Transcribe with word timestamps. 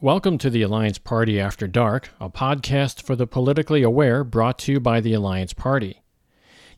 Welcome 0.00 0.38
to 0.38 0.50
the 0.50 0.62
Alliance 0.62 0.98
Party 0.98 1.40
After 1.40 1.68
Dark, 1.68 2.10
a 2.20 2.28
podcast 2.28 3.00
for 3.00 3.14
the 3.14 3.28
politically 3.28 3.84
aware 3.84 4.24
brought 4.24 4.58
to 4.60 4.72
you 4.72 4.80
by 4.80 5.00
the 5.00 5.14
Alliance 5.14 5.52
Party. 5.52 6.02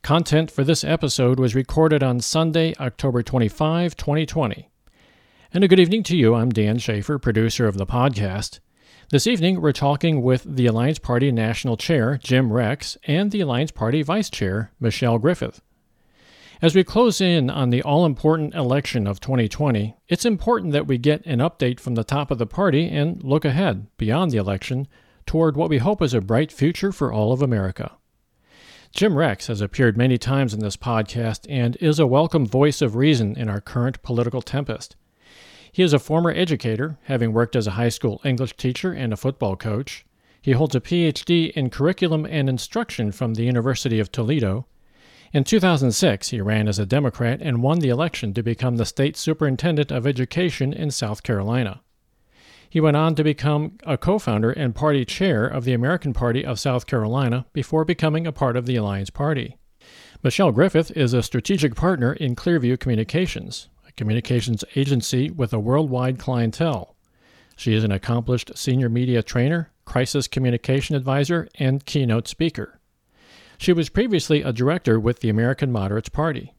Content 0.02 0.50
for 0.50 0.62
this 0.62 0.84
episode 0.84 1.40
was 1.40 1.54
recorded 1.54 2.02
on 2.02 2.20
Sunday, 2.20 2.74
October 2.78 3.22
25, 3.22 3.96
2020. 3.96 4.68
And 5.52 5.64
a 5.64 5.68
good 5.68 5.80
evening 5.80 6.02
to 6.04 6.16
you. 6.16 6.34
I'm 6.34 6.50
Dan 6.50 6.78
Schaefer, 6.78 7.18
producer 7.18 7.66
of 7.66 7.78
the 7.78 7.86
podcast. 7.86 8.60
This 9.10 9.26
evening, 9.26 9.62
we're 9.62 9.72
talking 9.72 10.20
with 10.20 10.44
the 10.44 10.66
Alliance 10.66 10.98
Party 10.98 11.32
National 11.32 11.78
Chair, 11.78 12.20
Jim 12.22 12.52
Rex, 12.52 12.98
and 13.04 13.32
the 13.32 13.40
Alliance 13.40 13.70
Party 13.70 14.02
Vice 14.02 14.28
Chair, 14.28 14.72
Michelle 14.78 15.18
Griffith. 15.18 15.62
As 16.62 16.74
we 16.74 16.84
close 16.84 17.20
in 17.20 17.50
on 17.50 17.68
the 17.68 17.82
all 17.82 18.06
important 18.06 18.54
election 18.54 19.06
of 19.06 19.20
2020, 19.20 19.94
it's 20.08 20.24
important 20.24 20.72
that 20.72 20.86
we 20.86 20.96
get 20.96 21.24
an 21.26 21.40
update 21.40 21.78
from 21.78 21.96
the 21.96 22.04
top 22.04 22.30
of 22.30 22.38
the 22.38 22.46
party 22.46 22.88
and 22.88 23.22
look 23.22 23.44
ahead, 23.44 23.88
beyond 23.98 24.30
the 24.30 24.38
election, 24.38 24.88
toward 25.26 25.54
what 25.54 25.68
we 25.68 25.76
hope 25.76 26.00
is 26.00 26.14
a 26.14 26.20
bright 26.22 26.50
future 26.50 26.92
for 26.92 27.12
all 27.12 27.30
of 27.30 27.42
America. 27.42 27.92
Jim 28.90 29.18
Rex 29.18 29.48
has 29.48 29.60
appeared 29.60 29.98
many 29.98 30.16
times 30.16 30.54
in 30.54 30.60
this 30.60 30.78
podcast 30.78 31.44
and 31.46 31.76
is 31.76 31.98
a 31.98 32.06
welcome 32.06 32.46
voice 32.46 32.80
of 32.80 32.96
reason 32.96 33.36
in 33.36 33.50
our 33.50 33.60
current 33.60 34.02
political 34.02 34.40
tempest. 34.40 34.96
He 35.70 35.82
is 35.82 35.92
a 35.92 35.98
former 35.98 36.30
educator, 36.30 36.96
having 37.02 37.34
worked 37.34 37.54
as 37.54 37.66
a 37.66 37.72
high 37.72 37.90
school 37.90 38.22
English 38.24 38.56
teacher 38.56 38.94
and 38.94 39.12
a 39.12 39.18
football 39.18 39.56
coach. 39.56 40.06
He 40.40 40.52
holds 40.52 40.74
a 40.74 40.80
PhD 40.80 41.50
in 41.50 41.68
curriculum 41.68 42.24
and 42.24 42.48
instruction 42.48 43.12
from 43.12 43.34
the 43.34 43.44
University 43.44 44.00
of 44.00 44.10
Toledo 44.10 44.64
in 45.32 45.44
2006, 45.44 46.28
he 46.28 46.40
ran 46.40 46.68
as 46.68 46.78
a 46.78 46.86
Democrat 46.86 47.40
and 47.42 47.62
won 47.62 47.80
the 47.80 47.88
election 47.88 48.32
to 48.34 48.42
become 48.42 48.76
the 48.76 48.86
state 48.86 49.16
superintendent 49.16 49.90
of 49.90 50.06
education 50.06 50.72
in 50.72 50.90
South 50.90 51.22
Carolina. 51.22 51.80
He 52.68 52.80
went 52.80 52.96
on 52.96 53.14
to 53.14 53.24
become 53.24 53.78
a 53.84 53.96
co 53.96 54.18
founder 54.18 54.50
and 54.50 54.74
party 54.74 55.04
chair 55.04 55.46
of 55.46 55.64
the 55.64 55.72
American 55.72 56.12
Party 56.12 56.44
of 56.44 56.60
South 56.60 56.86
Carolina 56.86 57.46
before 57.52 57.84
becoming 57.84 58.26
a 58.26 58.32
part 58.32 58.56
of 58.56 58.66
the 58.66 58.76
Alliance 58.76 59.10
Party. 59.10 59.56
Michelle 60.22 60.52
Griffith 60.52 60.90
is 60.96 61.12
a 61.12 61.22
strategic 61.22 61.74
partner 61.74 62.12
in 62.14 62.34
Clearview 62.34 62.78
Communications, 62.78 63.68
a 63.86 63.92
communications 63.92 64.64
agency 64.74 65.30
with 65.30 65.52
a 65.52 65.58
worldwide 65.60 66.18
clientele. 66.18 66.96
She 67.56 67.72
is 67.72 67.84
an 67.84 67.92
accomplished 67.92 68.52
senior 68.56 68.88
media 68.88 69.22
trainer, 69.22 69.70
crisis 69.84 70.28
communication 70.28 70.96
advisor, 70.96 71.48
and 71.58 71.84
keynote 71.84 72.28
speaker. 72.28 72.75
She 73.58 73.72
was 73.72 73.88
previously 73.88 74.42
a 74.42 74.52
director 74.52 75.00
with 75.00 75.20
the 75.20 75.28
American 75.28 75.72
Moderates 75.72 76.10
Party. 76.10 76.54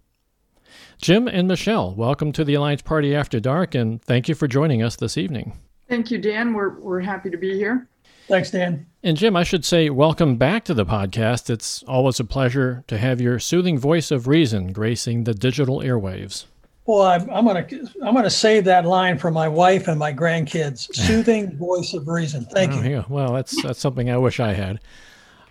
Jim 1.00 1.28
and 1.28 1.48
Michelle, 1.48 1.94
welcome 1.94 2.31
to 2.31 2.44
the 2.44 2.56
Alliance 2.56 2.81
Party 2.81 3.16
After 3.16 3.40
Dark, 3.40 3.76
and 3.76 4.02
thank 4.02 4.28
you 4.28 4.34
for 4.34 4.48
joining 4.48 4.81
us 4.81 4.95
this 4.95 5.18
evening. 5.18 5.53
Thank 5.88 6.09
you, 6.09 6.18
Dan. 6.18 6.53
We're, 6.53 6.80
we're 6.80 7.02
happy 7.02 7.30
to 7.30 7.38
be 7.38 7.53
here. 7.53 7.88
Thanks, 8.28 8.52
Dan. 8.52 8.88
And 9.03 9.16
Jim, 9.16 9.36
I 9.36 9.44
should 9.44 9.64
say, 9.64 9.90
welcome 9.90 10.38
back 10.38 10.66
to 10.66 10.73
the 10.73 10.86
podcast. 10.86 11.50
It's 11.52 11.84
always 11.84 12.20
a 12.20 12.25
pleasure 12.25 12.84
to 12.88 12.98
have 12.98 13.22
your 13.22 13.38
soothing 13.38 13.78
voice 13.78 14.09
of 14.09 14.28
reason 14.28 14.73
gracing 14.73 15.23
the 15.23 15.36
digital 15.36 15.80
airwaves. 15.80 16.45
Well, 16.88 17.03
I'm, 17.03 17.30
I'm 17.30 17.45
gonna 17.45 17.68
I'm 18.02 18.16
gonna 18.16 18.30
save 18.30 18.64
that 18.64 18.86
line 18.86 19.18
for 19.18 19.30
my 19.30 19.48
wife 19.48 19.90
and 19.90 20.00
my 20.00 20.14
grandkids. 20.14 20.94
Soothing 20.95 21.58
voice 21.58 21.94
of 21.94 22.08
reason. 22.08 22.45
Thank 22.45 22.73
oh, 22.73 22.81
you. 22.81 22.90
Yeah. 22.90 23.03
Well, 23.09 23.34
that's 23.34 23.62
that's 23.62 23.80
something 23.80 24.09
I 24.09 24.18
wish 24.18 24.40
I 24.40 24.53
had. 24.53 24.80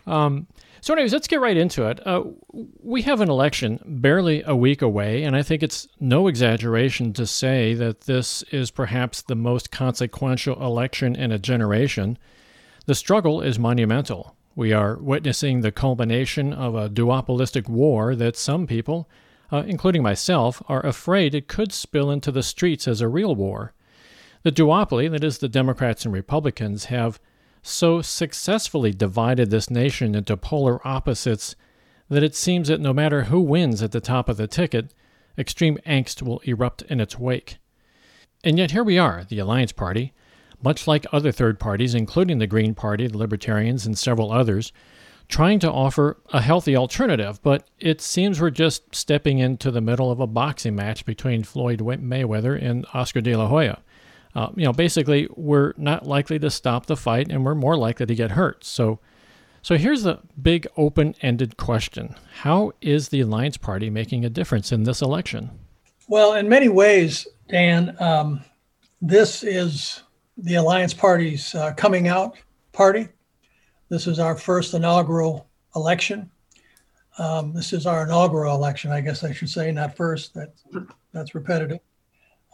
Um, 0.06 0.46
so, 0.80 0.92
anyways, 0.94 1.12
let's 1.12 1.28
get 1.28 1.40
right 1.40 1.56
into 1.56 1.86
it. 1.86 2.06
Uh, 2.06 2.24
we 2.82 3.02
have 3.02 3.20
an 3.20 3.30
election 3.30 3.80
barely 3.84 4.42
a 4.46 4.54
week 4.54 4.82
away, 4.82 5.22
and 5.22 5.34
I 5.34 5.42
think 5.42 5.62
it's 5.62 5.88
no 5.98 6.28
exaggeration 6.28 7.12
to 7.14 7.26
say 7.26 7.74
that 7.74 8.02
this 8.02 8.42
is 8.44 8.70
perhaps 8.70 9.22
the 9.22 9.34
most 9.34 9.70
consequential 9.70 10.62
election 10.62 11.16
in 11.16 11.32
a 11.32 11.38
generation. 11.38 12.18
The 12.86 12.94
struggle 12.94 13.40
is 13.40 13.58
monumental. 13.58 14.36
We 14.54 14.72
are 14.72 14.96
witnessing 14.96 15.60
the 15.60 15.72
culmination 15.72 16.52
of 16.52 16.74
a 16.74 16.88
duopolistic 16.88 17.68
war 17.68 18.14
that 18.14 18.36
some 18.36 18.66
people, 18.66 19.08
uh, 19.52 19.64
including 19.66 20.02
myself, 20.02 20.62
are 20.68 20.84
afraid 20.84 21.34
it 21.34 21.48
could 21.48 21.72
spill 21.72 22.10
into 22.10 22.30
the 22.30 22.42
streets 22.42 22.86
as 22.86 23.00
a 23.00 23.08
real 23.08 23.34
war. 23.34 23.72
The 24.44 24.52
duopoly, 24.52 25.10
that 25.10 25.24
is, 25.24 25.38
the 25.38 25.48
Democrats 25.48 26.04
and 26.04 26.14
Republicans, 26.14 26.86
have 26.86 27.18
so 27.66 28.00
successfully 28.02 28.92
divided 28.92 29.50
this 29.50 29.70
nation 29.70 30.14
into 30.14 30.36
polar 30.36 30.86
opposites 30.86 31.56
that 32.08 32.22
it 32.22 32.34
seems 32.34 32.68
that 32.68 32.80
no 32.80 32.92
matter 32.92 33.24
who 33.24 33.40
wins 33.40 33.82
at 33.82 33.92
the 33.92 34.00
top 34.00 34.28
of 34.28 34.36
the 34.36 34.46
ticket, 34.46 34.94
extreme 35.36 35.78
angst 35.86 36.22
will 36.22 36.38
erupt 36.40 36.82
in 36.82 37.00
its 37.00 37.18
wake. 37.18 37.58
And 38.44 38.58
yet 38.58 38.70
here 38.70 38.84
we 38.84 38.98
are, 38.98 39.24
the 39.28 39.38
Alliance 39.38 39.72
Party, 39.72 40.12
much 40.62 40.86
like 40.86 41.06
other 41.12 41.32
third 41.32 41.58
parties, 41.58 41.94
including 41.94 42.38
the 42.38 42.46
Green 42.46 42.74
Party, 42.74 43.08
the 43.08 43.18
Libertarians, 43.18 43.84
and 43.84 43.98
several 43.98 44.32
others, 44.32 44.72
trying 45.28 45.58
to 45.58 45.70
offer 45.70 46.18
a 46.32 46.40
healthy 46.40 46.76
alternative, 46.76 47.40
but 47.42 47.68
it 47.80 48.00
seems 48.00 48.40
we're 48.40 48.50
just 48.50 48.94
stepping 48.94 49.38
into 49.38 49.72
the 49.72 49.80
middle 49.80 50.10
of 50.12 50.20
a 50.20 50.26
boxing 50.26 50.76
match 50.76 51.04
between 51.04 51.42
Floyd 51.42 51.80
Mayweather 51.80 52.60
and 52.62 52.86
Oscar 52.94 53.20
de 53.20 53.34
la 53.34 53.48
Hoya 53.48 53.80
uh, 54.36 54.50
you 54.54 54.64
know, 54.64 54.72
basically 54.72 55.26
we're 55.34 55.72
not 55.78 56.06
likely 56.06 56.38
to 56.38 56.50
stop 56.50 56.84
the 56.86 56.96
fight 56.96 57.32
and 57.32 57.42
we're 57.42 57.54
more 57.54 57.76
likely 57.76 58.04
to 58.04 58.14
get 58.14 58.32
hurt. 58.32 58.64
So, 58.64 59.00
so 59.62 59.78
here's 59.78 60.02
the 60.02 60.20
big 60.40 60.66
open-ended 60.76 61.56
question: 61.56 62.14
How 62.42 62.72
is 62.82 63.08
the 63.08 63.22
Alliance 63.22 63.56
Party 63.56 63.88
making 63.88 64.26
a 64.26 64.30
difference 64.30 64.72
in 64.72 64.82
this 64.82 65.00
election? 65.00 65.50
Well, 66.06 66.34
in 66.34 66.50
many 66.50 66.68
ways, 66.68 67.26
Dan, 67.48 67.96
um, 67.98 68.44
this 69.00 69.42
is 69.42 70.02
the 70.36 70.56
Alliance 70.56 70.92
Party's 70.92 71.54
uh, 71.54 71.72
coming 71.72 72.06
out 72.06 72.36
party. 72.72 73.08
This 73.88 74.06
is 74.06 74.18
our 74.18 74.36
first 74.36 74.74
inaugural 74.74 75.48
election. 75.74 76.30
Um, 77.18 77.54
this 77.54 77.72
is 77.72 77.86
our 77.86 78.04
inaugural 78.04 78.54
election, 78.54 78.92
I 78.92 79.00
guess 79.00 79.24
I 79.24 79.32
should 79.32 79.48
say, 79.48 79.72
not 79.72 79.96
first. 79.96 80.34
That 80.34 80.52
that's 81.12 81.34
repetitive. 81.34 81.80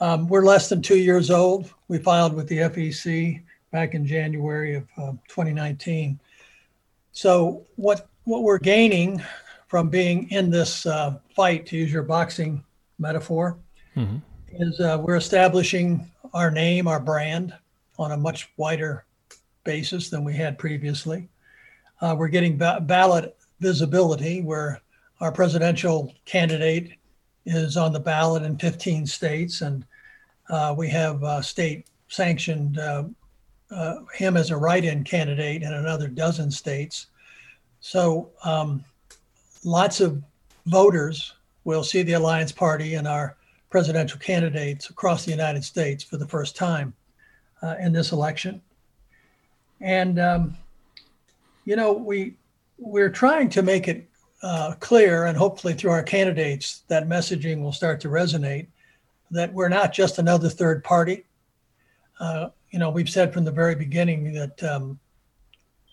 Um, 0.02 0.26
we're 0.26 0.44
less 0.44 0.68
than 0.68 0.82
two 0.82 0.98
years 0.98 1.30
old. 1.30 1.72
We 1.86 1.96
filed 1.96 2.34
with 2.34 2.48
the 2.48 2.58
FEC 2.58 3.40
back 3.70 3.94
in 3.94 4.04
January 4.04 4.74
of 4.74 4.88
uh, 4.98 5.12
2019. 5.28 6.18
So 7.12 7.64
what 7.76 8.08
what 8.24 8.42
we're 8.42 8.58
gaining 8.58 9.22
from 9.68 9.90
being 9.90 10.28
in 10.32 10.50
this 10.50 10.86
uh, 10.86 11.20
fight, 11.36 11.66
to 11.66 11.76
use 11.76 11.92
your 11.92 12.02
boxing 12.02 12.64
metaphor, 12.98 13.56
mm-hmm. 13.96 14.16
is 14.60 14.80
uh, 14.80 14.98
we're 15.00 15.14
establishing 15.14 16.10
our 16.34 16.50
name, 16.50 16.88
our 16.88 16.98
brand, 16.98 17.54
on 17.96 18.10
a 18.10 18.16
much 18.16 18.50
wider 18.56 19.04
basis 19.62 20.10
than 20.10 20.24
we 20.24 20.34
had 20.34 20.58
previously. 20.58 21.28
Uh, 22.00 22.16
we're 22.19 22.26
getting 22.26 22.58
ba- 22.58 22.80
ballot 22.82 23.36
visibility, 23.60 24.40
where 24.40 24.82
our 25.20 25.30
presidential 25.30 26.12
candidate 26.24 26.94
is 27.46 27.76
on 27.76 27.92
the 27.92 28.00
ballot 28.00 28.42
in 28.42 28.58
15 28.58 29.06
states, 29.06 29.60
and 29.60 29.84
uh, 30.52 30.74
we 30.76 30.88
have 30.90 31.24
uh, 31.24 31.40
state 31.40 31.86
sanctioned 32.08 32.78
uh, 32.78 33.04
uh, 33.70 33.96
him 34.14 34.36
as 34.36 34.50
a 34.50 34.56
write-in 34.56 35.02
candidate 35.02 35.62
in 35.62 35.72
another 35.72 36.08
dozen 36.08 36.50
states. 36.50 37.06
So 37.80 38.30
um, 38.44 38.84
lots 39.64 40.00
of 40.00 40.22
voters 40.66 41.32
will 41.64 41.82
see 41.82 42.02
the 42.02 42.12
Alliance 42.12 42.52
Party 42.52 42.94
and 42.94 43.08
our 43.08 43.36
presidential 43.70 44.18
candidates 44.18 44.90
across 44.90 45.24
the 45.24 45.30
United 45.30 45.64
States 45.64 46.04
for 46.04 46.18
the 46.18 46.28
first 46.28 46.54
time 46.54 46.92
uh, 47.62 47.76
in 47.80 47.92
this 47.92 48.12
election. 48.12 48.60
And 49.80 50.20
um, 50.20 50.56
you 51.64 51.76
know, 51.76 51.92
we 51.92 52.34
we're 52.76 53.10
trying 53.10 53.48
to 53.50 53.62
make 53.62 53.88
it 53.88 54.06
uh, 54.42 54.74
clear, 54.80 55.24
and 55.26 55.38
hopefully 55.38 55.72
through 55.72 55.92
our 55.92 56.02
candidates, 56.02 56.82
that 56.88 57.08
messaging 57.08 57.62
will 57.62 57.72
start 57.72 58.00
to 58.00 58.08
resonate 58.08 58.66
that 59.32 59.53
we're 59.53 59.69
not 59.69 59.93
just 59.93 60.19
another 60.19 60.48
third 60.48 60.84
party. 60.84 61.25
Uh, 62.20 62.50
you 62.70 62.78
know, 62.78 62.91
we've 62.91 63.10
said 63.10 63.32
from 63.32 63.44
the 63.44 63.50
very 63.50 63.75
beginning 63.75 64.32
that 64.32 64.62
um, 64.62 64.99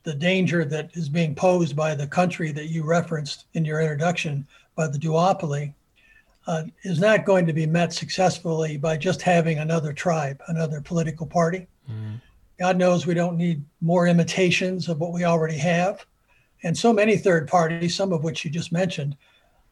the 0.04 0.14
danger 0.14 0.64
that 0.66 0.90
is 0.94 1.10
being 1.10 1.34
posed 1.34 1.76
by 1.76 1.96
the 1.96 2.08
country 2.08 2.52
that 2.52 2.68
you 2.68 2.84
referenced 2.84 3.46
in 3.54 3.66
your 3.66 3.82
introduction 3.82 4.46
by 4.76 4.88
the 4.88 4.98
duopoly 4.98 5.74
uh, 6.48 6.64
is 6.84 7.00
not 7.00 7.26
going 7.26 7.46
to 7.46 7.54
be 7.54 7.66
met 7.66 7.94
successfully 7.94 8.78
by 8.78 8.98
just 8.98 9.22
having 9.22 9.60
another 9.60 9.94
tribe, 9.94 10.42
another 10.48 10.82
political 10.82 11.26
party. 11.26 11.68
Mm-hmm. 11.90 12.16
God 12.60 12.78
knows 12.78 13.06
we 13.06 13.14
don't 13.14 13.38
need 13.38 13.64
more 13.82 14.08
imitations 14.08 14.90
of 14.90 15.00
what 15.00 15.14
we 15.14 15.24
already 15.24 15.58
have. 15.58 16.06
And 16.64 16.78
so 16.78 16.92
many 16.92 17.18
third 17.18 17.48
parties, 17.48 17.96
some 17.96 18.12
of 18.12 18.24
which 18.24 18.44
you 18.44 18.52
just 18.52 18.72
mentioned, 18.72 19.16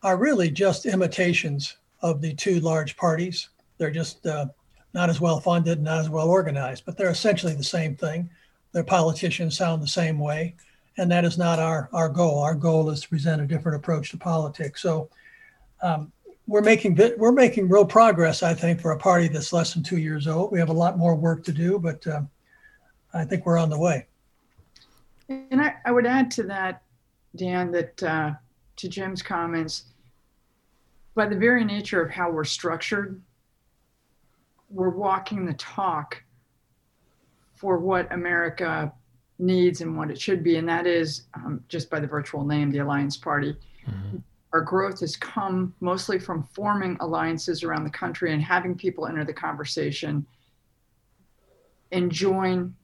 are 0.03 0.17
really 0.17 0.49
just 0.49 0.85
imitations 0.85 1.77
of 2.01 2.21
the 2.21 2.33
two 2.33 2.59
large 2.59 2.95
parties. 2.95 3.49
They're 3.77 3.91
just 3.91 4.25
uh, 4.25 4.47
not 4.93 5.09
as 5.09 5.21
well 5.21 5.39
funded, 5.39 5.81
not 5.81 5.99
as 5.99 6.09
well 6.09 6.29
organized, 6.29 6.85
but 6.85 6.97
they're 6.97 7.09
essentially 7.09 7.53
the 7.53 7.63
same 7.63 7.95
thing. 7.95 8.29
Their 8.71 8.83
politicians 8.83 9.57
sound 9.57 9.81
the 9.81 9.87
same 9.87 10.19
way, 10.19 10.55
and 10.97 11.11
that 11.11 11.25
is 11.25 11.37
not 11.37 11.59
our 11.59 11.89
our 11.93 12.09
goal. 12.09 12.39
Our 12.39 12.55
goal 12.55 12.89
is 12.89 13.01
to 13.01 13.09
present 13.09 13.41
a 13.41 13.47
different 13.47 13.77
approach 13.77 14.11
to 14.11 14.17
politics. 14.17 14.81
So 14.81 15.09
um, 15.81 16.11
we're 16.47 16.61
making 16.61 16.97
we're 17.17 17.31
making 17.31 17.69
real 17.69 17.85
progress, 17.85 18.43
I 18.43 18.53
think, 18.53 18.81
for 18.81 18.91
a 18.91 18.97
party 18.97 19.27
that's 19.27 19.53
less 19.53 19.73
than 19.73 19.83
two 19.83 19.97
years 19.97 20.27
old. 20.27 20.51
We 20.51 20.59
have 20.59 20.69
a 20.69 20.73
lot 20.73 20.97
more 20.97 21.15
work 21.15 21.43
to 21.45 21.51
do, 21.51 21.79
but 21.79 22.05
uh, 22.07 22.21
I 23.13 23.25
think 23.25 23.45
we're 23.45 23.57
on 23.57 23.69
the 23.69 23.79
way. 23.79 24.07
And 25.29 25.61
I, 25.61 25.75
I 25.85 25.91
would 25.91 26.05
add 26.05 26.31
to 26.31 26.43
that, 26.43 26.83
Dan, 27.35 27.71
that 27.71 28.03
uh, 28.03 28.31
to 28.77 28.87
Jim's 28.87 29.21
comments, 29.21 29.85
by 31.15 31.25
the 31.25 31.35
very 31.35 31.65
nature 31.65 32.01
of 32.01 32.09
how 32.09 32.31
we're 32.31 32.45
structured, 32.45 33.21
we're 34.69 34.89
walking 34.89 35.45
the 35.45 35.53
talk 35.53 36.23
for 37.55 37.77
what 37.77 38.11
America 38.11 38.91
needs 39.39 39.81
and 39.81 39.97
what 39.97 40.11
it 40.11 40.19
should 40.19 40.43
be. 40.43 40.57
And 40.57 40.67
that 40.69 40.87
is 40.87 41.23
um, 41.33 41.63
just 41.69 41.89
by 41.89 41.99
the 41.99 42.07
virtual 42.07 42.43
name, 42.43 42.71
the 42.71 42.79
Alliance 42.79 43.17
Party. 43.17 43.55
Mm-hmm. 43.87 44.17
Our 44.53 44.61
growth 44.61 44.99
has 45.01 45.15
come 45.15 45.73
mostly 45.79 46.19
from 46.19 46.43
forming 46.53 46.97
alliances 46.99 47.63
around 47.63 47.83
the 47.83 47.89
country 47.89 48.33
and 48.33 48.41
having 48.41 48.75
people 48.75 49.07
enter 49.07 49.25
the 49.25 49.33
conversation 49.33 50.25
and 51.91 52.11
join 52.11 52.75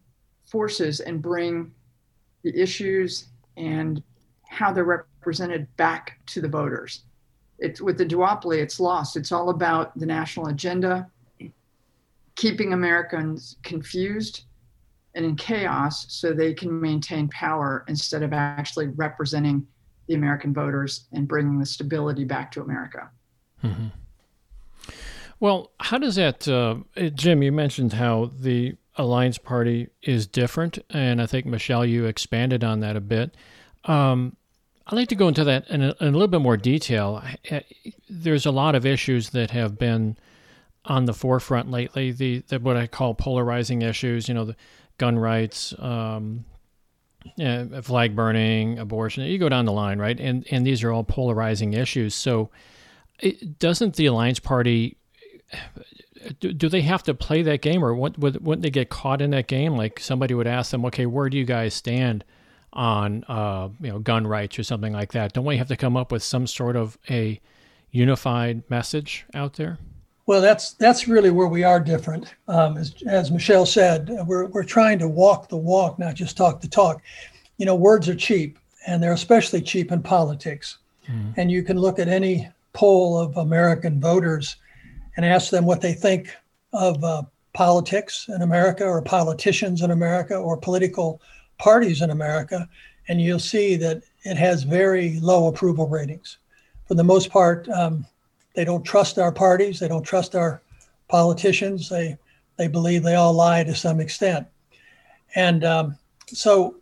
forces 0.45 0.99
and 0.99 1.21
bring 1.21 1.71
the 2.43 2.55
issues 2.59 3.27
and 3.57 4.03
how 4.47 4.71
they're 4.71 4.83
represented 4.83 5.67
back 5.77 6.19
to 6.27 6.41
the 6.41 6.47
voters. 6.47 7.03
It's 7.59 7.81
with 7.81 7.97
the 7.97 8.05
duopoly, 8.05 8.57
it's 8.57 8.79
lost. 8.79 9.15
It's 9.15 9.31
all 9.31 9.49
about 9.49 9.97
the 9.97 10.05
national 10.05 10.47
agenda, 10.47 11.09
keeping 12.35 12.73
Americans 12.73 13.57
confused 13.63 14.45
and 15.15 15.25
in 15.25 15.35
chaos 15.35 16.05
so 16.11 16.33
they 16.33 16.53
can 16.53 16.81
maintain 16.81 17.27
power 17.29 17.85
instead 17.87 18.23
of 18.23 18.33
actually 18.33 18.87
representing 18.87 19.65
the 20.07 20.15
American 20.15 20.53
voters 20.53 21.07
and 21.11 21.27
bringing 21.27 21.59
the 21.59 21.65
stability 21.65 22.23
back 22.25 22.51
to 22.51 22.61
America. 22.61 23.09
Mm-hmm. 23.63 23.87
Well, 25.39 25.71
how 25.79 25.97
does 25.97 26.15
that, 26.15 26.47
uh, 26.47 26.77
Jim? 27.13 27.43
You 27.43 27.51
mentioned 27.51 27.93
how 27.93 28.31
the 28.39 28.75
Alliance 28.95 29.37
Party 29.37 29.89
is 30.01 30.27
different, 30.27 30.79
and 30.89 31.21
I 31.21 31.25
think 31.25 31.45
Michelle, 31.45 31.85
you 31.85 32.05
expanded 32.05 32.63
on 32.63 32.79
that 32.81 32.95
a 32.95 33.01
bit. 33.01 33.35
Um, 33.85 34.35
I'd 34.87 34.95
like 34.95 35.09
to 35.09 35.15
go 35.15 35.27
into 35.27 35.43
that 35.45 35.69
in 35.69 35.81
a, 35.81 35.95
in 35.99 36.07
a, 36.07 36.11
little 36.11 36.27
bit 36.27 36.41
more 36.41 36.57
detail. 36.57 37.23
There's 38.09 38.45
a 38.45 38.51
lot 38.51 38.75
of 38.75 38.85
issues 38.85 39.31
that 39.31 39.51
have 39.51 39.77
been 39.77 40.17
on 40.85 41.05
the 41.05 41.13
forefront 41.13 41.69
lately. 41.69 42.11
The, 42.11 42.43
the 42.47 42.59
what 42.59 42.77
I 42.77 42.87
call 42.87 43.13
polarizing 43.13 43.81
issues. 43.81 44.27
You 44.27 44.33
know, 44.33 44.45
the 44.45 44.55
gun 44.97 45.17
rights, 45.17 45.73
um, 45.79 46.45
yeah, 47.37 47.81
flag 47.81 48.15
burning, 48.15 48.79
abortion. 48.79 49.23
You 49.23 49.37
go 49.37 49.49
down 49.49 49.65
the 49.65 49.71
line, 49.71 49.99
right? 49.99 50.19
And 50.19 50.45
and 50.51 50.65
these 50.65 50.83
are 50.83 50.91
all 50.91 51.03
polarizing 51.03 51.73
issues. 51.73 52.15
So, 52.15 52.49
it, 53.19 53.59
doesn't 53.59 53.95
the 53.95 54.07
Alliance 54.07 54.39
Party 54.39 54.97
do, 56.39 56.53
do 56.53 56.69
they 56.69 56.81
have 56.81 57.03
to 57.03 57.13
play 57.13 57.41
that 57.43 57.61
game, 57.61 57.83
or 57.83 57.93
would, 57.93 58.17
wouldn't 58.17 58.61
they 58.61 58.69
get 58.69 58.89
caught 58.89 59.21
in 59.21 59.31
that 59.31 59.47
game? 59.47 59.75
Like 59.75 59.99
somebody 59.99 60.33
would 60.33 60.47
ask 60.47 60.71
them, 60.71 60.85
okay, 60.85 61.05
where 61.05 61.29
do 61.29 61.37
you 61.37 61.45
guys 61.45 61.73
stand 61.73 62.23
on 62.71 63.23
uh, 63.27 63.69
you 63.81 63.89
know 63.89 63.99
gun 63.99 64.25
rights 64.25 64.57
or 64.57 64.63
something 64.63 64.93
like 64.93 65.11
that? 65.13 65.33
Don't 65.33 65.45
we 65.45 65.57
have 65.57 65.67
to 65.67 65.75
come 65.75 65.97
up 65.97 66.11
with 66.11 66.23
some 66.23 66.47
sort 66.47 66.75
of 66.75 66.97
a 67.09 67.39
unified 67.91 68.69
message 68.69 69.25
out 69.33 69.53
there? 69.53 69.77
Well, 70.25 70.41
that's 70.41 70.73
that's 70.73 71.07
really 71.07 71.31
where 71.31 71.47
we 71.47 71.63
are 71.63 71.79
different. 71.79 72.33
Um, 72.47 72.77
as, 72.77 72.95
as 73.07 73.31
Michelle 73.31 73.65
said, 73.65 74.09
we're 74.25 74.45
we're 74.47 74.63
trying 74.63 74.99
to 74.99 75.07
walk 75.07 75.49
the 75.49 75.57
walk, 75.57 75.99
not 75.99 76.15
just 76.15 76.37
talk 76.37 76.61
the 76.61 76.67
talk. 76.67 77.01
You 77.57 77.65
know, 77.65 77.75
words 77.75 78.07
are 78.07 78.15
cheap, 78.15 78.57
and 78.87 79.03
they're 79.03 79.13
especially 79.13 79.61
cheap 79.61 79.91
in 79.91 80.01
politics. 80.01 80.77
Mm. 81.09 81.33
And 81.37 81.51
you 81.51 81.61
can 81.61 81.77
look 81.77 81.99
at 81.99 82.07
any 82.07 82.49
poll 82.71 83.17
of 83.17 83.35
American 83.37 83.99
voters 83.99 84.55
and 85.17 85.25
ask 85.25 85.51
them 85.51 85.65
what 85.65 85.81
they 85.81 85.93
think 85.93 86.29
of 86.71 87.03
uh, 87.03 87.23
politics 87.53 88.27
in 88.29 88.41
America 88.41 88.85
or 88.85 89.01
politicians 89.01 89.81
in 89.81 89.91
America 89.91 90.35
or 90.35 90.57
political 90.57 91.21
parties 91.59 92.01
in 92.01 92.09
America, 92.09 92.67
and 93.07 93.21
you'll 93.21 93.39
see 93.39 93.75
that 93.75 94.01
it 94.23 94.37
has 94.37 94.63
very 94.63 95.19
low 95.19 95.47
approval 95.47 95.87
ratings. 95.87 96.37
For 96.87 96.95
the 96.95 97.03
most 97.03 97.29
part, 97.29 97.69
um, 97.69 98.05
they 98.53 98.65
don't 98.65 98.83
trust 98.83 99.17
our 99.17 99.31
parties, 99.31 99.79
they 99.79 99.87
don't 99.87 100.03
trust 100.03 100.35
our 100.35 100.61
politicians, 101.07 101.89
they, 101.89 102.17
they 102.57 102.67
believe 102.67 103.03
they 103.03 103.15
all 103.15 103.33
lie 103.33 103.63
to 103.63 103.75
some 103.75 103.99
extent. 103.99 104.47
And 105.35 105.63
um, 105.63 105.97
so, 106.27 106.75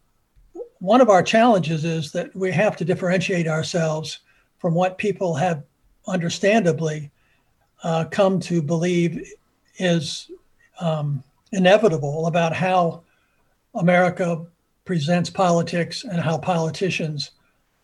one 0.80 1.00
of 1.00 1.10
our 1.10 1.22
challenges 1.22 1.86
is 1.86 2.12
that 2.12 2.36
we 2.36 2.52
have 2.52 2.76
to 2.78 2.86
differentiate 2.86 3.48
ourselves 3.48 4.20
from 4.58 4.74
what 4.74 4.98
people 4.98 5.36
have 5.36 5.64
understandably 6.08 7.12
uh, 7.84 8.06
come 8.06 8.40
to 8.40 8.62
believe 8.62 9.32
is 9.78 10.32
um, 10.80 11.24
inevitable 11.52 12.28
about 12.28 12.54
how 12.54 13.04
America 13.76 14.46
presents 14.86 15.30
politics 15.30 16.04
and 16.04 16.20
how 16.20 16.38
politicians 16.38 17.32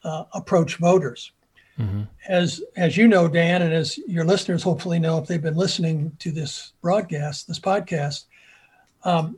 uh, 0.04 0.24
approach 0.34 0.78
voters. 0.78 1.32
Mm-hmm. 1.80 2.04
As 2.28 2.62
as 2.76 2.98
you 2.98 3.08
know, 3.08 3.28
Dan, 3.28 3.62
and 3.62 3.74
as 3.74 3.98
your 4.00 4.26
listeners 4.26 4.64
hopefully 4.64 5.00
know, 5.00 5.20
if 5.20 5.28
they've 5.28 5.42
been 5.42 5.56
listening 5.56 6.16
to 6.20 6.32
this 6.32 6.74
broadcast, 6.82 7.48
this 7.48 7.60
podcast, 7.60 8.26
um, 9.04 9.38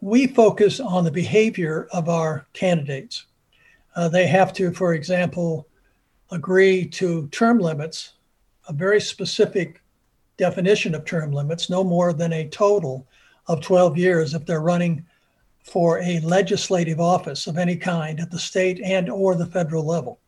we 0.00 0.26
focus 0.26 0.80
on 0.80 1.04
the 1.04 1.10
behavior 1.10 1.88
of 1.92 2.08
our 2.08 2.46
candidates. 2.52 3.26
Uh, 3.96 4.08
they 4.08 4.26
have 4.26 4.52
to, 4.52 4.72
for 4.72 4.94
example, 4.94 5.66
agree 6.30 6.86
to 6.86 7.26
term 7.28 7.58
limits, 7.58 8.12
a 8.68 8.72
very 8.72 9.00
specific 9.00 9.82
definition 10.36 10.94
of 10.94 11.04
term 11.04 11.32
limits, 11.32 11.70
no 11.70 11.82
more 11.82 12.12
than 12.12 12.32
a 12.32 12.48
total 12.48 13.06
of 13.46 13.60
12 13.62 13.96
years 13.96 14.34
if 14.34 14.44
they're 14.44 14.60
running 14.60 15.04
for 15.62 16.00
a 16.00 16.20
legislative 16.20 17.00
office 17.00 17.46
of 17.46 17.58
any 17.58 17.76
kind 17.76 18.20
at 18.20 18.30
the 18.30 18.38
state 18.38 18.80
and 18.82 19.08
or 19.08 19.34
the 19.34 19.46
federal 19.46 19.84
level. 19.84 20.20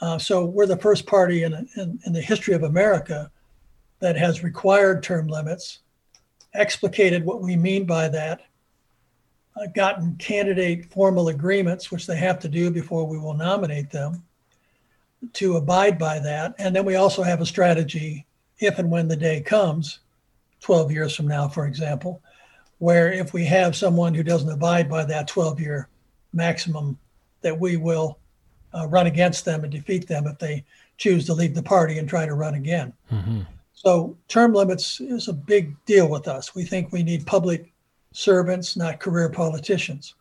Uh, 0.00 0.18
so 0.18 0.44
we're 0.44 0.66
the 0.66 0.76
first 0.76 1.06
party 1.06 1.42
in, 1.42 1.54
in, 1.76 1.98
in, 2.04 2.12
the 2.12 2.20
history 2.20 2.54
of 2.54 2.62
America 2.62 3.30
that 4.00 4.16
has 4.16 4.42
required 4.42 5.02
term 5.02 5.26
limits, 5.26 5.78
explicated 6.54 7.24
what 7.24 7.40
we 7.40 7.56
mean 7.56 7.86
by 7.86 8.08
that, 8.08 8.42
uh, 9.56 9.66
gotten 9.74 10.14
candidate 10.16 10.92
formal 10.92 11.28
agreements, 11.28 11.90
which 11.90 12.06
they 12.06 12.16
have 12.16 12.38
to 12.38 12.48
do 12.48 12.70
before 12.70 13.06
we 13.06 13.18
will 13.18 13.32
nominate 13.32 13.90
them, 13.90 14.22
to 15.32 15.56
abide 15.56 15.98
by 15.98 16.18
that. 16.18 16.54
And 16.58 16.76
then 16.76 16.84
we 16.84 16.96
also 16.96 17.22
have 17.22 17.40
a 17.40 17.46
strategy 17.46 18.26
if 18.58 18.78
and 18.78 18.90
when 18.90 19.08
the 19.08 19.16
day 19.16 19.40
comes, 19.40 20.00
12 20.60 20.92
years 20.92 21.14
from 21.14 21.28
now, 21.28 21.48
for 21.48 21.66
example, 21.66 22.22
where 22.78 23.12
if 23.12 23.32
we 23.32 23.44
have 23.44 23.76
someone 23.76 24.14
who 24.14 24.22
doesn't 24.22 24.50
abide 24.50 24.90
by 24.90 25.04
that 25.04 25.28
12 25.28 25.60
year 25.60 25.88
maximum, 26.32 26.98
that 27.40 27.58
we 27.58 27.76
will 27.76 28.18
uh, 28.74 28.86
run 28.88 29.06
against 29.06 29.44
them 29.44 29.64
and 29.64 29.72
defeat 29.72 30.06
them 30.06 30.26
if 30.26 30.38
they 30.38 30.64
choose 30.98 31.26
to 31.26 31.34
leave 31.34 31.54
the 31.54 31.62
party 31.62 31.98
and 31.98 32.08
try 32.08 32.26
to 32.26 32.34
run 32.34 32.54
again. 32.54 32.92
Mm-hmm. 33.12 33.42
So, 33.72 34.16
term 34.28 34.54
limits 34.54 35.00
is 35.00 35.28
a 35.28 35.32
big 35.32 35.76
deal 35.84 36.08
with 36.08 36.28
us. 36.28 36.54
We 36.54 36.64
think 36.64 36.92
we 36.92 37.02
need 37.02 37.26
public 37.26 37.72
servants, 38.12 38.76
not 38.76 39.00
career 39.00 39.28
politicians. 39.28 40.14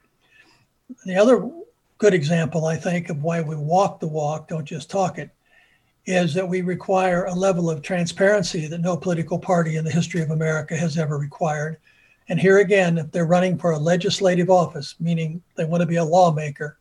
The 1.06 1.16
other 1.16 1.50
good 1.98 2.14
example, 2.14 2.66
I 2.66 2.76
think, 2.76 3.10
of 3.10 3.24
why 3.24 3.42
we 3.42 3.56
walk 3.56 4.00
the 4.00 4.08
walk, 4.08 4.50
don't 4.50 4.66
just 4.66 4.90
talk 4.90 5.18
it, 5.18 5.30
is 6.06 6.34
that 6.34 6.48
we 6.48 6.62
require 6.62 7.26
a 7.26 7.34
level 7.34 7.70
of 7.70 7.82
transparency 7.82 8.68
that 8.68 8.82
no 8.82 8.98
political 8.98 9.40
party 9.40 9.78
in 9.78 9.86
the 9.86 9.92
history 9.92 10.22
of 10.22 10.32
America 10.32 10.76
has 10.76 10.98
ever 10.98 11.18
required. 11.18 11.78
And 12.28 12.40
here 12.40 12.60
again, 12.60 12.98
if 12.98 13.12
they're 13.12 13.26
running 13.26 13.58
for 13.58 13.72
a 13.72 13.80
legislative 13.80 14.50
office, 14.50 14.96
meaning 15.00 15.42
they 15.56 15.66
want 15.66 15.82
to 15.82 15.88
be 15.88 15.96
a 15.96 16.04
lawmaker 16.04 16.78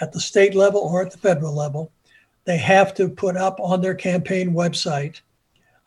at 0.00 0.12
the 0.12 0.20
state 0.20 0.54
level 0.54 0.80
or 0.80 1.02
at 1.02 1.10
the 1.10 1.18
federal 1.18 1.54
level, 1.54 1.92
they 2.44 2.56
have 2.56 2.94
to 2.94 3.08
put 3.08 3.36
up 3.36 3.60
on 3.60 3.80
their 3.80 3.94
campaign 3.94 4.52
website 4.52 5.20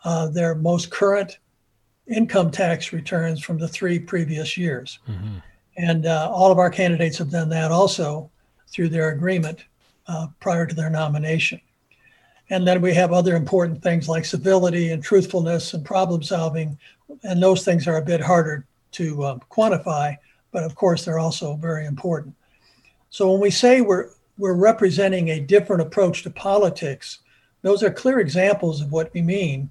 uh, 0.04 0.28
their 0.28 0.56
most 0.56 0.92
current 0.92 1.38
income 2.08 2.52
tax 2.52 2.92
returns 2.92 3.42
from 3.42 3.58
the 3.58 3.68
three 3.68 3.98
previous 3.98 4.58
years. 4.58 5.00
Mm-hmm. 5.08 5.38
And 5.78 6.06
uh, 6.06 6.30
all 6.32 6.52
of 6.52 6.60
our 6.60 6.70
candidates 6.70 7.18
have 7.18 7.32
done 7.32 7.50
that 7.50 7.72
also 7.72 8.30
through 8.68 8.90
their 8.90 9.10
agreement 9.10 9.64
uh, 10.08 10.28
prior 10.40 10.66
to 10.66 10.76
their 10.76 10.90
nomination. 10.90 11.62
And 12.50 12.68
then 12.68 12.82
we 12.82 12.94
have 12.94 13.14
other 13.14 13.36
important 13.36 13.82
things 13.82 14.10
like 14.10 14.26
civility 14.26 14.92
and 14.92 15.02
truthfulness 15.02 15.74
and 15.74 15.84
problem 15.86 16.22
solving. 16.22 16.78
And 17.24 17.42
those 17.42 17.64
things 17.64 17.88
are 17.88 17.98
a 17.98 18.02
bit 18.02 18.22
harder 18.22 18.66
to 18.92 19.26
um, 19.26 19.42
quantify, 19.50 20.18
but 20.52 20.64
of 20.64 20.76
course, 20.76 21.06
they're 21.06 21.20
also 21.20 21.56
very 21.56 21.86
important. 21.86 22.36
So 23.14 23.32
when 23.32 23.42
we 23.42 23.52
say 23.52 23.82
we're, 23.82 24.10
we're 24.40 24.56
representing 24.56 25.30
a 25.30 25.40
different 25.40 25.84
approach 25.84 26.24
to 26.24 26.32
politics, 26.32 27.20
those 27.62 27.84
are 27.84 27.92
clear 27.92 28.20
examples 28.20 28.82
of 28.82 28.92
what 28.92 29.14
we 29.14 29.22
mean. 29.22 29.70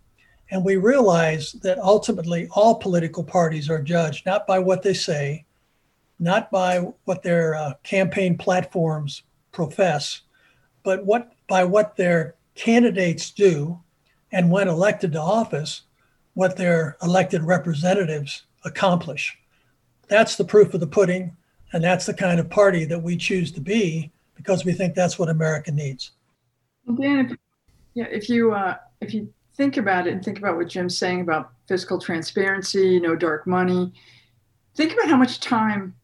And 0.53 0.65
we 0.65 0.77
realize 0.77 1.51
that 1.55 1.81
ultimately 1.81 2.47
all 2.53 2.77
political 2.77 3.25
parties 3.25 3.69
are 3.69 3.83
judged 3.83 4.27
not 4.27 4.47
by 4.47 4.61
what 4.61 4.85
they 4.85 4.95
say, 4.95 5.45
not 6.21 6.53
by 6.53 6.87
what 7.05 7.25
their 7.25 7.57
uh, 7.57 7.75
campaign 7.83 8.39
platforms 8.39 9.25
profess, 9.51 10.21
but 10.85 11.05
what 11.05 11.33
by 11.49 11.65
what 11.65 11.97
their 11.97 12.37
candidates 12.55 13.33
do, 13.33 13.81
and 14.31 14.53
when 14.53 14.69
elected 14.69 15.11
to 15.15 15.21
office, 15.21 15.83
what 16.35 16.57
their 16.57 16.97
elected 17.03 17.43
representatives 17.43 18.45
accomplish. 18.65 19.37
that's 20.07 20.37
the 20.37 20.45
proof 20.45 20.75
of 20.75 20.81
the 20.81 20.87
pudding, 20.87 21.37
and 21.73 21.83
that's 21.83 22.07
the 22.07 22.15
kind 22.15 22.39
of 22.39 22.51
party 22.51 22.85
that 22.85 22.99
we 22.99 23.17
choose 23.17 23.51
to 23.53 23.61
be 23.61 24.11
because 24.35 24.65
we 24.65 24.73
think 24.73 24.95
that's 24.95 25.19
what 25.19 25.29
America 25.29 25.71
needs. 25.71 26.13
Dan, 27.01 27.31
if, 27.31 27.37
yeah, 27.95 28.07
if 28.11 28.29
you 28.29 28.53
uh, 28.53 28.77
if 29.01 29.15
you 29.15 29.33
think 29.57 29.77
about 29.77 30.07
it 30.07 30.13
and 30.13 30.25
think 30.25 30.39
about 30.39 30.57
what 30.57 30.69
Jim's 30.69 30.97
saying 30.97 31.21
about 31.21 31.53
fiscal 31.69 32.01
transparency, 32.01 32.99
no 32.99 33.15
dark 33.15 33.47
money, 33.47 33.93
think 34.75 34.93
about 34.93 35.09
how 35.09 35.17
much 35.17 35.41
time 35.41 35.95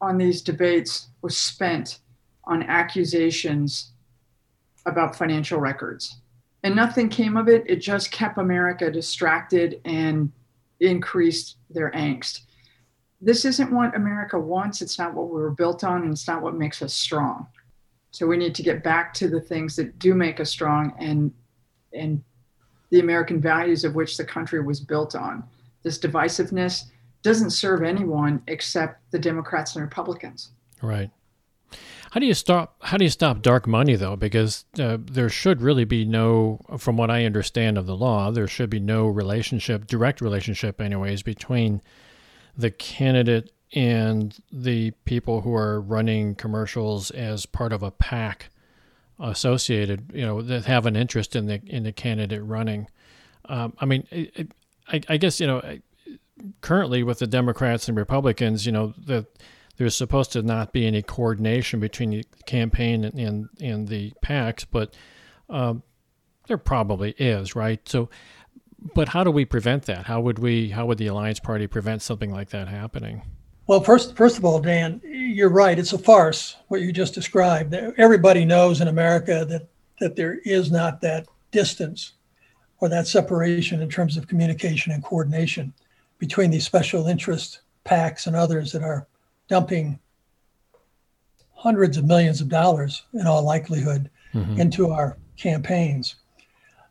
on 0.00 0.18
these 0.18 0.42
debates 0.42 1.08
was 1.22 1.36
spent 1.36 2.00
on 2.44 2.62
accusations 2.64 3.92
about 4.86 5.16
financial 5.16 5.58
records. 5.58 6.18
And 6.62 6.74
nothing 6.74 7.08
came 7.08 7.36
of 7.36 7.48
it. 7.48 7.64
It 7.66 7.76
just 7.76 8.10
kept 8.10 8.38
America 8.38 8.90
distracted 8.90 9.80
and 9.84 10.32
increased 10.80 11.56
their 11.70 11.90
angst. 11.92 12.40
This 13.24 13.46
isn't 13.46 13.72
what 13.72 13.96
America 13.96 14.38
wants. 14.38 14.82
It's 14.82 14.98
not 14.98 15.14
what 15.14 15.28
we 15.28 15.40
were 15.40 15.50
built 15.50 15.82
on, 15.82 16.02
and 16.02 16.12
it's 16.12 16.28
not 16.28 16.42
what 16.42 16.54
makes 16.54 16.82
us 16.82 16.92
strong. 16.92 17.46
So 18.10 18.26
we 18.26 18.36
need 18.36 18.54
to 18.54 18.62
get 18.62 18.84
back 18.84 19.14
to 19.14 19.28
the 19.28 19.40
things 19.40 19.74
that 19.76 19.98
do 19.98 20.14
make 20.14 20.40
us 20.40 20.50
strong 20.50 20.92
and 20.98 21.32
and 21.92 22.22
the 22.90 23.00
American 23.00 23.40
values 23.40 23.82
of 23.82 23.94
which 23.94 24.16
the 24.16 24.24
country 24.24 24.62
was 24.62 24.78
built 24.78 25.14
on. 25.14 25.42
This 25.82 25.98
divisiveness 25.98 26.84
doesn't 27.22 27.50
serve 27.50 27.82
anyone 27.82 28.42
except 28.46 29.10
the 29.10 29.18
Democrats 29.18 29.74
and 29.74 29.84
Republicans. 29.84 30.50
Right. 30.82 31.10
How 32.10 32.20
do 32.20 32.26
you 32.26 32.34
stop? 32.34 32.76
How 32.82 32.98
do 32.98 33.04
you 33.04 33.10
stop 33.10 33.42
dark 33.42 33.66
money 33.66 33.96
though? 33.96 34.16
Because 34.16 34.66
uh, 34.78 34.98
there 35.00 35.30
should 35.30 35.62
really 35.62 35.84
be 35.84 36.04
no, 36.04 36.60
from 36.78 36.96
what 36.98 37.10
I 37.10 37.24
understand 37.24 37.78
of 37.78 37.86
the 37.86 37.96
law, 37.96 38.30
there 38.30 38.46
should 38.46 38.70
be 38.70 38.80
no 38.80 39.06
relationship, 39.06 39.86
direct 39.86 40.20
relationship, 40.20 40.80
anyways, 40.80 41.22
between 41.22 41.80
the 42.56 42.70
candidate 42.70 43.52
and 43.74 44.38
the 44.52 44.92
people 45.04 45.40
who 45.40 45.54
are 45.54 45.80
running 45.80 46.34
commercials 46.34 47.10
as 47.10 47.46
part 47.46 47.72
of 47.72 47.82
a 47.82 47.90
PAC 47.90 48.50
associated, 49.18 50.10
you 50.14 50.24
know, 50.24 50.42
that 50.42 50.64
have 50.66 50.86
an 50.86 50.96
interest 50.96 51.34
in 51.34 51.46
the 51.46 51.60
in 51.66 51.82
the 51.82 51.92
candidate 51.92 52.42
running. 52.42 52.88
Um, 53.46 53.74
I 53.78 53.84
mean, 53.84 54.06
it, 54.10 54.52
I, 54.88 55.00
I, 55.08 55.16
guess 55.16 55.40
you 55.40 55.46
know, 55.46 55.78
currently 56.60 57.02
with 57.02 57.18
the 57.18 57.26
Democrats 57.26 57.88
and 57.88 57.96
Republicans, 57.96 58.64
you 58.64 58.72
know, 58.72 58.94
that 59.06 59.26
there's 59.76 59.96
supposed 59.96 60.32
to 60.32 60.42
not 60.42 60.72
be 60.72 60.86
any 60.86 61.02
coordination 61.02 61.80
between 61.80 62.10
the 62.10 62.24
campaign 62.46 63.04
and 63.04 63.18
and, 63.18 63.48
and 63.60 63.88
the 63.88 64.12
PACs, 64.24 64.64
but 64.70 64.94
um, 65.48 65.82
there 66.46 66.58
probably 66.58 67.12
is, 67.18 67.54
right? 67.54 67.86
So, 67.88 68.08
but 68.94 69.08
how 69.08 69.24
do 69.24 69.30
we 69.30 69.44
prevent 69.44 69.84
that? 69.84 70.06
How 70.06 70.20
would 70.20 70.38
we? 70.38 70.70
How 70.70 70.86
would 70.86 70.98
the 70.98 71.06
Alliance 71.06 71.40
Party 71.40 71.66
prevent 71.66 72.02
something 72.02 72.30
like 72.30 72.50
that 72.50 72.68
happening? 72.68 73.22
Well, 73.66 73.80
first, 73.80 74.14
first 74.14 74.36
of 74.36 74.44
all, 74.44 74.60
Dan, 74.60 75.00
you're 75.04 75.48
right. 75.48 75.78
It's 75.78 75.94
a 75.94 75.98
farce 75.98 76.56
what 76.68 76.82
you 76.82 76.92
just 76.92 77.14
described. 77.14 77.72
Everybody 77.72 78.44
knows 78.44 78.80
in 78.80 78.88
America 78.88 79.46
that 79.48 79.68
that 80.00 80.16
there 80.16 80.38
is 80.44 80.70
not 80.70 81.00
that 81.00 81.26
distance 81.50 82.12
or 82.80 82.88
that 82.88 83.06
separation 83.06 83.80
in 83.80 83.88
terms 83.88 84.16
of 84.16 84.28
communication 84.28 84.92
and 84.92 85.02
coordination 85.02 85.72
between 86.18 86.50
these 86.50 86.66
special 86.66 87.06
interest 87.06 87.60
PACs 87.86 88.26
and 88.26 88.36
others 88.36 88.72
that 88.72 88.82
are 88.82 89.06
dumping 89.48 89.98
hundreds 91.52 91.96
of 91.96 92.04
millions 92.04 92.40
of 92.40 92.48
dollars 92.48 93.04
in 93.14 93.26
all 93.26 93.42
likelihood 93.42 94.10
mm-hmm. 94.34 94.60
into 94.60 94.90
our 94.90 95.16
campaigns. 95.36 96.16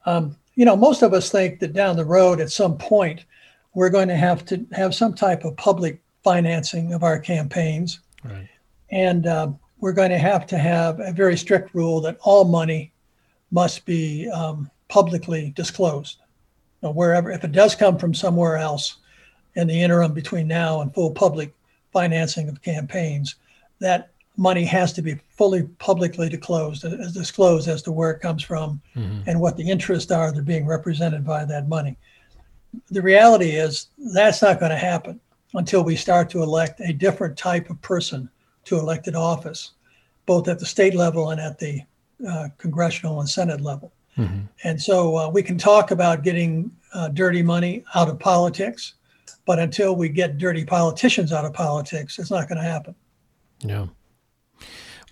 Um, 0.05 0.35
you 0.55 0.65
know, 0.65 0.75
most 0.75 1.01
of 1.01 1.13
us 1.13 1.29
think 1.29 1.59
that 1.59 1.73
down 1.73 1.95
the 1.95 2.05
road 2.05 2.39
at 2.39 2.51
some 2.51 2.77
point 2.77 3.25
we're 3.73 3.89
going 3.89 4.07
to 4.07 4.15
have 4.15 4.45
to 4.45 4.65
have 4.71 4.93
some 4.93 5.13
type 5.13 5.43
of 5.43 5.57
public 5.57 6.01
financing 6.23 6.93
of 6.93 7.03
our 7.03 7.19
campaigns. 7.19 7.99
Right. 8.23 8.47
And 8.91 9.25
uh, 9.25 9.51
we're 9.79 9.93
going 9.93 10.11
to 10.11 10.19
have 10.19 10.45
to 10.47 10.57
have 10.57 10.99
a 10.99 11.11
very 11.11 11.35
strict 11.35 11.73
rule 11.73 11.99
that 12.01 12.17
all 12.21 12.45
money 12.45 12.93
must 13.51 13.85
be 13.85 14.29
um, 14.29 14.69
publicly 14.87 15.51
disclosed. 15.55 16.19
You 16.81 16.89
know, 16.89 16.93
wherever, 16.93 17.31
if 17.31 17.43
it 17.43 17.51
does 17.51 17.75
come 17.75 17.97
from 17.97 18.13
somewhere 18.13 18.57
else 18.57 18.97
in 19.55 19.67
the 19.67 19.81
interim 19.81 20.13
between 20.13 20.47
now 20.47 20.81
and 20.81 20.93
full 20.93 21.11
public 21.11 21.53
financing 21.91 22.47
of 22.47 22.61
campaigns, 22.61 23.35
that 23.79 24.11
money 24.37 24.65
has 24.65 24.93
to 24.93 25.01
be 25.01 25.15
fully 25.29 25.63
publicly 25.79 26.29
disclosed, 26.29 26.83
as 26.85 27.13
disclosed 27.13 27.67
as 27.67 27.81
to 27.83 27.91
where 27.91 28.11
it 28.11 28.19
comes 28.19 28.43
from 28.43 28.81
mm-hmm. 28.95 29.21
and 29.27 29.39
what 29.39 29.57
the 29.57 29.69
interests 29.69 30.11
are 30.11 30.31
that 30.31 30.39
are 30.39 30.43
being 30.43 30.65
represented 30.65 31.23
by 31.23 31.45
that 31.45 31.67
money. 31.67 31.97
The 32.89 33.01
reality 33.01 33.51
is 33.51 33.87
that's 34.13 34.41
not 34.41 34.59
going 34.59 34.71
to 34.71 34.77
happen 34.77 35.19
until 35.53 35.83
we 35.83 35.95
start 35.95 36.29
to 36.31 36.41
elect 36.41 36.79
a 36.79 36.93
different 36.93 37.37
type 37.37 37.69
of 37.69 37.79
person 37.81 38.29
to 38.65 38.79
elected 38.79 39.15
office, 39.15 39.71
both 40.25 40.47
at 40.47 40.57
the 40.57 40.65
state 40.65 40.95
level 40.95 41.29
and 41.29 41.39
at 41.39 41.59
the 41.59 41.81
uh, 42.27 42.47
congressional 42.57 43.19
and 43.19 43.29
Senate 43.29 43.61
level. 43.61 43.91
Mm-hmm. 44.17 44.45
And 44.63 44.81
so 44.81 45.17
uh, 45.17 45.29
we 45.29 45.43
can 45.43 45.57
talk 45.57 45.91
about 45.91 46.23
getting 46.23 46.71
uh, 46.93 47.09
dirty 47.09 47.43
money 47.43 47.83
out 47.93 48.09
of 48.09 48.19
politics, 48.19 48.95
but 49.45 49.59
until 49.59 49.95
we 49.95 50.09
get 50.09 50.39
dirty 50.39 50.65
politicians 50.65 51.31
out 51.31 51.45
of 51.45 51.53
politics, 51.53 52.17
it's 52.17 52.31
not 52.31 52.47
going 52.47 52.57
to 52.57 52.63
happen. 52.63 52.95
Yeah. 53.59 53.87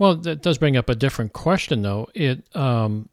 Well, 0.01 0.15
that 0.15 0.41
does 0.41 0.57
bring 0.57 0.77
up 0.77 0.89
a 0.89 0.95
different 0.95 1.31
question, 1.31 1.83
though. 1.83 2.07
It, 2.15 2.43
um, 2.55 3.07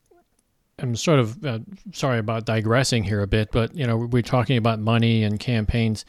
I'm 0.79 0.97
sort 0.97 1.19
of 1.19 1.45
uh, 1.45 1.59
sorry 1.93 2.19
about 2.19 2.47
digressing 2.47 3.05
here 3.05 3.21
a 3.21 3.27
bit, 3.27 3.51
but 3.53 3.77
you 3.77 3.87
know, 3.87 3.99
we're 3.99 4.23
talking 4.23 4.57
about 4.57 4.81
money 4.81 5.23
and 5.23 5.39
campaigns 5.39 6.07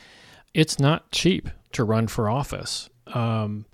it's 0.54 0.80
not 0.80 1.12
cheap 1.12 1.50
to 1.74 1.84
run 1.84 2.08
for 2.08 2.30
office. 2.30 2.90
Um, 3.08 3.66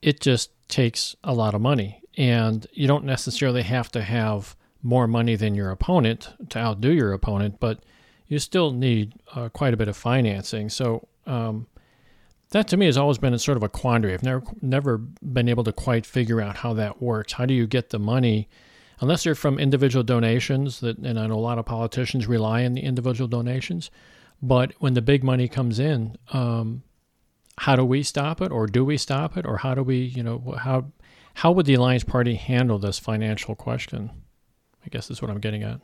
it 0.00 0.20
just 0.20 0.52
takes 0.68 1.14
a 1.22 1.34
lot 1.34 1.54
of 1.54 1.60
money, 1.60 2.00
and 2.16 2.66
you 2.72 2.86
don't 2.86 3.04
necessarily 3.04 3.60
have 3.60 3.92
to 3.92 4.00
have 4.00 4.56
more 4.82 5.06
money 5.06 5.36
than 5.36 5.54
your 5.54 5.70
opponent 5.70 6.32
to 6.48 6.58
outdo 6.58 6.92
your 6.92 7.12
opponent, 7.12 7.60
but 7.60 7.80
you 8.26 8.38
still 8.38 8.70
need 8.70 9.12
uh, 9.34 9.50
quite 9.50 9.74
a 9.74 9.76
bit 9.76 9.88
of 9.88 9.98
financing. 9.98 10.70
So 10.70 11.06
um, 11.26 11.66
that 12.52 12.68
to 12.68 12.76
me 12.76 12.86
has 12.86 12.96
always 12.96 13.18
been 13.18 13.36
sort 13.38 13.56
of 13.56 13.62
a 13.62 13.68
quandary. 13.68 14.14
I've 14.14 14.22
never 14.22 14.42
never 14.60 14.98
been 14.98 15.48
able 15.48 15.64
to 15.64 15.72
quite 15.72 16.06
figure 16.06 16.40
out 16.40 16.58
how 16.58 16.72
that 16.74 17.02
works. 17.02 17.34
How 17.34 17.46
do 17.46 17.54
you 17.54 17.66
get 17.66 17.90
the 17.90 17.98
money? 17.98 18.48
Unless 19.00 19.24
they're 19.24 19.34
from 19.34 19.58
individual 19.58 20.04
donations, 20.04 20.80
that 20.80 20.98
and 20.98 21.18
I 21.18 21.26
know 21.26 21.34
a 21.34 21.40
lot 21.40 21.58
of 21.58 21.66
politicians 21.66 22.26
rely 22.26 22.64
on 22.64 22.74
the 22.74 22.82
individual 22.82 23.26
donations. 23.28 23.90
But 24.40 24.72
when 24.78 24.94
the 24.94 25.02
big 25.02 25.22
money 25.22 25.48
comes 25.48 25.78
in, 25.78 26.16
um, 26.32 26.82
how 27.58 27.76
do 27.76 27.84
we 27.84 28.02
stop 28.02 28.40
it, 28.40 28.50
or 28.50 28.66
do 28.66 28.84
we 28.84 28.96
stop 28.96 29.36
it, 29.36 29.46
or 29.46 29.58
how 29.58 29.74
do 29.74 29.82
we, 29.82 29.98
you 29.98 30.22
know, 30.22 30.56
how 30.58 30.92
how 31.34 31.52
would 31.52 31.66
the 31.66 31.74
Alliance 31.74 32.04
Party 32.04 32.34
handle 32.34 32.78
this 32.78 32.98
financial 32.98 33.54
question? 33.54 34.10
I 34.84 34.88
guess 34.88 35.10
is 35.10 35.22
what 35.22 35.30
I'm 35.30 35.40
getting 35.40 35.62
at. 35.62 35.80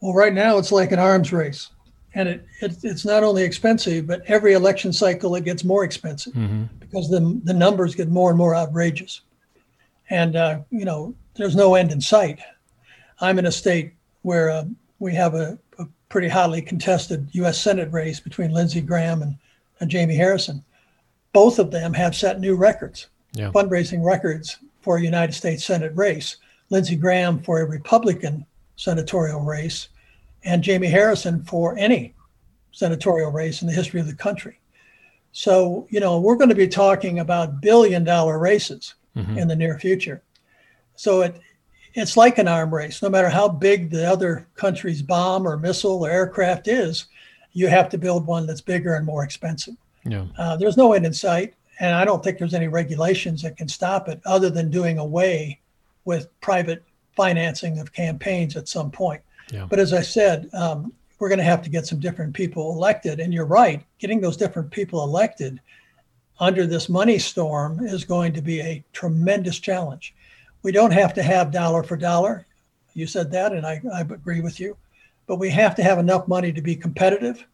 Well, 0.00 0.14
right 0.14 0.32
now 0.32 0.58
it's 0.58 0.72
like 0.72 0.92
an 0.92 0.98
arms 0.98 1.32
race, 1.32 1.70
and 2.14 2.28
it, 2.28 2.46
it 2.60 2.76
it's 2.82 3.04
not 3.04 3.22
only 3.22 3.42
expensive, 3.42 4.06
but 4.06 4.22
every 4.26 4.54
election 4.54 4.92
cycle 4.92 5.34
it 5.36 5.44
gets 5.44 5.64
more 5.64 5.84
expensive 5.84 6.32
mm-hmm. 6.32 6.64
because 6.78 7.08
the 7.08 7.40
the 7.44 7.54
numbers 7.54 7.94
get 7.94 8.08
more 8.08 8.30
and 8.30 8.38
more 8.38 8.54
outrageous, 8.54 9.22
and 10.10 10.36
uh, 10.36 10.60
you 10.70 10.84
know 10.84 11.14
there's 11.36 11.56
no 11.56 11.74
end 11.74 11.92
in 11.92 12.00
sight. 12.00 12.40
I'm 13.20 13.38
in 13.38 13.46
a 13.46 13.52
state 13.52 13.92
where 14.22 14.50
uh, 14.50 14.64
we 14.98 15.14
have 15.14 15.34
a, 15.34 15.58
a 15.78 15.86
pretty 16.08 16.28
hotly 16.28 16.62
contested 16.62 17.28
U.S. 17.32 17.60
Senate 17.60 17.90
race 17.92 18.20
between 18.20 18.52
Lindsey 18.52 18.80
Graham 18.80 19.22
and, 19.22 19.36
and 19.80 19.90
Jamie 19.90 20.16
Harrison. 20.16 20.64
Both 21.32 21.58
of 21.58 21.70
them 21.70 21.92
have 21.94 22.16
set 22.16 22.40
new 22.40 22.56
records, 22.56 23.08
yeah. 23.32 23.50
fundraising 23.52 24.04
records 24.04 24.58
for 24.80 24.96
a 24.96 25.02
United 25.02 25.32
States 25.32 25.64
Senate 25.64 25.92
race. 25.94 26.36
Lindsey 26.70 26.96
Graham 26.96 27.40
for 27.42 27.60
a 27.60 27.68
Republican 27.68 28.46
senatorial 28.76 29.40
race, 29.40 29.88
and 30.44 30.62
Jamie 30.62 30.88
Harrison 30.88 31.42
for 31.44 31.76
any 31.76 32.14
senatorial 32.72 33.30
race 33.30 33.62
in 33.62 33.68
the 33.68 33.74
history 33.74 34.00
of 34.00 34.06
the 34.06 34.14
country. 34.14 34.58
So, 35.32 35.86
you 35.90 36.00
know, 36.00 36.20
we're 36.20 36.36
going 36.36 36.48
to 36.50 36.54
be 36.54 36.68
talking 36.68 37.18
about 37.18 37.60
billion 37.60 38.04
dollar 38.04 38.38
races 38.38 38.94
mm-hmm. 39.16 39.38
in 39.38 39.48
the 39.48 39.56
near 39.56 39.78
future. 39.78 40.22
So 40.96 41.22
it, 41.22 41.40
it's 41.94 42.16
like 42.16 42.38
an 42.38 42.48
arm 42.48 42.72
race. 42.74 43.02
No 43.02 43.10
matter 43.10 43.28
how 43.28 43.48
big 43.48 43.90
the 43.90 44.08
other 44.08 44.46
country's 44.54 45.02
bomb 45.02 45.46
or 45.46 45.56
missile 45.56 46.04
or 46.04 46.10
aircraft 46.10 46.68
is, 46.68 47.06
you 47.52 47.68
have 47.68 47.88
to 47.90 47.98
build 47.98 48.26
one 48.26 48.46
that's 48.46 48.60
bigger 48.60 48.94
and 48.94 49.06
more 49.06 49.24
expensive. 49.24 49.74
Yeah. 50.04 50.26
Uh, 50.38 50.56
there's 50.56 50.76
no 50.76 50.92
end 50.92 51.04
in 51.04 51.12
sight, 51.12 51.54
and 51.80 51.94
I 51.94 52.04
don't 52.04 52.22
think 52.22 52.38
there's 52.38 52.54
any 52.54 52.68
regulations 52.68 53.42
that 53.42 53.56
can 53.56 53.68
stop 53.68 54.08
it, 54.08 54.20
other 54.24 54.50
than 54.50 54.70
doing 54.70 54.98
away 54.98 55.60
with 56.04 56.28
private 56.40 56.84
financing 57.16 57.78
of 57.78 57.92
campaigns 57.92 58.56
at 58.56 58.68
some 58.68 58.90
point. 58.90 59.20
But 59.68 59.78
as 59.78 59.92
I 59.92 60.02
said, 60.02 60.48
um, 60.52 60.92
we're 61.18 61.28
going 61.28 61.38
to 61.38 61.44
have 61.44 61.62
to 61.62 61.70
get 61.70 61.86
some 61.86 62.00
different 62.00 62.34
people 62.34 62.72
elected, 62.72 63.20
and 63.20 63.32
you're 63.32 63.44
right. 63.44 63.84
Getting 63.98 64.20
those 64.20 64.36
different 64.36 64.70
people 64.70 65.04
elected 65.04 65.60
under 66.38 66.66
this 66.66 66.88
money 66.88 67.18
storm 67.18 67.86
is 67.86 68.04
going 68.04 68.32
to 68.32 68.40
be 68.40 68.60
a 68.60 68.82
tremendous 68.92 69.58
challenge. 69.58 70.14
We 70.62 70.72
don't 70.72 70.92
have 70.92 71.12
to 71.14 71.22
have 71.22 71.50
dollar 71.50 71.82
for 71.82 71.96
dollar. 71.96 72.46
You 72.94 73.06
said 73.06 73.30
that, 73.32 73.52
and 73.52 73.66
I, 73.66 73.80
I 73.92 74.00
agree 74.00 74.40
with 74.40 74.58
you. 74.58 74.76
But 75.26 75.36
we 75.36 75.50
have 75.50 75.74
to 75.76 75.82
have 75.82 75.98
enough 75.98 76.26
money 76.26 76.52
to 76.52 76.62
be 76.62 76.74
competitive. 76.74 77.46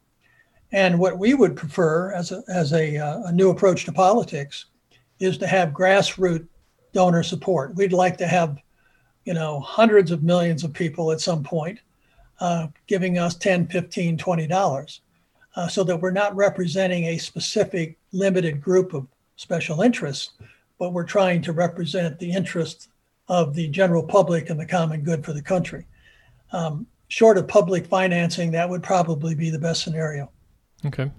And 0.73 0.99
what 0.99 1.19
we 1.19 1.35
would 1.35 1.57
prefer 1.57 2.13
as 2.13 2.33
a, 2.33 2.43
as 2.49 2.73
a, 2.73 2.97
uh, 2.97 3.23
a 3.25 3.33
new 3.33 3.51
approach 3.51 3.85
to 3.85 3.93
politics 3.93 4.67
is 5.19 5.39
to 5.39 5.47
have 5.47 5.71
grassroots 5.71 6.47
donor 6.93 7.23
support. 7.23 7.75
We'd 7.75 7.93
like 7.93 8.17
to 8.19 8.27
have, 8.27 8.59
you 9.25 9.35
know, 9.35 9.61
hundreds 9.61 10.11
of 10.11 10.23
millions 10.23 10.65
of 10.65 10.73
people 10.73 11.13
at 11.13 11.21
some 11.21 11.43
point 11.43 11.81
uh, 12.41 12.69
giving 12.87 13.19
us 13.19 13.35
10, 13.35 13.69
15, 13.69 14.19
20 14.19 14.47
dollars 14.47 15.01
uh, 15.57 15.69
so 15.69 15.83
that 15.85 16.01
we're 16.01 16.11
not 16.11 16.37
representing 16.37 17.05
a 17.05 17.19
specific 17.19 17.99
limited 18.13 18.61
group 18.61 18.93
of 18.93 19.07
special 19.37 19.83
interests, 19.83 20.33
but 20.79 20.93
we're 20.93 21.05
trying 21.05 21.41
to 21.43 21.53
represent 21.53 22.19
the 22.19 22.31
interests 22.31 22.89
of 23.29 23.55
the 23.55 23.69
general 23.69 24.03
public 24.03 24.51
and 24.51 24.61
the 24.61 24.67
common 24.67 25.03
good 25.03 25.25
for 25.25 25.33
the 25.33 25.43
country. 25.43 25.87
Um, 26.53 26.87
short 27.09 27.39
of 27.39 27.49
public 27.49 27.87
financing, 27.87 28.51
that 28.53 28.69
would 28.69 28.83
probably 28.83 29.35
be 29.35 29.51
the 29.51 29.59
best 29.59 29.83
scenario. 29.83 30.31
Okay. 30.85 31.11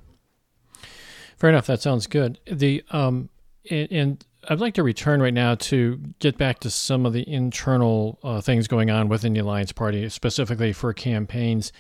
Fair 1.38 1.50
enough. 1.50 1.68
That 1.68 1.82
sounds 1.82 2.08
good. 2.08 2.40
The 2.52 2.84
um, 2.92 3.30
and, 3.70 3.92
and 3.92 4.26
I'd 4.50 4.60
like 4.60 4.76
to 4.76 4.84
return 4.84 5.22
right 5.22 5.34
now 5.34 5.56
to 5.56 6.00
get 6.20 6.38
back 6.38 6.60
to 6.60 6.70
some 6.70 7.06
of 7.06 7.12
the 7.12 7.28
internal 7.30 8.18
uh, 8.24 8.40
things 8.40 8.68
going 8.68 8.90
on 8.90 9.10
within 9.10 9.34
the 9.34 9.42
Alliance 9.42 9.74
Party, 9.74 10.08
specifically 10.08 10.72
for 10.72 10.94
campaigns. 10.94 11.74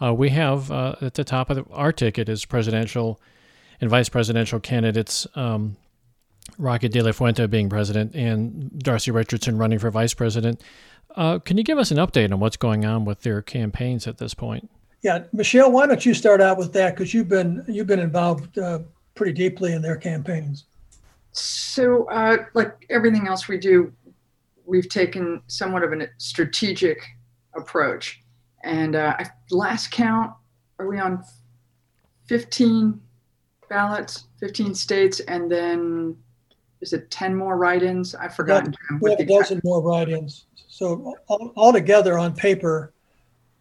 Uh, 0.00 0.14
we 0.14 0.30
have 0.30 0.70
uh, 0.70 0.94
at 1.00 1.14
the 1.14 1.24
top 1.24 1.50
of 1.50 1.56
the, 1.56 1.64
our 1.72 1.92
ticket 1.92 2.28
is 2.28 2.44
presidential 2.44 3.20
and 3.80 3.90
vice 3.90 4.08
presidential 4.08 4.60
candidates. 4.60 5.26
Um, 5.34 5.76
Rocky 6.58 6.88
De 6.88 7.02
La 7.02 7.12
Fuente 7.12 7.46
being 7.46 7.68
president 7.68 8.14
and 8.14 8.78
Darcy 8.78 9.10
Richardson 9.10 9.58
running 9.58 9.80
for 9.80 9.90
vice 9.90 10.14
president. 10.14 10.60
Uh, 11.16 11.40
can 11.40 11.58
you 11.58 11.64
give 11.64 11.78
us 11.78 11.90
an 11.90 11.98
update 11.98 12.32
on 12.32 12.40
what's 12.40 12.56
going 12.56 12.84
on 12.84 13.04
with 13.04 13.22
their 13.22 13.42
campaigns 13.42 14.06
at 14.06 14.18
this 14.18 14.34
point? 14.34 14.70
Yeah, 15.02 15.24
Michelle, 15.32 15.72
why 15.72 15.86
don't 15.86 16.06
you 16.06 16.14
start 16.14 16.40
out 16.40 16.56
with 16.56 16.72
that 16.74 16.94
because 16.94 17.12
you've 17.12 17.28
been 17.28 17.64
you've 17.66 17.88
been 17.88 17.98
involved 17.98 18.56
uh, 18.58 18.80
pretty 19.14 19.32
deeply 19.32 19.72
in 19.72 19.82
their 19.82 19.96
campaigns. 19.96 20.64
So, 21.32 22.04
uh, 22.10 22.44
like 22.54 22.86
everything 22.90 23.26
else 23.26 23.48
we 23.48 23.58
do, 23.58 23.92
we've 24.66 24.88
taken 24.88 25.42
somewhat 25.46 25.82
of 25.82 25.92
a 25.92 26.08
strategic 26.18 27.02
approach. 27.56 28.22
And 28.64 28.94
uh, 28.94 29.16
last 29.50 29.90
count, 29.90 30.32
are 30.78 30.86
we 30.86 30.98
on 30.98 31.24
15 32.26 33.00
ballots, 33.68 34.26
15 34.40 34.74
states, 34.74 35.20
and 35.20 35.50
then 35.50 36.16
is 36.80 36.92
it 36.92 37.10
10 37.10 37.34
more 37.34 37.56
write-ins? 37.56 38.14
I've 38.14 38.34
forgotten. 38.34 38.74
We 39.00 39.10
have 39.10 39.20
a 39.20 39.24
dozen 39.24 39.60
more 39.64 39.80
write-ins. 39.80 40.46
So 40.68 41.14
altogether 41.28 42.18
on 42.18 42.34
paper, 42.34 42.92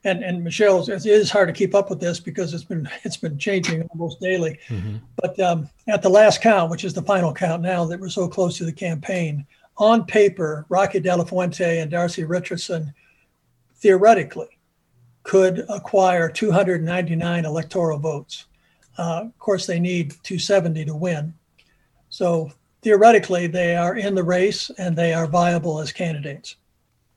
and 0.03 0.23
and 0.23 0.43
Michelle, 0.43 0.81
it 0.89 1.05
is 1.05 1.29
hard 1.29 1.47
to 1.47 1.53
keep 1.53 1.75
up 1.75 1.89
with 1.89 1.99
this 1.99 2.19
because 2.19 2.53
it's 2.53 2.63
been 2.63 2.89
it's 3.03 3.17
been 3.17 3.37
changing 3.37 3.83
almost 3.83 4.19
daily. 4.19 4.59
Mm-hmm. 4.67 4.97
But 5.21 5.39
um, 5.39 5.69
at 5.87 6.01
the 6.01 6.09
last 6.09 6.41
count, 6.41 6.71
which 6.71 6.83
is 6.83 6.93
the 6.93 7.03
final 7.03 7.33
count 7.33 7.61
now 7.61 7.85
that 7.85 7.99
we're 7.99 8.09
so 8.09 8.27
close 8.27 8.57
to 8.57 8.65
the 8.65 8.73
campaign, 8.73 9.45
on 9.77 10.05
paper, 10.05 10.65
Rocky 10.69 10.99
De 10.99 11.15
La 11.15 11.23
Fuente 11.23 11.79
and 11.79 11.91
Darcy 11.91 12.23
Richardson 12.23 12.93
theoretically 13.75 14.59
could 15.23 15.65
acquire 15.69 16.29
299 16.29 17.45
electoral 17.45 17.99
votes. 17.99 18.45
Uh, 18.97 19.21
of 19.25 19.37
course, 19.39 19.65
they 19.67 19.79
need 19.79 20.11
270 20.23 20.85
to 20.85 20.95
win. 20.95 21.33
So 22.09 22.51
theoretically, 22.81 23.47
they 23.47 23.75
are 23.75 23.95
in 23.95 24.15
the 24.15 24.23
race 24.23 24.71
and 24.77 24.95
they 24.95 25.13
are 25.13 25.27
viable 25.27 25.79
as 25.79 25.91
candidates 25.91 26.57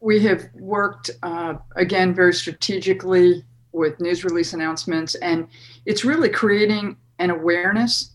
we 0.05 0.21
have 0.21 0.51
worked 0.53 1.11
uh, 1.23 1.55
again 1.77 2.15
very 2.15 2.35
strategically 2.35 3.43
with 3.73 3.99
news 4.01 4.23
release 4.23 4.53
announcements, 4.53 5.15
and 5.17 5.49
it's 5.87 6.05
really 6.05 6.29
creating 6.29 6.99
an 7.19 7.31
awareness. 7.31 8.11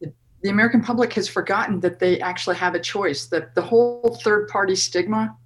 The 0.00 0.48
American 0.48 0.80
public 0.82 1.12
has 1.12 1.28
forgotten 1.28 1.80
that 1.80 1.98
they 1.98 2.18
actually 2.20 2.56
have 2.56 2.74
a 2.74 2.80
choice. 2.80 3.26
That 3.26 3.54
the 3.54 3.60
whole 3.60 4.18
third 4.24 4.48
party 4.48 4.74
stigma 4.74 5.36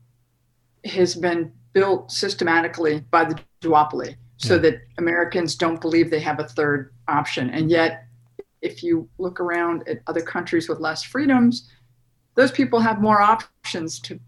has 0.84 1.16
been 1.16 1.52
built 1.72 2.12
systematically 2.12 3.00
by 3.10 3.24
the 3.24 3.40
duopoly, 3.60 4.14
so 4.36 4.56
that 4.58 4.80
Americans 4.98 5.56
don't 5.56 5.80
believe 5.80 6.10
they 6.10 6.20
have 6.20 6.38
a 6.38 6.44
third 6.44 6.92
option. 7.08 7.50
And 7.50 7.70
yet, 7.70 8.04
if 8.62 8.84
you 8.84 9.08
look 9.18 9.40
around 9.40 9.86
at 9.88 9.98
other 10.06 10.22
countries 10.22 10.68
with 10.68 10.78
less 10.78 11.02
freedoms, 11.02 11.68
those 12.36 12.52
people 12.52 12.78
have 12.78 13.00
more 13.00 13.20
options 13.20 13.98
to 14.00 14.20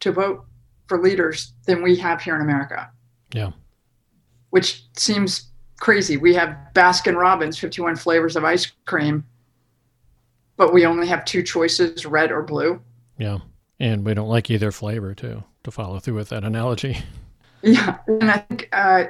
to 0.00 0.12
vote 0.12 0.44
for 0.86 1.00
leaders 1.00 1.52
than 1.66 1.82
we 1.82 1.96
have 1.96 2.20
here 2.20 2.36
in 2.36 2.42
America. 2.42 2.90
Yeah. 3.32 3.50
Which 4.50 4.84
seems 4.96 5.50
crazy. 5.80 6.16
We 6.16 6.34
have 6.34 6.56
Baskin 6.74 7.16
Robbins, 7.16 7.58
51 7.58 7.96
flavors 7.96 8.36
of 8.36 8.44
ice 8.44 8.70
cream, 8.84 9.24
but 10.56 10.72
we 10.72 10.86
only 10.86 11.06
have 11.06 11.24
two 11.24 11.42
choices, 11.42 12.06
red 12.06 12.32
or 12.32 12.42
blue. 12.42 12.80
Yeah. 13.18 13.38
And 13.78 14.06
we 14.06 14.14
don't 14.14 14.28
like 14.28 14.50
either 14.50 14.72
flavor, 14.72 15.14
too, 15.14 15.42
to 15.64 15.70
follow 15.70 15.98
through 15.98 16.14
with 16.14 16.30
that 16.30 16.44
analogy. 16.44 16.98
Yeah. 17.62 17.98
And 18.06 18.30
I 18.30 18.38
think, 18.38 18.68
uh, 18.70 19.04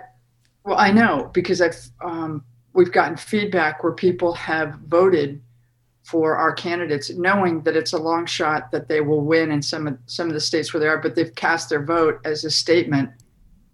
well, 0.64 0.78
I 0.78 0.90
know 0.90 1.30
because 1.34 1.60
I've, 1.60 1.76
um, 2.02 2.42
we've 2.72 2.92
gotten 2.92 3.16
feedback 3.16 3.82
where 3.82 3.92
people 3.92 4.32
have 4.32 4.78
voted 4.86 5.42
for 6.06 6.36
our 6.36 6.52
candidates, 6.52 7.10
knowing 7.10 7.62
that 7.62 7.74
it's 7.74 7.92
a 7.92 7.98
long 7.98 8.26
shot 8.26 8.70
that 8.70 8.86
they 8.86 9.00
will 9.00 9.22
win 9.22 9.50
in 9.50 9.60
some 9.60 9.88
of 9.88 9.98
some 10.06 10.28
of 10.28 10.34
the 10.34 10.40
states 10.40 10.72
where 10.72 10.80
they 10.80 10.86
are, 10.86 10.98
but 10.98 11.16
they've 11.16 11.34
cast 11.34 11.68
their 11.68 11.84
vote 11.84 12.20
as 12.24 12.44
a 12.44 12.50
statement 12.50 13.10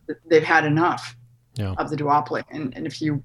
that 0.07 0.17
they've 0.31 0.43
had 0.43 0.65
enough 0.65 1.15
yeah. 1.57 1.75
of 1.77 1.91
the 1.91 1.97
duopoly. 1.97 2.43
And, 2.51 2.75
and 2.75 2.87
if 2.87 3.03
you 3.03 3.23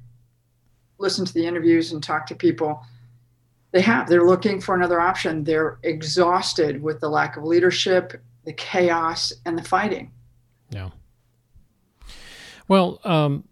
listen 0.98 1.24
to 1.24 1.34
the 1.34 1.46
interviews 1.46 1.94
and 1.94 2.04
talk 2.04 2.26
to 2.28 2.36
people, 2.36 2.84
they 3.72 3.80
have. 3.80 4.10
They're 4.10 4.26
looking 4.26 4.60
for 4.60 4.76
another 4.76 5.00
option. 5.00 5.46
They're 5.46 5.80
exhausted 5.84 6.84
with 6.84 7.00
the 7.00 7.08
lack 7.08 7.38
of 7.38 7.46
leadership, 7.46 8.22
the 8.44 8.52
chaos, 8.52 9.32
and 9.46 9.58
the 9.58 9.64
fighting. 9.64 10.12
Yeah. 10.70 10.90
Well, 12.68 13.00
um, 13.06 13.46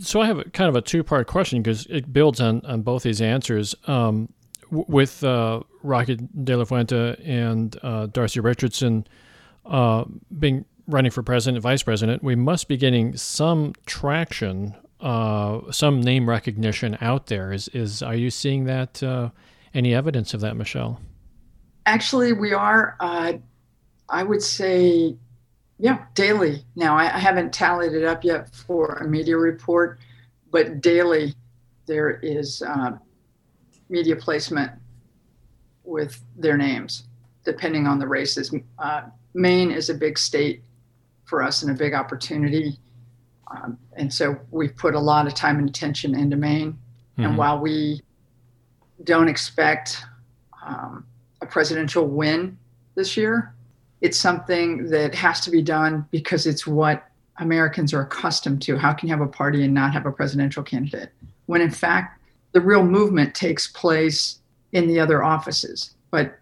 so 0.00 0.20
I 0.20 0.26
have 0.26 0.38
a, 0.38 0.44
kind 0.44 0.68
of 0.68 0.76
a 0.76 0.82
two 0.82 1.02
part 1.02 1.26
question 1.28 1.62
because 1.62 1.86
it 1.86 2.12
builds 2.12 2.42
on, 2.42 2.60
on 2.66 2.82
both 2.82 3.04
these 3.04 3.22
answers. 3.22 3.74
Um, 3.86 4.34
with 4.70 5.22
uh, 5.24 5.60
Rocky 5.82 6.16
De 6.16 6.56
La 6.56 6.64
Fuente 6.64 7.16
and 7.24 7.76
uh, 7.82 8.06
Darcy 8.06 8.40
Richardson 8.40 9.06
uh, 9.66 10.04
being 10.38 10.64
running 10.86 11.10
for 11.10 11.22
president, 11.22 11.62
vice 11.62 11.82
president, 11.82 12.22
we 12.22 12.34
must 12.34 12.68
be 12.68 12.76
getting 12.76 13.16
some 13.16 13.74
traction, 13.86 14.74
uh, 15.00 15.60
some 15.70 16.00
name 16.00 16.28
recognition 16.28 16.96
out 17.00 17.26
there. 17.26 17.52
Is 17.52 17.68
is 17.68 18.02
are 18.02 18.14
you 18.14 18.30
seeing 18.30 18.64
that? 18.64 19.02
Uh, 19.02 19.30
any 19.74 19.94
evidence 19.94 20.32
of 20.34 20.40
that, 20.40 20.56
Michelle? 20.56 21.00
Actually, 21.86 22.32
we 22.32 22.52
are. 22.52 22.96
Uh, 23.00 23.34
I 24.08 24.22
would 24.22 24.42
say, 24.42 25.14
yeah, 25.78 26.04
daily. 26.14 26.64
Now 26.74 26.96
I, 26.96 27.14
I 27.14 27.18
haven't 27.18 27.52
tallied 27.52 27.92
it 27.92 28.04
up 28.04 28.24
yet 28.24 28.54
for 28.54 28.94
a 28.94 29.06
media 29.06 29.36
report, 29.36 29.98
but 30.50 30.80
daily 30.80 31.34
there 31.86 32.18
is 32.22 32.62
media 33.88 34.16
placement 34.16 34.72
with 35.84 36.20
their 36.36 36.56
names, 36.56 37.04
depending 37.44 37.86
on 37.86 37.98
the 37.98 38.06
races. 38.06 38.54
Uh, 38.78 39.02
Maine 39.34 39.70
is 39.70 39.88
a 39.90 39.94
big 39.94 40.18
state 40.18 40.62
for 41.24 41.42
us 41.42 41.62
and 41.62 41.70
a 41.70 41.74
big 41.74 41.94
opportunity. 41.94 42.78
Um, 43.50 43.78
and 43.96 44.12
so 44.12 44.38
we've 44.50 44.76
put 44.76 44.94
a 44.94 45.00
lot 45.00 45.26
of 45.26 45.34
time 45.34 45.58
and 45.58 45.68
attention 45.68 46.14
into 46.14 46.36
Maine. 46.36 46.72
Mm-hmm. 46.72 47.24
And 47.24 47.38
while 47.38 47.58
we 47.58 48.02
don't 49.04 49.28
expect 49.28 50.04
um, 50.64 51.06
a 51.40 51.46
presidential 51.46 52.06
win 52.06 52.58
this 52.94 53.16
year, 53.16 53.54
it's 54.00 54.18
something 54.18 54.90
that 54.90 55.14
has 55.14 55.40
to 55.40 55.50
be 55.50 55.62
done 55.62 56.06
because 56.10 56.46
it's 56.46 56.66
what 56.66 57.08
Americans 57.38 57.92
are 57.92 58.02
accustomed 58.02 58.62
to. 58.62 58.76
How 58.76 58.92
can 58.92 59.08
you 59.08 59.14
have 59.14 59.24
a 59.24 59.30
party 59.30 59.64
and 59.64 59.72
not 59.72 59.92
have 59.92 60.06
a 60.06 60.12
presidential 60.12 60.62
candidate? 60.62 61.10
When 61.46 61.60
in 61.60 61.70
fact, 61.70 62.17
the 62.52 62.60
real 62.60 62.84
movement 62.84 63.34
takes 63.34 63.66
place 63.66 64.40
in 64.72 64.86
the 64.86 65.00
other 65.00 65.22
offices. 65.22 65.94
But 66.10 66.38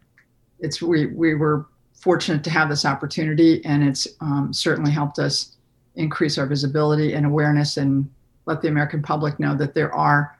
it's 0.58 0.80
we 0.80 1.06
we 1.06 1.34
were 1.34 1.66
fortunate 1.94 2.44
to 2.44 2.50
have 2.50 2.68
this 2.68 2.84
opportunity, 2.84 3.64
and 3.64 3.82
it's 3.82 4.06
um, 4.20 4.52
certainly 4.52 4.90
helped 4.90 5.18
us 5.18 5.56
increase 5.96 6.38
our 6.38 6.46
visibility 6.46 7.14
and 7.14 7.26
awareness, 7.26 7.76
and 7.76 8.08
let 8.46 8.62
the 8.62 8.68
American 8.68 9.02
public 9.02 9.40
know 9.40 9.54
that 9.56 9.74
there 9.74 9.92
are 9.92 10.38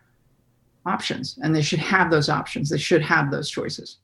options, 0.84 1.38
and 1.42 1.54
they 1.54 1.62
should 1.62 1.78
have 1.78 2.10
those 2.10 2.28
options. 2.28 2.70
They 2.70 2.78
should 2.78 3.02
have 3.02 3.30
those 3.30 3.50
choices. 3.50 3.98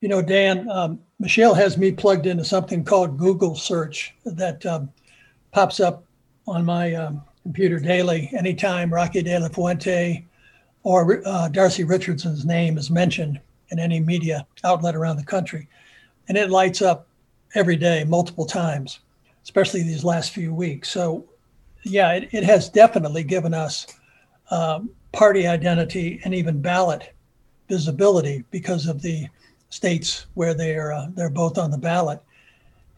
You 0.00 0.08
know, 0.08 0.22
Dan, 0.22 0.70
um, 0.70 1.00
Michelle 1.18 1.54
has 1.54 1.76
me 1.76 1.92
plugged 1.92 2.26
into 2.26 2.44
something 2.44 2.84
called 2.84 3.18
Google 3.18 3.54
Search 3.54 4.14
that 4.24 4.64
um, 4.64 4.90
pops 5.52 5.78
up 5.80 6.04
on 6.46 6.64
my 6.64 6.94
um, 6.94 7.22
computer 7.42 7.78
daily. 7.78 8.30
Anytime 8.36 8.92
Rocky 8.92 9.22
De 9.22 9.38
La 9.38 9.48
Fuente 9.48 10.24
or 10.82 11.22
uh, 11.26 11.48
Darcy 11.48 11.84
Richardson's 11.84 12.44
name 12.44 12.78
is 12.78 12.90
mentioned 12.90 13.40
in 13.70 13.78
any 13.78 14.00
media 14.00 14.46
outlet 14.64 14.94
around 14.94 15.16
the 15.16 15.24
country. 15.24 15.68
And 16.28 16.36
it 16.36 16.50
lights 16.50 16.82
up 16.82 17.06
every 17.54 17.76
day, 17.76 18.04
multiple 18.04 18.46
times, 18.46 19.00
especially 19.42 19.82
these 19.82 20.04
last 20.04 20.32
few 20.32 20.54
weeks. 20.54 20.90
So, 20.90 21.24
yeah, 21.84 22.12
it, 22.12 22.28
it 22.32 22.44
has 22.44 22.68
definitely 22.68 23.24
given 23.24 23.54
us 23.54 23.86
um, 24.50 24.90
party 25.12 25.46
identity 25.46 26.20
and 26.24 26.34
even 26.34 26.60
ballot 26.60 27.12
visibility 27.68 28.44
because 28.50 28.86
of 28.86 29.02
the 29.02 29.26
states 29.70 30.26
where 30.34 30.54
they're 30.54 30.92
uh, 30.92 31.06
they're 31.14 31.30
both 31.30 31.56
on 31.56 31.70
the 31.70 31.78
ballot. 31.78 32.20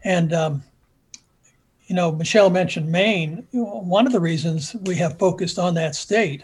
And 0.03 0.33
um, 0.33 0.63
you 1.87 1.95
know, 1.95 2.11
Michelle 2.11 2.49
mentioned 2.49 2.91
Maine. 2.91 3.47
One 3.51 4.07
of 4.07 4.13
the 4.13 4.19
reasons 4.19 4.75
we 4.85 4.95
have 4.95 5.19
focused 5.19 5.59
on 5.59 5.75
that 5.75 5.95
state 5.95 6.43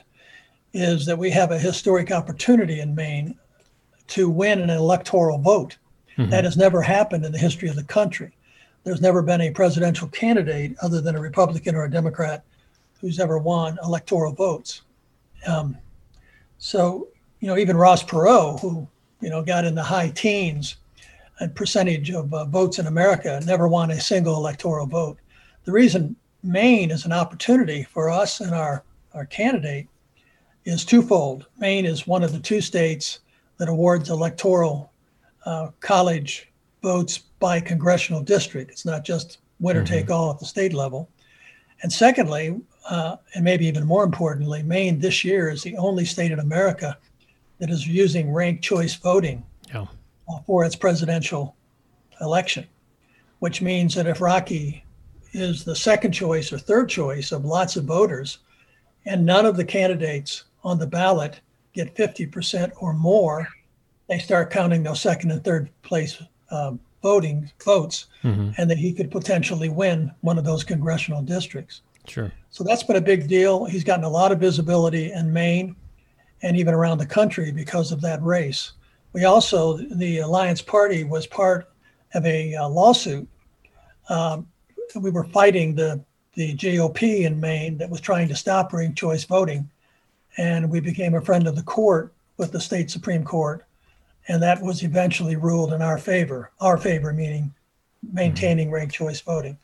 is 0.73 1.05
that 1.05 1.17
we 1.17 1.32
have 1.32 1.51
a 1.51 1.60
historic 1.60 2.12
opportunity 2.12 2.79
in 2.79 2.95
Maine 2.95 3.36
to 4.08 4.29
win 4.29 4.60
an 4.60 4.69
electoral 4.69 5.38
vote. 5.38 5.77
Mm-hmm. 6.17 6.32
That 6.32 6.43
has 6.43 6.58
never 6.58 6.82
happened 6.82 7.25
in 7.25 7.32
the 7.32 7.38
history 7.38 7.69
of 7.69 7.75
the 7.75 7.84
country. 7.84 8.32
There's 8.84 9.01
never 9.01 9.21
been 9.21 9.41
a 9.41 9.51
presidential 9.51 10.08
candidate 10.10 10.75
other 10.82 11.01
than 11.01 11.15
a 11.15 11.21
Republican 11.21 11.75
or 11.75 11.86
a 11.86 11.91
Democrat 11.91 12.43
who's 12.99 13.19
ever 13.19 13.38
won 13.38 13.77
electoral 13.84 14.34
votes. 14.34 14.82
Um, 15.47 15.77
so, 16.58 17.08
you 17.39 17.47
know, 17.47 17.58
even 17.58 17.77
Ross 17.77 18.03
Perot, 18.03 18.60
who, 18.60 18.88
you 19.21 19.29
know, 19.29 19.41
got 19.41 19.65
in 19.65 19.75
the 19.75 19.84
high 19.84 20.10
teens 20.10 20.75
and 21.39 21.55
percentage 21.55 22.12
of 22.12 22.34
uh, 22.34 22.45
votes 22.45 22.79
in 22.79 22.88
America, 22.88 23.41
never 23.45 23.67
won 23.67 23.91
a 23.91 23.99
single 24.01 24.36
electoral 24.36 24.86
vote. 24.86 25.17
The 25.63 25.71
reason 25.71 26.15
Maine 26.43 26.91
is 26.91 27.05
an 27.05 27.13
opportunity 27.13 27.84
for 27.84 28.10
us 28.10 28.41
and 28.41 28.53
our, 28.53 28.84
our 29.13 29.25
candidate 29.25 29.88
is 30.65 30.86
twofold. 30.86 31.48
Maine 31.58 31.86
is 31.86 32.08
one 32.08 32.24
of 32.24 32.32
the 32.32 32.39
two 32.39 32.62
states 32.62 33.19
that 33.58 33.69
awards 33.69 34.10
electoral 34.10 34.91
uh, 35.45 35.69
college 35.80 36.50
votes 36.82 37.17
by 37.39 37.60
congressional 37.60 38.22
district. 38.22 38.72
It's 38.72 38.86
not 38.86 39.04
just 39.04 39.39
winner 39.60 39.84
mm-hmm. 39.84 39.93
take 39.93 40.12
all 40.12 40.32
at 40.32 40.39
the 40.39 40.45
state 40.45 40.74
level. 40.74 41.10
And 41.82 41.91
secondly, 41.91 42.60
uh, 42.89 43.17
and 43.36 43.43
maybe 43.43 43.65
even 43.67 43.86
more 43.86 44.04
importantly, 44.04 44.63
Maine 44.63 45.00
this 45.00 45.24
year 45.24 45.50
is 45.50 45.63
the 45.63 45.78
only 45.78 46.06
state 46.06 46.32
in 46.32 46.39
America 46.39 46.98
that 47.60 47.69
is 47.69 47.88
using 47.88 48.32
ranked 48.32 48.63
choice 48.63 48.95
voting 48.95 49.43
yeah. 49.74 49.86
uh, 50.30 50.39
for 50.45 50.65
its 50.65 50.76
presidential 50.76 51.56
election, 52.22 52.65
which 53.39 53.62
means 53.62 53.95
that 53.95 54.08
if 54.08 54.22
Rocky 54.22 54.84
is 55.34 55.63
the 55.63 55.76
second 55.76 56.12
choice 56.12 56.52
or 56.52 56.58
third 56.58 56.89
choice 56.89 57.32
of 57.32 57.45
lots 57.45 57.76
of 57.76 57.86
voters, 57.86 58.39
and 59.06 59.26
none 59.26 59.45
of 59.45 59.56
the 59.56 59.65
candidates 59.65 60.45
on 60.63 60.80
the 60.80 60.88
ballot 60.88 61.39
get 61.74 61.95
50% 61.95 62.72
or 62.80 62.93
more, 62.93 63.48
they 64.08 64.19
start 64.19 64.52
counting 64.52 64.84
those 64.84 65.02
second 65.02 65.32
and 65.32 65.43
third 65.43 65.69
place 65.84 66.22
um, 66.52 66.80
voting 67.02 67.50
votes, 67.63 68.08
mm-hmm. 68.24 68.50
and 68.58 68.69
that 68.69 68.78
he 68.78 68.91
could 68.91 69.12
potentially 69.12 69.69
win 69.69 70.12
one 70.22 70.38
of 70.38 70.43
those 70.43 70.63
congressional 70.63 71.22
districts. 71.22 71.82
Sure. 72.08 72.32
So 72.50 72.63
that's 72.63 72.84
been 72.84 72.95
a 72.95 73.02
big 73.02 73.28
deal. 73.28 73.65
He's 73.65 73.84
gotten 73.84 74.04
a 74.04 74.10
lot 74.10 74.32
of 74.32 74.39
visibility 74.39 75.12
in 75.12 75.32
Maine 75.32 75.76
and 76.41 76.58
even 76.58 76.74
around 76.74 76.98
the 76.98 77.06
country 77.06 77.52
because 77.52 77.91
of 77.91 78.02
that 78.02 78.22
race. 78.24 78.74
We 79.13 79.26
also, 79.26 79.78
the 79.78 80.19
Alliance 80.19 80.62
Party 80.62 81.04
was 81.04 81.28
part 81.28 81.72
of 82.13 82.26
a 82.26 82.56
uh, 82.56 82.67
lawsuit. 82.67 83.28
Um, 84.10 84.48
we 84.95 85.12
were 85.12 85.26
fighting 85.26 85.76
the, 85.76 86.04
the 86.34 86.56
GOP 86.56 87.26
in 87.26 87.39
Maine 87.39 87.78
that 87.78 87.89
was 87.89 88.02
trying 88.02 88.28
to 88.30 88.36
stop 88.36 88.74
ranked 88.74 88.98
choice 88.98 89.24
voting. 89.24 89.69
And 90.39 90.69
we 90.69 90.80
became 90.80 91.13
a 91.13 91.21
friend 91.21 91.47
of 91.47 91.56
the 91.56 91.63
court 91.63 92.13
with 92.38 92.52
the 92.52 92.62
state 92.62 92.89
Supreme 92.89 93.23
Court 93.23 93.65
and 94.30 94.41
that 94.43 94.62
was 94.62 94.84
eventually 94.84 95.36
ruled 95.36 95.73
in 95.73 95.82
our 95.82 95.97
favor. 95.97 96.52
Our 96.62 96.78
favor 96.78 97.12
meaning 97.12 97.54
maintaining 98.13 98.67
mm-hmm. 98.67 98.75
ranked 98.75 98.93
choice 98.93 99.19
voting. 99.19 99.58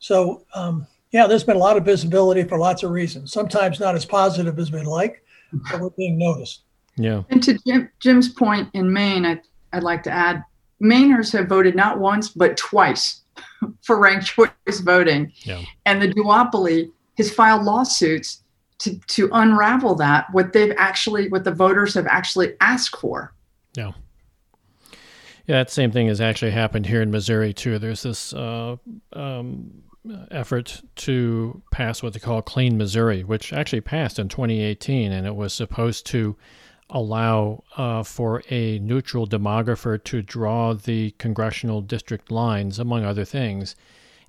So 0.00 0.44
um, 0.54 0.86
yeah, 1.12 1.26
there's 1.26 1.44
been 1.44 1.56
a 1.56 1.60
lot 1.60 1.76
of 1.76 1.84
visibility 1.84 2.42
for 2.42 2.58
lots 2.58 2.82
of 2.82 2.90
reasons. 2.90 3.32
Sometimes 3.32 3.80
not 3.80 3.94
as 3.94 4.04
positive 4.04 4.58
as 4.58 4.70
we'd 4.70 4.84
like, 4.84 5.24
but 5.70 5.80
we're 5.80 5.90
being 5.90 6.18
noticed. 6.18 6.62
Yeah. 6.96 7.22
And 7.30 7.42
to 7.44 7.58
Jim, 7.66 7.88
Jim's 8.00 8.28
point 8.28 8.68
in 8.74 8.92
Maine, 8.92 9.24
I, 9.24 9.40
I'd 9.72 9.84
like 9.84 10.02
to 10.02 10.10
add, 10.10 10.44
Mainers 10.82 11.32
have 11.32 11.48
voted 11.48 11.76
not 11.76 12.00
once 12.00 12.28
but 12.28 12.56
twice 12.56 13.22
for 13.82 13.98
ranked 13.98 14.26
choice 14.26 14.80
voting. 14.80 15.32
Yeah. 15.42 15.62
And 15.86 16.02
the 16.02 16.08
duopoly 16.08 16.90
has 17.16 17.32
filed 17.32 17.62
lawsuits 17.62 18.42
to, 18.80 18.98
to 19.08 19.30
unravel 19.32 19.94
that, 19.96 20.26
what 20.32 20.52
they've 20.52 20.74
actually, 20.76 21.28
what 21.28 21.44
the 21.44 21.52
voters 21.52 21.94
have 21.94 22.06
actually 22.06 22.54
asked 22.60 22.96
for. 22.96 23.32
Yeah. 23.76 23.92
Yeah, 25.46 25.56
that 25.56 25.70
same 25.70 25.90
thing 25.90 26.08
has 26.08 26.20
actually 26.20 26.52
happened 26.52 26.86
here 26.86 27.02
in 27.02 27.10
Missouri 27.10 27.52
too. 27.52 27.78
There's 27.78 28.02
this 28.02 28.32
uh, 28.32 28.76
um, 29.12 29.82
effort 30.30 30.80
to 30.96 31.62
pass 31.72 32.02
what 32.02 32.12
they 32.12 32.20
call 32.20 32.42
Clean 32.42 32.76
Missouri, 32.76 33.24
which 33.24 33.52
actually 33.52 33.80
passed 33.80 34.18
in 34.18 34.28
2018, 34.28 35.12
and 35.12 35.26
it 35.26 35.34
was 35.34 35.52
supposed 35.52 36.06
to 36.06 36.36
allow 36.90 37.62
uh, 37.76 38.02
for 38.02 38.42
a 38.50 38.78
neutral 38.80 39.26
demographer 39.26 40.02
to 40.04 40.22
draw 40.22 40.74
the 40.74 41.12
congressional 41.12 41.80
district 41.80 42.30
lines, 42.30 42.78
among 42.78 43.04
other 43.04 43.24
things. 43.24 43.76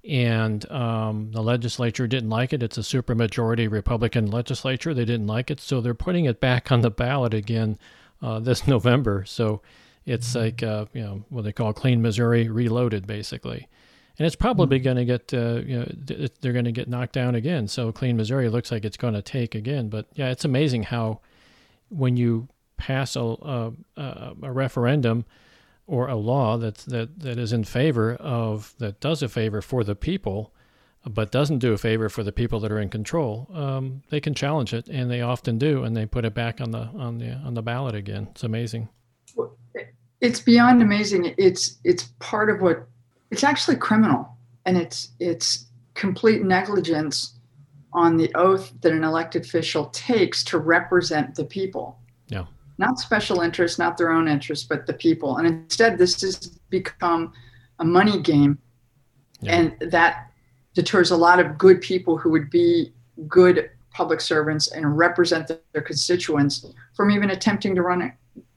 And 0.07 0.69
um, 0.71 1.31
the 1.31 1.43
legislature 1.43 2.07
didn't 2.07 2.31
like 2.31 2.53
it. 2.53 2.63
It's 2.63 2.77
a 2.77 2.81
supermajority 2.81 3.69
Republican 3.69 4.31
legislature. 4.31 4.93
They 4.93 5.05
didn't 5.05 5.27
like 5.27 5.51
it, 5.51 5.59
so 5.59 5.79
they're 5.79 5.93
putting 5.93 6.25
it 6.25 6.39
back 6.39 6.71
on 6.71 6.81
the 6.81 6.89
ballot 6.89 7.33
again 7.33 7.77
uh, 8.21 8.39
this 8.39 8.67
November. 8.67 9.23
So 9.25 9.61
it's 10.05 10.29
mm-hmm. 10.29 10.39
like 10.39 10.63
uh, 10.63 10.85
you 10.93 11.01
know 11.01 11.23
what 11.29 11.43
they 11.43 11.53
call 11.53 11.73
Clean 11.73 12.01
Missouri 12.01 12.49
Reloaded, 12.49 13.05
basically. 13.05 13.67
And 14.17 14.25
it's 14.25 14.35
probably 14.35 14.77
mm-hmm. 14.77 14.83
going 14.83 14.97
to 14.97 15.05
get 15.05 15.33
uh, 15.33 15.61
you 15.65 15.79
know 15.79 16.29
they're 16.41 16.53
going 16.53 16.65
to 16.65 16.71
get 16.71 16.89
knocked 16.89 17.13
down 17.13 17.35
again. 17.35 17.67
So 17.67 17.91
Clean 17.91 18.17
Missouri 18.17 18.49
looks 18.49 18.71
like 18.71 18.85
it's 18.85 18.97
going 18.97 19.13
to 19.13 19.21
take 19.21 19.53
again. 19.53 19.89
But 19.89 20.07
yeah, 20.13 20.29
it's 20.29 20.45
amazing 20.45 20.83
how 20.83 21.21
when 21.89 22.17
you 22.17 22.47
pass 22.77 23.15
a, 23.15 23.21
a, 23.21 23.71
a 23.97 24.51
referendum 24.51 25.25
or 25.91 26.07
a 26.07 26.15
law 26.15 26.57
that 26.57 26.75
that 26.87 27.19
that 27.19 27.37
is 27.37 27.51
in 27.51 27.63
favor 27.65 28.15
of 28.15 28.73
that 28.77 28.99
does 29.01 29.21
a 29.21 29.27
favor 29.27 29.61
for 29.61 29.83
the 29.83 29.95
people 29.95 30.53
but 31.05 31.31
doesn't 31.31 31.59
do 31.59 31.73
a 31.73 31.77
favor 31.77 32.09
for 32.09 32.23
the 32.23 32.31
people 32.31 32.59
that 32.59 32.71
are 32.71 32.79
in 32.79 32.89
control, 32.89 33.49
um, 33.53 34.03
they 34.09 34.19
can 34.19 34.35
challenge 34.35 34.73
it, 34.73 34.87
and 34.87 35.09
they 35.09 35.21
often 35.21 35.57
do, 35.57 35.83
and 35.83 35.97
they 35.97 36.05
put 36.05 36.25
it 36.25 36.33
back 36.33 36.61
on 36.61 36.71
the 36.71 36.89
on 36.95 37.17
the 37.17 37.31
on 37.31 37.55
the 37.55 37.61
ballot 37.61 37.95
again. 37.95 38.27
It's 38.31 38.43
amazing. 38.43 38.87
It's 40.19 40.39
beyond 40.39 40.81
amazing. 40.81 41.33
It's 41.37 41.77
it's 41.83 42.03
part 42.19 42.49
of 42.49 42.61
what 42.61 42.87
it's 43.31 43.43
actually 43.43 43.77
criminal, 43.77 44.37
and 44.65 44.77
it's 44.77 45.09
it's 45.19 45.65
complete 45.95 46.43
negligence 46.43 47.33
on 47.93 48.17
the 48.17 48.31
oath 48.35 48.71
that 48.81 48.93
an 48.93 49.03
elected 49.03 49.43
official 49.43 49.87
takes 49.87 50.43
to 50.45 50.59
represent 50.59 51.35
the 51.35 51.43
people. 51.43 51.97
Not 52.81 52.99
special 52.99 53.41
interests, 53.41 53.77
not 53.77 53.95
their 53.95 54.09
own 54.11 54.27
interests, 54.27 54.65
but 54.67 54.87
the 54.87 54.93
people. 54.93 55.37
And 55.37 55.47
instead, 55.47 55.99
this 55.99 56.19
has 56.21 56.47
become 56.71 57.31
a 57.77 57.85
money 57.85 58.19
game, 58.19 58.57
yeah. 59.39 59.55
and 59.55 59.91
that 59.91 60.31
deters 60.73 61.11
a 61.11 61.15
lot 61.15 61.39
of 61.39 61.59
good 61.59 61.79
people 61.81 62.17
who 62.17 62.31
would 62.31 62.49
be 62.49 62.91
good 63.27 63.69
public 63.93 64.19
servants 64.19 64.71
and 64.71 64.97
represent 64.97 65.51
their 65.73 65.81
constituents 65.83 66.65
from 66.95 67.11
even 67.11 67.29
attempting 67.29 67.75
to 67.75 67.83
run 67.83 68.11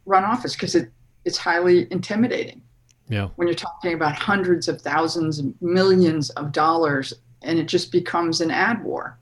run 0.07 0.25
office 0.25 0.55
because 0.55 0.75
it, 0.75 0.91
it's 1.27 1.37
highly 1.37 1.87
intimidating. 1.91 2.63
Yeah. 3.11 3.29
When 3.37 3.47
you're 3.47 3.55
talking 3.55 3.93
about 3.93 4.15
hundreds 4.15 4.69
of 4.69 4.81
thousands, 4.81 5.43
millions 5.61 6.31
of 6.31 6.51
dollars, 6.53 7.13
and 7.43 7.59
it 7.59 7.69
just 7.69 7.93
becomes 7.93 8.41
an 8.41 8.51
ad 8.51 8.83
war. 8.83 9.19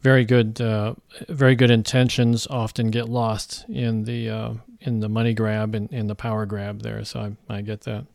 Very 0.00 0.24
good, 0.24 0.60
uh, 0.60 0.94
very 1.28 1.56
good 1.56 1.70
intentions 1.70 2.46
often 2.46 2.90
get 2.90 3.08
lost 3.08 3.64
in 3.68 4.04
the 4.04 4.30
uh, 4.30 4.54
in 4.80 5.00
the 5.00 5.08
money 5.08 5.34
grab 5.34 5.74
and 5.74 5.92
in 5.92 6.06
the 6.06 6.14
power 6.14 6.46
grab 6.46 6.82
there. 6.82 7.04
So 7.04 7.34
I, 7.50 7.56
I 7.56 7.60
get 7.62 7.80
that. 7.82 8.06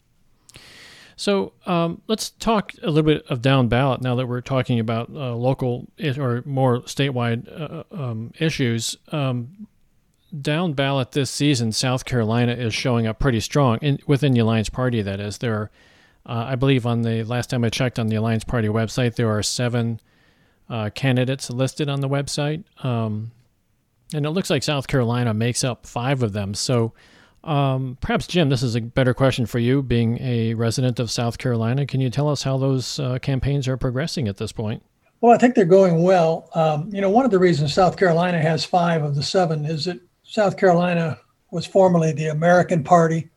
So 1.16 1.54
um, 1.66 2.02
let's 2.08 2.32
talk 2.32 2.74
a 2.82 2.88
little 2.88 3.04
bit 3.04 3.26
of 3.28 3.42
down 3.42 3.68
ballot 3.68 4.02
now 4.02 4.16
that 4.16 4.28
we're 4.28 4.42
talking 4.42 4.80
about 4.80 5.10
uh, 5.10 5.36
local 5.36 5.88
or 6.18 6.42
more 6.46 6.80
statewide 6.82 7.48
uh, 7.52 7.84
um, 7.92 8.32
issues. 8.40 8.98
Um, 9.12 9.68
down 10.42 10.74
ballot 10.74 11.12
this 11.12 11.30
season, 11.30 11.72
South 11.72 12.06
Carolina 12.06 12.54
is 12.54 12.74
showing 12.74 13.06
up 13.06 13.20
pretty 13.20 13.40
strong 13.40 13.78
in, 13.82 14.00
within 14.08 14.34
the 14.34 14.40
Alliance 14.40 14.70
Party. 14.70 15.02
That 15.02 15.20
is, 15.20 15.38
there 15.38 15.54
are, 15.54 15.72
uh, 16.26 16.46
I 16.50 16.56
believe, 16.56 16.88
on 16.88 17.04
the 17.04 17.24
last 17.24 17.50
time 17.50 17.64
I 17.64 17.70
checked 17.70 18.00
on 18.00 18.08
the 18.08 18.16
Alliance 18.16 18.44
Party 18.44 18.68
website, 18.68 19.16
there 19.16 19.30
are 19.30 19.44
seven 19.44 20.00
uh, 20.74 20.90
candidates 20.90 21.52
listed 21.52 21.88
on 21.88 22.02
the 22.02 22.10
website, 22.10 22.64
um, 22.84 23.30
and 24.12 24.26
it 24.26 24.32
looks 24.32 24.50
like 24.50 24.64
South 24.64 24.88
Carolina 24.88 25.32
makes 25.32 25.64
up 25.64 25.86
five 25.86 26.24
of 26.24 26.34
them. 26.34 26.56
So 26.56 26.94
um, 27.44 27.96
perhaps, 28.02 28.26
Jim, 28.26 28.50
this 28.50 28.64
is 28.64 28.76
a 28.76 28.82
better 28.82 29.14
question 29.14 29.46
for 29.46 29.60
you, 29.60 29.84
being 29.84 30.18
a 30.20 30.56
resident 30.56 31.00
of 31.00 31.12
South 31.12 31.38
Carolina. 31.38 31.86
Can 31.86 32.02
you 32.02 32.10
tell 32.10 32.28
us 32.28 32.42
how 32.42 32.58
those 32.58 33.00
uh, 33.00 33.20
campaigns 33.20 33.68
are 33.68 33.78
progressing 33.78 34.28
at 34.28 34.38
this 34.38 34.52
point? 34.52 34.82
Well, 35.22 35.32
I 35.32 35.38
think 35.38 35.54
they're 35.54 35.66
going 35.66 36.02
well. 36.02 36.50
Um, 36.56 36.90
you 36.92 37.02
know, 37.02 37.10
one 37.12 37.24
of 37.24 37.30
the 37.32 37.40
reasons 37.40 37.72
South 37.72 37.96
Carolina 37.96 38.42
has 38.42 38.66
five 38.66 39.04
of 39.04 39.14
the 39.14 39.24
seven 39.24 39.66
is 39.66 39.86
that 39.86 40.00
South 40.24 40.58
Carolina 40.58 41.20
was 41.52 41.68
formerly 41.68 42.14
the 42.14 42.30
American 42.30 42.84
Party, 42.84 43.30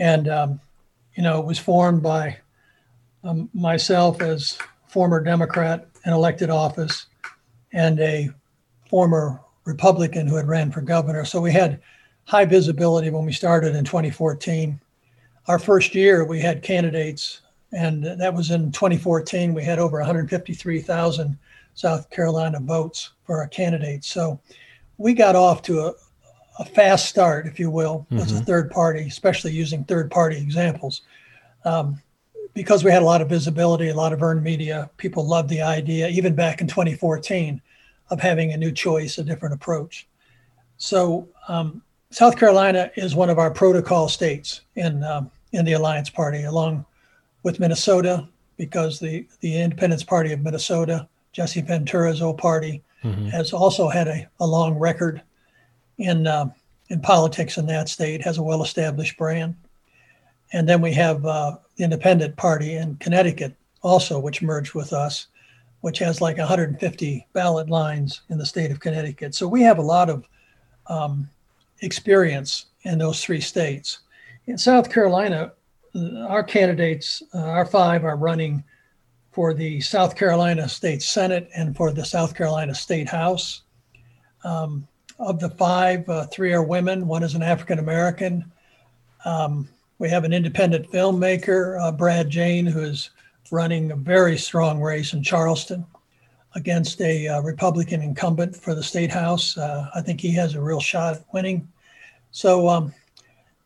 and 0.00 0.26
um, 0.26 0.60
you 1.14 1.22
know, 1.22 1.38
it 1.38 1.46
was 1.46 1.58
formed 1.58 2.02
by 2.02 2.38
um, 3.22 3.48
myself 3.54 4.20
as 4.20 4.58
former 4.88 5.22
Democrat 5.22 5.86
in 6.08 6.14
elected 6.14 6.48
office, 6.48 7.06
and 7.72 8.00
a 8.00 8.30
former 8.88 9.40
Republican 9.66 10.26
who 10.26 10.36
had 10.36 10.48
ran 10.48 10.72
for 10.72 10.80
governor. 10.80 11.22
So 11.26 11.38
we 11.38 11.52
had 11.52 11.82
high 12.24 12.46
visibility 12.46 13.10
when 13.10 13.26
we 13.26 13.32
started 13.32 13.76
in 13.76 13.84
2014. 13.84 14.80
Our 15.48 15.58
first 15.58 15.94
year, 15.94 16.24
we 16.24 16.40
had 16.40 16.62
candidates, 16.62 17.42
and 17.72 18.02
that 18.04 18.32
was 18.32 18.50
in 18.50 18.72
2014. 18.72 19.52
We 19.52 19.62
had 19.62 19.78
over 19.78 19.98
153,000 19.98 21.38
South 21.74 22.08
Carolina 22.08 22.58
votes 22.58 23.10
for 23.24 23.36
our 23.42 23.48
candidates. 23.48 24.08
So 24.08 24.40
we 24.96 25.12
got 25.12 25.36
off 25.36 25.60
to 25.62 25.80
a, 25.80 25.92
a 26.58 26.64
fast 26.64 27.06
start, 27.06 27.46
if 27.46 27.60
you 27.60 27.70
will, 27.70 28.06
mm-hmm. 28.10 28.18
as 28.18 28.32
a 28.32 28.42
third 28.42 28.70
party, 28.70 29.02
especially 29.02 29.52
using 29.52 29.84
third 29.84 30.10
party 30.10 30.38
examples. 30.38 31.02
Um, 31.66 32.00
because 32.58 32.82
we 32.82 32.90
had 32.90 33.02
a 33.02 33.04
lot 33.04 33.22
of 33.22 33.28
visibility, 33.28 33.88
a 33.88 33.94
lot 33.94 34.12
of 34.12 34.20
earned 34.20 34.42
media, 34.42 34.90
people 34.96 35.24
loved 35.24 35.48
the 35.48 35.62
idea, 35.62 36.08
even 36.08 36.34
back 36.34 36.60
in 36.60 36.66
2014, 36.66 37.62
of 38.10 38.18
having 38.18 38.52
a 38.52 38.56
new 38.56 38.72
choice, 38.72 39.16
a 39.16 39.22
different 39.22 39.54
approach. 39.54 40.08
So, 40.76 41.28
um, 41.46 41.82
South 42.10 42.36
Carolina 42.36 42.90
is 42.96 43.14
one 43.14 43.30
of 43.30 43.38
our 43.38 43.52
protocol 43.52 44.08
states 44.08 44.62
in 44.74 45.04
um, 45.04 45.30
in 45.52 45.64
the 45.66 45.74
Alliance 45.74 46.10
Party, 46.10 46.42
along 46.42 46.84
with 47.44 47.60
Minnesota, 47.60 48.26
because 48.56 48.98
the 48.98 49.24
the 49.38 49.60
Independence 49.60 50.02
Party 50.02 50.32
of 50.32 50.40
Minnesota, 50.40 51.06
Jesse 51.30 51.60
Ventura's 51.60 52.20
old 52.20 52.38
party, 52.38 52.82
mm-hmm. 53.04 53.28
has 53.28 53.52
also 53.52 53.88
had 53.88 54.08
a, 54.08 54.28
a 54.40 54.46
long 54.46 54.74
record 54.74 55.22
in 55.98 56.26
uh, 56.26 56.46
in 56.88 57.00
politics 57.02 57.56
in 57.56 57.66
that 57.66 57.88
state, 57.88 58.20
has 58.24 58.38
a 58.38 58.42
well 58.42 58.64
established 58.64 59.16
brand. 59.16 59.54
And 60.52 60.68
then 60.68 60.80
we 60.80 60.92
have 60.94 61.24
uh, 61.26 61.56
the 61.76 61.84
Independent 61.84 62.36
Party 62.36 62.76
in 62.76 62.96
Connecticut 62.96 63.54
also, 63.82 64.18
which 64.18 64.42
merged 64.42 64.74
with 64.74 64.92
us, 64.92 65.26
which 65.80 65.98
has 65.98 66.20
like 66.20 66.38
150 66.38 67.26
ballot 67.32 67.70
lines 67.70 68.22
in 68.30 68.38
the 68.38 68.46
state 68.46 68.70
of 68.70 68.80
Connecticut. 68.80 69.34
So 69.34 69.46
we 69.46 69.62
have 69.62 69.78
a 69.78 69.82
lot 69.82 70.10
of 70.10 70.24
um, 70.86 71.28
experience 71.80 72.66
in 72.82 72.98
those 72.98 73.22
three 73.22 73.40
states. 73.40 74.00
In 74.46 74.56
South 74.58 74.90
Carolina, 74.90 75.52
our 76.26 76.42
candidates, 76.42 77.22
uh, 77.34 77.38
our 77.38 77.66
five, 77.66 78.04
are 78.04 78.16
running 78.16 78.64
for 79.32 79.54
the 79.54 79.80
South 79.80 80.16
Carolina 80.16 80.68
State 80.68 81.02
Senate 81.02 81.48
and 81.54 81.76
for 81.76 81.92
the 81.92 82.04
South 82.04 82.34
Carolina 82.34 82.74
State 82.74 83.08
House. 83.08 83.62
Um, 84.44 84.86
of 85.18 85.40
the 85.40 85.50
five, 85.50 86.08
uh, 86.08 86.26
three 86.26 86.52
are 86.52 86.62
women, 86.62 87.06
one 87.06 87.22
is 87.22 87.34
an 87.34 87.42
African 87.42 87.78
American. 87.78 88.50
Um, 89.24 89.68
we 89.98 90.08
have 90.08 90.24
an 90.24 90.32
independent 90.32 90.90
filmmaker, 90.90 91.80
uh, 91.80 91.92
Brad 91.92 92.30
Jane, 92.30 92.66
who 92.66 92.80
is 92.80 93.10
running 93.50 93.90
a 93.90 93.96
very 93.96 94.36
strong 94.38 94.80
race 94.80 95.12
in 95.12 95.22
Charleston 95.22 95.84
against 96.54 97.00
a 97.00 97.28
uh, 97.28 97.40
Republican 97.42 98.02
incumbent 98.02 98.54
for 98.56 98.74
the 98.74 98.82
state 98.82 99.10
house. 99.10 99.56
Uh, 99.56 99.88
I 99.94 100.00
think 100.00 100.20
he 100.20 100.30
has 100.32 100.54
a 100.54 100.60
real 100.60 100.80
shot 100.80 101.14
at 101.14 101.24
winning. 101.32 101.68
So, 102.30 102.68
um, 102.68 102.94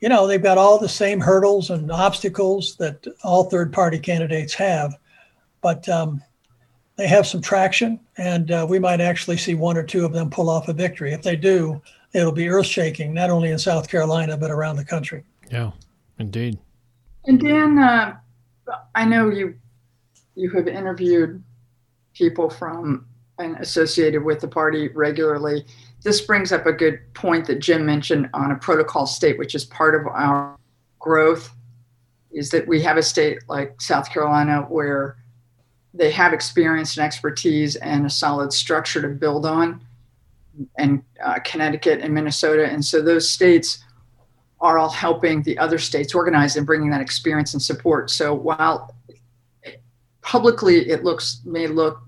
you 0.00 0.08
know, 0.08 0.26
they've 0.26 0.42
got 0.42 0.58
all 0.58 0.78
the 0.78 0.88
same 0.88 1.20
hurdles 1.20 1.70
and 1.70 1.90
obstacles 1.92 2.76
that 2.76 3.06
all 3.22 3.44
third 3.44 3.72
party 3.72 3.98
candidates 3.98 4.54
have, 4.54 4.98
but 5.60 5.88
um, 5.88 6.22
they 6.96 7.06
have 7.06 7.26
some 7.26 7.40
traction, 7.40 8.00
and 8.16 8.50
uh, 8.50 8.66
we 8.68 8.78
might 8.78 9.00
actually 9.00 9.36
see 9.36 9.54
one 9.54 9.76
or 9.76 9.82
two 9.82 10.04
of 10.04 10.12
them 10.12 10.28
pull 10.28 10.50
off 10.50 10.68
a 10.68 10.72
victory. 10.72 11.12
If 11.12 11.22
they 11.22 11.36
do, 11.36 11.80
it'll 12.12 12.32
be 12.32 12.48
earth 12.48 12.66
shaking, 12.66 13.14
not 13.14 13.30
only 13.30 13.50
in 13.50 13.58
South 13.58 13.88
Carolina, 13.88 14.36
but 14.36 14.50
around 14.50 14.76
the 14.76 14.84
country. 14.84 15.24
Yeah, 15.50 15.70
indeed. 16.18 16.58
And 17.24 17.40
Dan, 17.40 17.78
uh, 17.78 18.16
I 18.94 19.04
know 19.04 19.30
you 19.30 19.54
you 20.34 20.50
have 20.50 20.66
interviewed 20.66 21.42
people 22.14 22.48
from 22.48 23.06
and 23.38 23.56
associated 23.58 24.22
with 24.22 24.40
the 24.40 24.48
party 24.48 24.88
regularly. 24.88 25.64
This 26.02 26.20
brings 26.20 26.52
up 26.52 26.66
a 26.66 26.72
good 26.72 27.00
point 27.14 27.46
that 27.46 27.58
Jim 27.58 27.84
mentioned 27.86 28.28
on 28.34 28.50
a 28.50 28.56
protocol 28.56 29.06
state, 29.06 29.38
which 29.38 29.54
is 29.54 29.64
part 29.64 29.94
of 29.94 30.06
our 30.06 30.56
growth, 30.98 31.50
is 32.30 32.50
that 32.50 32.66
we 32.66 32.82
have 32.82 32.96
a 32.96 33.02
state 33.02 33.38
like 33.48 33.80
South 33.80 34.10
Carolina 34.10 34.62
where 34.68 35.16
they 35.94 36.10
have 36.10 36.32
experience 36.32 36.96
and 36.96 37.04
expertise 37.04 37.76
and 37.76 38.06
a 38.06 38.10
solid 38.10 38.52
structure 38.52 39.02
to 39.02 39.08
build 39.08 39.44
on, 39.44 39.84
and 40.78 41.02
uh, 41.22 41.38
Connecticut 41.44 42.00
and 42.00 42.14
Minnesota. 42.14 42.66
And 42.66 42.84
so 42.84 43.02
those 43.02 43.30
states 43.30 43.84
are 44.62 44.78
all 44.78 44.88
helping 44.88 45.42
the 45.42 45.58
other 45.58 45.78
states 45.78 46.14
organize 46.14 46.56
and 46.56 46.64
bringing 46.64 46.88
that 46.90 47.00
experience 47.00 47.52
and 47.52 47.60
support. 47.60 48.10
So 48.10 48.32
while 48.32 48.94
publicly 50.22 50.88
it 50.88 51.04
looks 51.04 51.42
may 51.44 51.66
look 51.66 52.00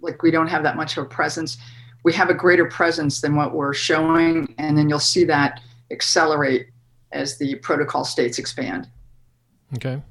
like 0.00 0.22
we 0.22 0.30
don't 0.30 0.48
have 0.48 0.62
that 0.64 0.76
much 0.76 0.96
of 0.96 1.04
a 1.04 1.08
presence 1.08 1.56
we 2.04 2.12
have 2.12 2.30
a 2.30 2.34
greater 2.34 2.66
presence 2.66 3.20
than 3.20 3.34
what 3.34 3.54
we're 3.54 3.72
showing 3.72 4.54
and 4.58 4.76
then 4.76 4.88
you'll 4.88 4.98
see 4.98 5.24
that 5.24 5.60
accelerate 5.90 6.68
as 7.12 7.38
the 7.38 7.54
protocol 7.56 8.04
states 8.04 8.38
expand 8.38 8.88
okay 9.74 10.02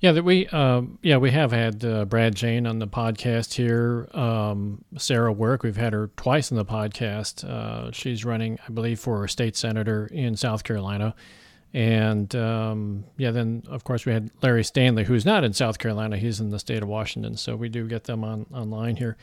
yeah 0.00 0.12
that 0.12 0.24
we 0.24 0.46
um, 0.48 0.98
yeah 1.02 1.16
we 1.16 1.30
have 1.30 1.52
had 1.52 1.84
uh, 1.84 2.04
brad 2.04 2.34
jane 2.34 2.66
on 2.66 2.78
the 2.78 2.88
podcast 2.88 3.54
here 3.54 4.08
um, 4.12 4.84
sarah 4.96 5.32
work 5.32 5.62
we've 5.62 5.76
had 5.76 5.92
her 5.92 6.10
twice 6.16 6.50
on 6.52 6.58
the 6.58 6.64
podcast 6.64 7.44
uh, 7.44 7.90
she's 7.92 8.24
running 8.24 8.58
i 8.66 8.70
believe 8.70 8.98
for 9.00 9.24
a 9.24 9.28
state 9.28 9.56
senator 9.56 10.06
in 10.06 10.36
south 10.36 10.64
carolina 10.64 11.14
and 11.74 12.34
um, 12.34 13.04
yeah, 13.16 13.30
then 13.30 13.62
of 13.68 13.84
course 13.84 14.06
we 14.06 14.12
had 14.12 14.30
Larry 14.42 14.64
Stanley, 14.64 15.04
who's 15.04 15.26
not 15.26 15.44
in 15.44 15.52
South 15.52 15.78
Carolina; 15.78 16.16
he's 16.16 16.40
in 16.40 16.50
the 16.50 16.58
state 16.58 16.82
of 16.82 16.88
Washington. 16.88 17.36
So 17.36 17.56
we 17.56 17.68
do 17.68 17.86
get 17.86 18.04
them 18.04 18.24
on 18.24 18.46
online 18.52 18.96
here. 18.96 19.16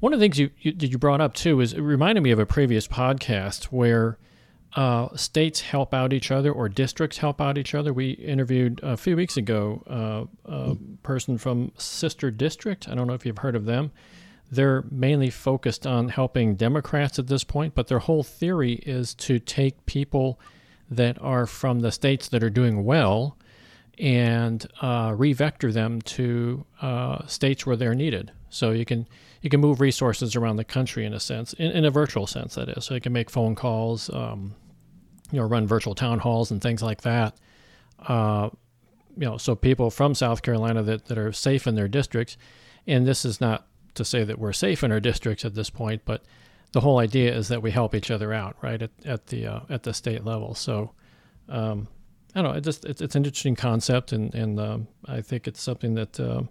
One 0.00 0.12
of 0.12 0.18
the 0.18 0.24
things 0.24 0.38
you 0.38 0.50
you, 0.60 0.72
you 0.78 0.98
brought 0.98 1.20
up 1.20 1.34
too 1.34 1.60
is 1.60 1.74
it 1.74 1.80
reminded 1.80 2.22
me 2.22 2.30
of 2.30 2.38
a 2.38 2.46
previous 2.46 2.88
podcast 2.88 3.64
where 3.64 4.18
uh, 4.74 5.14
states 5.16 5.60
help 5.60 5.94
out 5.94 6.12
each 6.12 6.30
other 6.30 6.50
or 6.52 6.68
districts 6.68 7.18
help 7.18 7.40
out 7.40 7.56
each 7.58 7.74
other. 7.74 7.92
We 7.92 8.10
interviewed 8.12 8.80
a 8.82 8.96
few 8.96 9.16
weeks 9.16 9.36
ago 9.36 9.82
uh, 9.86 10.50
a 10.52 10.76
person 11.02 11.38
from 11.38 11.72
Sister 11.78 12.30
District. 12.30 12.88
I 12.88 12.94
don't 12.94 13.06
know 13.06 13.14
if 13.14 13.24
you've 13.24 13.38
heard 13.38 13.56
of 13.56 13.66
them. 13.66 13.92
They're 14.50 14.84
mainly 14.90 15.30
focused 15.30 15.86
on 15.86 16.08
helping 16.08 16.54
Democrats 16.56 17.18
at 17.18 17.28
this 17.28 17.44
point, 17.44 17.74
but 17.74 17.88
their 17.88 18.00
whole 18.00 18.22
theory 18.22 18.74
is 18.84 19.14
to 19.14 19.38
take 19.38 19.86
people 19.86 20.38
that 20.90 21.20
are 21.20 21.46
from 21.46 21.80
the 21.80 21.90
states 21.90 22.28
that 22.28 22.42
are 22.42 22.50
doing 22.50 22.84
well 22.84 23.36
and 23.98 24.66
uh, 24.82 25.14
revector 25.16 25.72
them 25.72 26.02
to 26.02 26.64
uh, 26.82 27.26
states 27.26 27.64
where 27.64 27.76
they're 27.76 27.94
needed. 27.94 28.32
So 28.50 28.70
you 28.70 28.84
can 28.84 29.06
you 29.40 29.50
can 29.50 29.60
move 29.60 29.80
resources 29.80 30.36
around 30.36 30.56
the 30.56 30.64
country 30.64 31.04
in 31.04 31.12
a 31.12 31.20
sense, 31.20 31.52
in, 31.54 31.70
in 31.70 31.84
a 31.84 31.90
virtual 31.90 32.26
sense, 32.26 32.54
that 32.54 32.68
is. 32.70 32.84
So 32.84 32.94
you 32.94 33.00
can 33.00 33.12
make 33.12 33.28
phone 33.28 33.54
calls, 33.54 34.08
um, 34.10 34.54
you 35.34 35.40
know, 35.40 35.46
run 35.46 35.66
virtual 35.66 35.94
town 35.94 36.18
halls 36.20 36.50
and 36.50 36.62
things 36.62 36.82
like 36.82 37.02
that. 37.02 37.36
Uh, 38.06 38.50
you 39.16 39.26
know, 39.26 39.36
so 39.36 39.54
people 39.54 39.90
from 39.90 40.14
South 40.14 40.42
Carolina 40.42 40.82
that, 40.82 41.06
that 41.06 41.18
are 41.18 41.32
safe 41.32 41.66
in 41.66 41.74
their 41.74 41.88
districts, 41.88 42.36
and 42.86 43.06
this 43.06 43.24
is 43.24 43.40
not 43.40 43.66
to 43.94 44.04
say 44.04 44.24
that 44.24 44.38
we're 44.38 44.52
safe 44.52 44.82
in 44.82 44.90
our 44.90 45.00
districts 45.00 45.44
at 45.44 45.54
this 45.54 45.70
point, 45.70 46.02
but 46.04 46.24
the 46.72 46.80
whole 46.80 46.98
idea 46.98 47.32
is 47.32 47.48
that 47.48 47.62
we 47.62 47.70
help 47.70 47.94
each 47.94 48.10
other 48.10 48.32
out, 48.32 48.56
right, 48.60 48.82
at, 48.82 48.90
at 49.04 49.28
the 49.28 49.46
uh, 49.46 49.60
at 49.70 49.84
the 49.84 49.94
state 49.94 50.24
level. 50.24 50.54
So, 50.54 50.90
um, 51.48 51.86
I 52.34 52.42
don't 52.42 52.50
know. 52.50 52.58
It 52.58 52.64
just 52.64 52.84
it's, 52.84 53.00
it's 53.00 53.14
an 53.14 53.24
interesting 53.24 53.54
concept, 53.54 54.12
and 54.12 54.34
and 54.34 54.58
um, 54.58 54.88
I 55.06 55.20
think 55.20 55.46
it's 55.46 55.62
something 55.62 55.94
that 55.94 56.18
uh, 56.18 56.42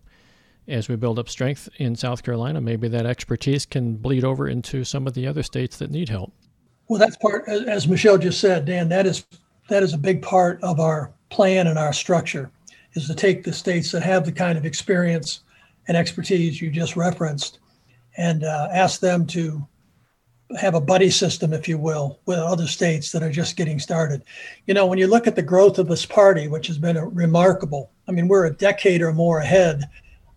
as 0.67 0.87
we 0.87 0.95
build 0.95 1.19
up 1.19 1.27
strength 1.27 1.67
in 1.77 1.95
South 1.95 2.23
Carolina, 2.23 2.61
maybe 2.61 2.87
that 2.87 3.05
expertise 3.05 3.65
can 3.65 3.95
bleed 3.95 4.23
over 4.23 4.47
into 4.47 4.85
some 4.85 5.07
of 5.07 5.13
the 5.13 5.27
other 5.27 5.43
states 5.43 5.77
that 5.77 5.91
need 5.91 6.07
help. 6.07 6.33
Well, 6.93 6.99
that's 6.99 7.17
part, 7.17 7.49
as 7.49 7.87
Michelle 7.87 8.19
just 8.19 8.39
said, 8.39 8.65
Dan. 8.65 8.87
That 8.87 9.07
is 9.07 9.25
that 9.67 9.81
is 9.81 9.95
a 9.95 9.97
big 9.97 10.21
part 10.21 10.61
of 10.61 10.79
our 10.79 11.11
plan 11.31 11.65
and 11.65 11.79
our 11.79 11.91
structure, 11.91 12.51
is 12.93 13.07
to 13.07 13.15
take 13.15 13.43
the 13.43 13.51
states 13.51 13.91
that 13.93 14.03
have 14.03 14.25
the 14.25 14.31
kind 14.31 14.59
of 14.59 14.65
experience 14.67 15.39
and 15.87 15.97
expertise 15.97 16.61
you 16.61 16.69
just 16.69 16.95
referenced, 16.95 17.57
and 18.17 18.43
uh, 18.43 18.67
ask 18.71 18.99
them 18.99 19.25
to 19.25 19.67
have 20.59 20.75
a 20.75 20.79
buddy 20.79 21.09
system, 21.09 21.51
if 21.51 21.67
you 21.67 21.79
will, 21.79 22.19
with 22.27 22.37
other 22.37 22.67
states 22.67 23.11
that 23.11 23.23
are 23.23 23.31
just 23.31 23.57
getting 23.57 23.79
started. 23.79 24.23
You 24.67 24.75
know, 24.75 24.85
when 24.85 24.99
you 24.99 25.07
look 25.07 25.25
at 25.25 25.35
the 25.35 25.41
growth 25.41 25.79
of 25.79 25.87
this 25.87 26.05
party, 26.05 26.47
which 26.47 26.67
has 26.67 26.77
been 26.77 26.99
remarkable, 27.15 27.89
I 28.07 28.11
mean, 28.11 28.27
we're 28.27 28.45
a 28.45 28.53
decade 28.53 29.01
or 29.01 29.13
more 29.13 29.39
ahead 29.39 29.81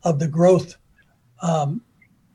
of 0.05 0.19
the 0.19 0.29
growth, 0.29 0.77
um, 1.43 1.83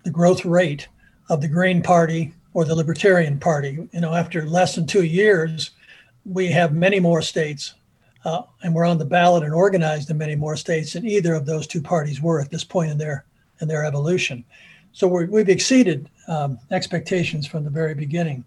the 0.04 0.12
growth 0.12 0.46
rate 0.46 0.88
of 1.28 1.42
the 1.42 1.48
Green 1.48 1.82
Party 1.82 2.36
or 2.54 2.66
the 2.66 2.76
Libertarian 2.76 3.40
Party. 3.40 3.88
You 3.92 4.02
know, 4.02 4.14
after 4.14 4.46
less 4.46 4.76
than 4.76 4.86
two 4.86 5.04
years, 5.04 5.72
we 6.26 6.48
have 6.52 6.74
many 6.74 7.00
more 7.00 7.22
states, 7.22 7.74
uh, 8.26 8.44
and 8.64 8.74
we're 8.74 8.86
on 8.86 8.98
the 8.98 9.06
ballot 9.06 9.44
and 9.44 9.54
organized 9.54 10.10
in 10.10 10.18
many 10.18 10.36
more 10.36 10.56
states 10.56 10.94
than 10.94 11.06
either 11.06 11.34
of 11.34 11.46
those 11.46 11.68
two 11.68 11.82
parties 11.82 12.22
were 12.22 12.42
at 12.42 12.52
this 12.52 12.64
point 12.64 12.92
in 12.92 12.98
their 12.98 13.26
in 13.60 13.68
their 13.68 13.86
evolution. 13.86 14.44
So 14.94 15.08
we 15.08 15.40
have 15.40 15.50
exceeded 15.50 16.10
um, 16.28 16.60
expectations 16.72 17.48
from 17.48 17.64
the 17.64 17.70
very 17.70 17.94
beginning. 17.94 18.44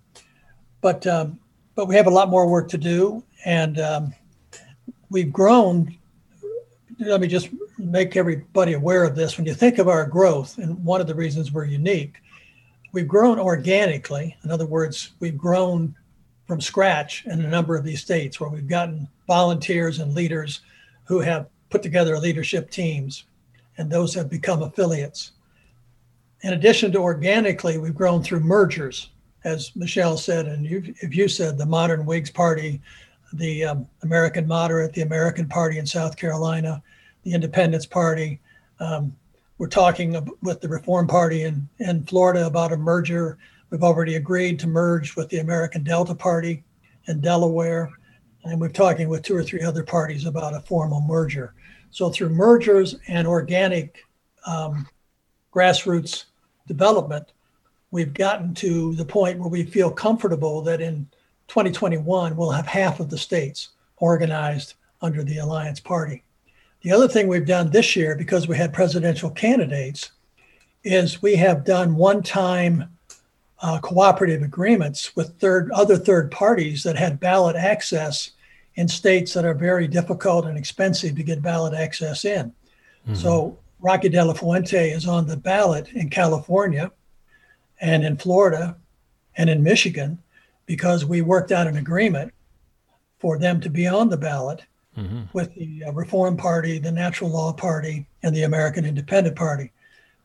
But 0.81 1.07
um, 1.07 1.39
but 1.75 1.87
we 1.87 1.97
have 1.97 2.07
a 2.07 2.11
lot 2.11 2.29
more 2.29 2.47
work 2.47 2.69
to 2.71 2.79
do, 2.79 3.25
and 3.45 3.81
um, 3.81 4.15
we've 5.11 5.33
grown. 5.33 5.97
Let 7.01 7.21
me 7.21 7.27
just 7.27 7.49
make 7.79 8.17
everybody 8.17 8.75
aware 8.75 9.05
of 9.05 9.17
this. 9.17 9.37
When 9.37 9.47
you 9.47 9.55
think 9.55 9.79
of 9.79 9.89
our 9.89 10.07
growth, 10.07 10.59
and 10.59 10.85
one 10.85 11.01
of 11.01 11.07
the 11.07 11.15
reasons 11.15 11.51
we're 11.51 11.65
unique, 11.65 12.17
we've 12.95 13.09
grown 13.09 13.39
organically. 13.39 14.37
In 14.45 14.51
other 14.51 14.67
words, 14.67 15.11
we've 15.19 15.37
grown 15.37 15.95
from 16.47 16.61
scratch 16.61 17.27
in 17.27 17.45
a 17.45 17.49
number 17.49 17.77
of 17.77 17.85
these 17.85 18.01
states 18.01 18.41
where 18.41 18.49
we've 18.49 18.69
gotten 18.69 19.09
volunteers 19.27 19.99
and 19.99 20.15
leaders 20.15 20.61
who 21.05 21.19
have 21.19 21.49
put 21.71 21.83
together 21.83 22.17
leadership 22.19 22.71
teams, 22.71 23.25
and 23.77 23.91
those 23.91 24.15
have 24.15 24.31
become 24.31 24.63
affiliates. 24.63 25.33
In 26.43 26.53
addition 26.53 26.93
to 26.93 26.99
organically, 26.99 27.79
we've 27.79 27.95
grown 27.95 28.23
through 28.23 28.41
mergers, 28.41 29.11
as 29.43 29.75
Michelle 29.75 30.17
said, 30.17 30.47
and 30.47 30.65
you, 30.65 30.95
if 31.01 31.17
you 31.17 31.27
said 31.27 31.59
the 31.59 31.67
modern 31.67 32.07
Whigs 32.07 32.31
Party, 32.31 32.81
the 33.33 33.65
um, 33.65 33.89
American 34.03 34.47
Moderate, 34.47 34.93
the 34.93 35.03
American 35.03 35.49
Party 35.49 35.79
in 35.79 35.87
South 35.87 36.17
Carolina, 36.17 36.81
the 37.25 37.33
Independence 37.33 37.87
Party. 37.87 38.41
Um, 38.79 39.17
we're 39.59 39.69
talking 39.69 40.37
with 40.43 40.61
the 40.61 40.69
Reform 40.69 41.07
Party 41.07 41.45
in, 41.45 41.69
in 41.79 42.03
Florida 42.05 42.47
about 42.47 42.73
a 42.73 42.77
merger. 42.77 43.39
We've 43.71 43.85
already 43.85 44.17
agreed 44.17 44.59
to 44.61 44.67
merge 44.67 45.15
with 45.15 45.29
the 45.29 45.39
American 45.39 45.85
Delta 45.85 46.15
Party 46.15 46.65
in 47.07 47.21
Delaware. 47.21 47.91
And 48.45 48.61
we're 48.61 48.69
talking 48.69 49.09
with 49.09 49.23
two 49.23 49.37
or 49.37 49.45
three 49.45 49.63
other 49.63 49.85
parties 49.85 50.27
about 50.27 50.55
a 50.55 50.61
formal 50.61 51.01
merger. 51.01 51.55
So, 51.91 52.11
through 52.11 52.31
mergers 52.31 52.97
and 53.07 53.27
organic 53.27 54.05
um, 54.47 54.89
grassroots 55.55 56.25
development, 56.67 57.33
we've 57.93 58.13
gotten 58.13 58.55
to 58.55 58.95
the 58.97 59.05
point 59.05 59.39
where 59.39 59.49
we 59.49 59.63
feel 59.63 59.91
comfortable 59.91 60.61
that 60.63 60.81
in 60.81 61.07
2021 61.47 62.37
we'll 62.37 62.51
have 62.51 62.67
half 62.67 62.99
of 62.99 63.09
the 63.09 63.19
states 63.19 63.69
organized 63.99 64.75
under 65.01 65.23
the 65.23 65.39
Alliance 65.39 65.79
Party. 65.79 66.24
The 66.85 66.93
other 66.93 67.09
thing 67.09 67.29
we've 67.29 67.47
done 67.47 67.71
this 67.71 67.97
year, 67.97 68.15
because 68.15 68.47
we 68.47 68.59
had 68.59 68.75
presidential 68.75 69.31
candidates, 69.31 70.13
is 70.85 71.23
we 71.23 71.35
have 71.37 71.65
done 71.65 71.97
one 71.97 72.23
time 72.23 72.91
uh, 73.63 73.79
cooperative 73.79 74.43
agreements 74.43 75.17
with 75.17 75.41
third 75.41 75.71
other 75.71 75.97
third 75.97 76.31
parties 76.31 76.83
that 76.83 76.97
had 76.97 77.19
ballot 77.19 77.57
access 77.57 78.33
in 78.75 78.87
states 78.87 79.33
that 79.33 79.47
are 79.47 79.55
very 79.55 79.89
difficult 79.89 80.45
and 80.45 80.59
expensive 80.59 81.17
to 81.17 81.23
get 81.23 81.41
ballot 81.41 81.73
access 81.73 82.27
in. 82.27 82.53
Mm-hmm. 83.07 83.15
So 83.15 83.59
Rocky 83.81 84.11
de 84.11 84.23
la 84.23 84.35
Fuente 84.35 84.91
is 84.91 85.09
on 85.09 85.27
the 85.27 85.39
ballot 85.39 85.89
in 85.95 86.11
California 86.11 86.93
and 87.81 88.05
in 88.05 88.19
Florida 88.19 88.77
and 89.39 89.49
in 89.49 89.63
Michigan 89.63 90.19
because 90.67 91.07
we 91.07 91.23
worked 91.23 91.51
out 91.51 91.67
an 91.67 91.79
agreement 91.79 92.35
for 93.21 93.39
them 93.39 93.59
to 93.63 93.71
be 93.71 93.87
on 93.87 94.11
the 94.11 94.19
ballot 94.19 94.65
mm-hmm. 94.97 95.23
with 95.33 95.55
the 95.55 95.85
uh, 95.85 95.93
Reform 95.93 96.37
Party, 96.37 96.79
the 96.79 96.93
Natural 96.93 97.31
Law 97.31 97.53
Party, 97.53 98.07
and 98.23 98.35
the 98.35 98.43
American 98.43 98.85
Independent 98.85 99.37
Party. 99.37 99.73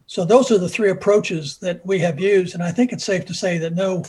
So 0.07 0.25
those 0.25 0.51
are 0.51 0.57
the 0.57 0.69
three 0.69 0.89
approaches 0.89 1.57
that 1.57 1.85
we 1.85 1.99
have 1.99 2.19
used. 2.19 2.55
And 2.55 2.63
I 2.63 2.71
think 2.71 2.91
it's 2.91 3.03
safe 3.03 3.25
to 3.27 3.33
say 3.33 3.57
that 3.59 3.75
no 3.75 4.03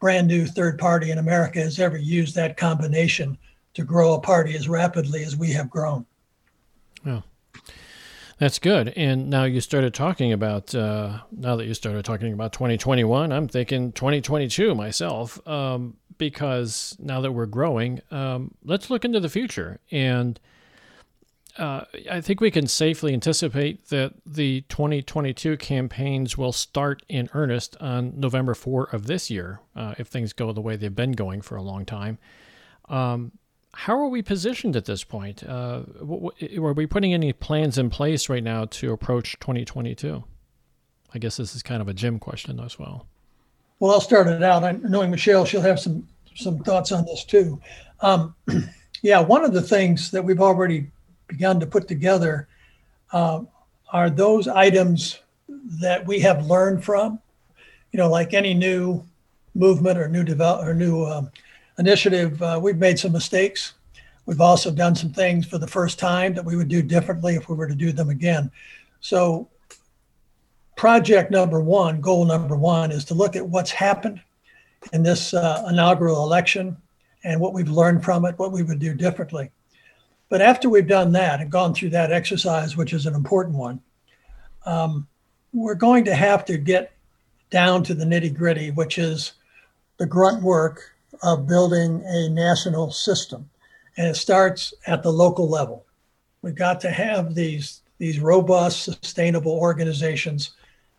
brand 0.00 0.26
new 0.26 0.46
third 0.46 0.78
party 0.78 1.10
in 1.12 1.18
America 1.18 1.60
has 1.60 1.78
ever 1.78 1.96
used 1.96 2.34
that 2.34 2.56
combination 2.56 3.38
to 3.74 3.84
grow 3.84 4.14
a 4.14 4.20
party 4.20 4.56
as 4.56 4.68
rapidly 4.68 5.22
as 5.22 5.36
we 5.36 5.52
have 5.52 5.70
grown. 5.70 6.04
Well, 7.04 7.24
that's 8.38 8.58
good. 8.58 8.88
And 8.96 9.30
now 9.30 9.44
you 9.44 9.60
started 9.60 9.94
talking 9.94 10.32
about, 10.32 10.74
uh, 10.74 11.20
now 11.30 11.56
that 11.56 11.66
you 11.66 11.74
started 11.74 12.04
talking 12.04 12.32
about 12.32 12.52
2021, 12.52 13.32
I'm 13.32 13.48
thinking 13.48 13.92
2022 13.92 14.74
myself, 14.74 15.46
um, 15.46 15.96
because 16.18 16.96
now 16.98 17.20
that 17.20 17.32
we're 17.32 17.46
growing, 17.46 18.00
um, 18.10 18.54
let's 18.64 18.90
look 18.90 19.04
into 19.04 19.20
the 19.20 19.28
future. 19.28 19.80
And 19.90 20.38
uh, 21.56 21.84
I 22.10 22.20
think 22.20 22.40
we 22.40 22.50
can 22.50 22.66
safely 22.66 23.12
anticipate 23.12 23.88
that 23.88 24.14
the 24.26 24.62
2022 24.62 25.56
campaigns 25.58 26.36
will 26.36 26.52
start 26.52 27.02
in 27.08 27.28
earnest 27.32 27.76
on 27.80 28.18
November 28.18 28.54
4 28.54 28.88
of 28.90 29.06
this 29.06 29.30
year, 29.30 29.60
uh, 29.76 29.94
if 29.98 30.08
things 30.08 30.32
go 30.32 30.52
the 30.52 30.60
way 30.60 30.76
they've 30.76 30.94
been 30.94 31.12
going 31.12 31.42
for 31.42 31.56
a 31.56 31.62
long 31.62 31.84
time. 31.84 32.18
Um, 32.88 33.32
how 33.72 33.98
are 33.98 34.08
we 34.08 34.22
positioned 34.22 34.76
at 34.76 34.84
this 34.84 35.04
point? 35.04 35.44
Uh, 35.44 35.82
are 36.02 36.72
we 36.72 36.86
putting 36.86 37.14
any 37.14 37.32
plans 37.32 37.78
in 37.78 37.90
place 37.90 38.28
right 38.28 38.42
now 38.42 38.66
to 38.66 38.92
approach 38.92 39.38
2022? 39.40 40.24
I 41.12 41.18
guess 41.18 41.36
this 41.36 41.54
is 41.54 41.62
kind 41.62 41.80
of 41.80 41.88
a 41.88 41.94
Jim 41.94 42.18
question 42.18 42.58
as 42.58 42.78
well. 42.78 43.06
Well, 43.80 43.92
I'll 43.92 44.00
start 44.00 44.28
it 44.28 44.42
out. 44.42 44.64
I, 44.64 44.72
knowing 44.72 45.10
Michelle, 45.10 45.44
she'll 45.44 45.60
have 45.60 45.80
some 45.80 46.06
some 46.34 46.58
thoughts 46.58 46.92
on 46.92 47.04
this 47.04 47.24
too. 47.24 47.60
Um, 48.00 48.34
yeah, 49.02 49.20
one 49.20 49.44
of 49.44 49.52
the 49.52 49.62
things 49.62 50.10
that 50.10 50.24
we've 50.24 50.40
already 50.40 50.90
begun 51.28 51.60
to 51.60 51.66
put 51.66 51.88
together 51.88 52.48
uh, 53.12 53.42
are 53.92 54.10
those 54.10 54.48
items 54.48 55.20
that 55.80 56.06
we 56.06 56.20
have 56.20 56.46
learned 56.46 56.84
from. 56.84 57.20
You 57.92 57.98
know, 57.98 58.10
like 58.10 58.34
any 58.34 58.54
new 58.54 59.04
movement 59.54 59.98
or 59.98 60.08
new 60.08 60.24
develop 60.24 60.66
or 60.66 60.74
new 60.74 61.04
um, 61.04 61.30
initiative, 61.78 62.42
uh, 62.42 62.58
we've 62.62 62.78
made 62.78 62.98
some 62.98 63.12
mistakes. 63.12 63.74
We've 64.26 64.40
also 64.40 64.70
done 64.70 64.94
some 64.96 65.12
things 65.12 65.46
for 65.46 65.58
the 65.58 65.66
first 65.66 65.98
time 65.98 66.34
that 66.34 66.44
we 66.44 66.56
would 66.56 66.68
do 66.68 66.82
differently 66.82 67.34
if 67.34 67.48
we 67.48 67.54
were 67.54 67.68
to 67.68 67.74
do 67.74 67.92
them 67.92 68.08
again. 68.08 68.50
So, 69.00 69.48
project 70.76 71.30
number 71.30 71.60
one, 71.60 72.00
goal 72.00 72.24
number 72.24 72.56
one, 72.56 72.90
is 72.90 73.04
to 73.06 73.14
look 73.14 73.36
at 73.36 73.46
what's 73.46 73.70
happened 73.70 74.20
in 74.92 75.02
this 75.02 75.34
uh, 75.34 75.66
inaugural 75.70 76.24
election 76.24 76.76
and 77.24 77.40
what 77.40 77.54
we've 77.54 77.70
learned 77.70 78.04
from 78.04 78.24
it, 78.24 78.38
what 78.38 78.52
we 78.52 78.62
would 78.62 78.78
do 78.78 78.94
differently. 78.94 79.50
But 80.28 80.42
after 80.42 80.68
we've 80.68 80.86
done 80.86 81.12
that 81.12 81.40
and 81.40 81.50
gone 81.50 81.74
through 81.74 81.90
that 81.90 82.12
exercise, 82.12 82.76
which 82.76 82.92
is 82.92 83.06
an 83.06 83.14
important 83.14 83.56
one, 83.56 83.80
um, 84.66 85.06
we're 85.52 85.74
going 85.74 86.04
to 86.06 86.14
have 86.14 86.44
to 86.46 86.58
get 86.58 86.92
down 87.50 87.84
to 87.84 87.94
the 87.94 88.04
nitty 88.04 88.34
gritty, 88.34 88.70
which 88.70 88.98
is 88.98 89.34
the 89.98 90.06
grunt 90.06 90.42
work 90.42 90.94
of 91.22 91.46
building 91.46 92.02
a 92.04 92.28
national 92.28 92.90
system. 92.90 93.48
And 93.96 94.08
it 94.08 94.16
starts 94.16 94.74
at 94.86 95.02
the 95.02 95.12
local 95.12 95.48
level. 95.48 95.84
We've 96.42 96.54
got 96.54 96.80
to 96.80 96.90
have 96.90 97.34
these, 97.34 97.82
these 97.98 98.18
robust, 98.18 98.82
sustainable 98.82 99.52
organizations 99.52 100.54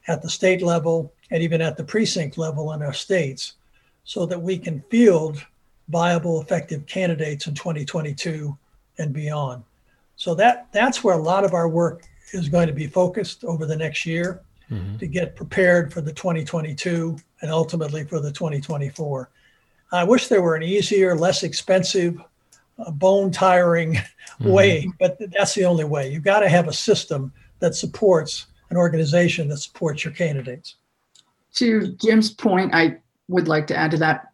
at 0.07 0.21
the 0.21 0.29
state 0.29 0.61
level 0.61 1.11
and 1.31 1.41
even 1.41 1.61
at 1.61 1.77
the 1.77 1.83
precinct 1.83 2.37
level 2.37 2.73
in 2.73 2.81
our 2.81 2.93
states 2.93 3.53
so 4.03 4.25
that 4.25 4.41
we 4.41 4.57
can 4.57 4.81
field 4.89 5.43
viable, 5.89 6.41
effective 6.41 6.85
candidates 6.85 7.47
in 7.47 7.55
2022 7.55 8.57
and 8.97 9.13
beyond. 9.13 9.63
So 10.15 10.33
that 10.35 10.67
that's 10.71 11.03
where 11.03 11.15
a 11.15 11.21
lot 11.21 11.43
of 11.43 11.53
our 11.53 11.67
work 11.67 12.03
is 12.31 12.49
going 12.49 12.67
to 12.67 12.73
be 12.73 12.87
focused 12.87 13.43
over 13.43 13.65
the 13.65 13.75
next 13.75 14.05
year 14.05 14.41
mm-hmm. 14.71 14.97
to 14.97 15.07
get 15.07 15.35
prepared 15.35 15.93
for 15.93 16.01
the 16.01 16.13
2022 16.13 17.17
and 17.41 17.51
ultimately 17.51 18.03
for 18.03 18.19
the 18.19 18.31
2024. 18.31 19.29
I 19.91 20.03
wish 20.03 20.27
there 20.27 20.41
were 20.41 20.55
an 20.55 20.63
easier, 20.63 21.15
less 21.15 21.43
expensive, 21.43 22.21
uh, 22.79 22.91
bone 22.91 23.31
tiring 23.31 23.93
mm-hmm. 23.95 24.49
way, 24.49 24.89
but 24.99 25.17
that's 25.31 25.53
the 25.53 25.65
only 25.65 25.85
way. 25.85 26.11
You've 26.11 26.23
got 26.23 26.39
to 26.39 26.49
have 26.49 26.67
a 26.67 26.73
system 26.73 27.31
that 27.59 27.75
supports 27.75 28.47
an 28.69 28.77
organization 28.77 29.47
that 29.49 29.57
supports 29.57 30.03
your 30.03 30.13
candidates. 30.13 30.75
To 31.55 31.95
Jim's 32.03 32.31
point, 32.31 32.73
I 32.73 32.97
would 33.27 33.47
like 33.47 33.67
to 33.67 33.75
add 33.75 33.91
to 33.91 33.97
that. 33.97 34.31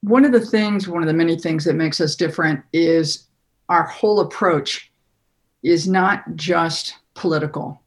One 0.00 0.24
of 0.24 0.32
the 0.32 0.44
things, 0.44 0.88
one 0.88 1.02
of 1.02 1.06
the 1.06 1.14
many 1.14 1.36
things 1.38 1.64
that 1.64 1.74
makes 1.74 2.00
us 2.00 2.16
different 2.16 2.60
is 2.72 3.26
our 3.68 3.84
whole 3.84 4.20
approach 4.20 4.90
is 5.62 5.88
not 5.88 6.22
just 6.34 6.94
political. 7.14 7.80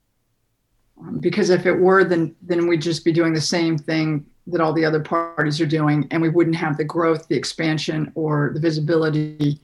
Um, 0.99 1.19
because 1.19 1.51
if 1.51 1.65
it 1.65 1.73
were, 1.73 2.03
then 2.03 2.35
then 2.41 2.67
we'd 2.67 2.81
just 2.81 3.05
be 3.05 3.11
doing 3.11 3.33
the 3.33 3.41
same 3.41 3.77
thing 3.77 4.25
that 4.47 4.61
all 4.61 4.73
the 4.73 4.85
other 4.85 5.01
parties 5.01 5.61
are 5.61 5.67
doing, 5.67 6.07
and 6.09 6.21
we 6.21 6.29
wouldn't 6.29 6.55
have 6.55 6.77
the 6.77 6.83
growth, 6.83 7.27
the 7.27 7.35
expansion, 7.35 8.11
or 8.15 8.51
the 8.53 8.59
visibility 8.59 9.59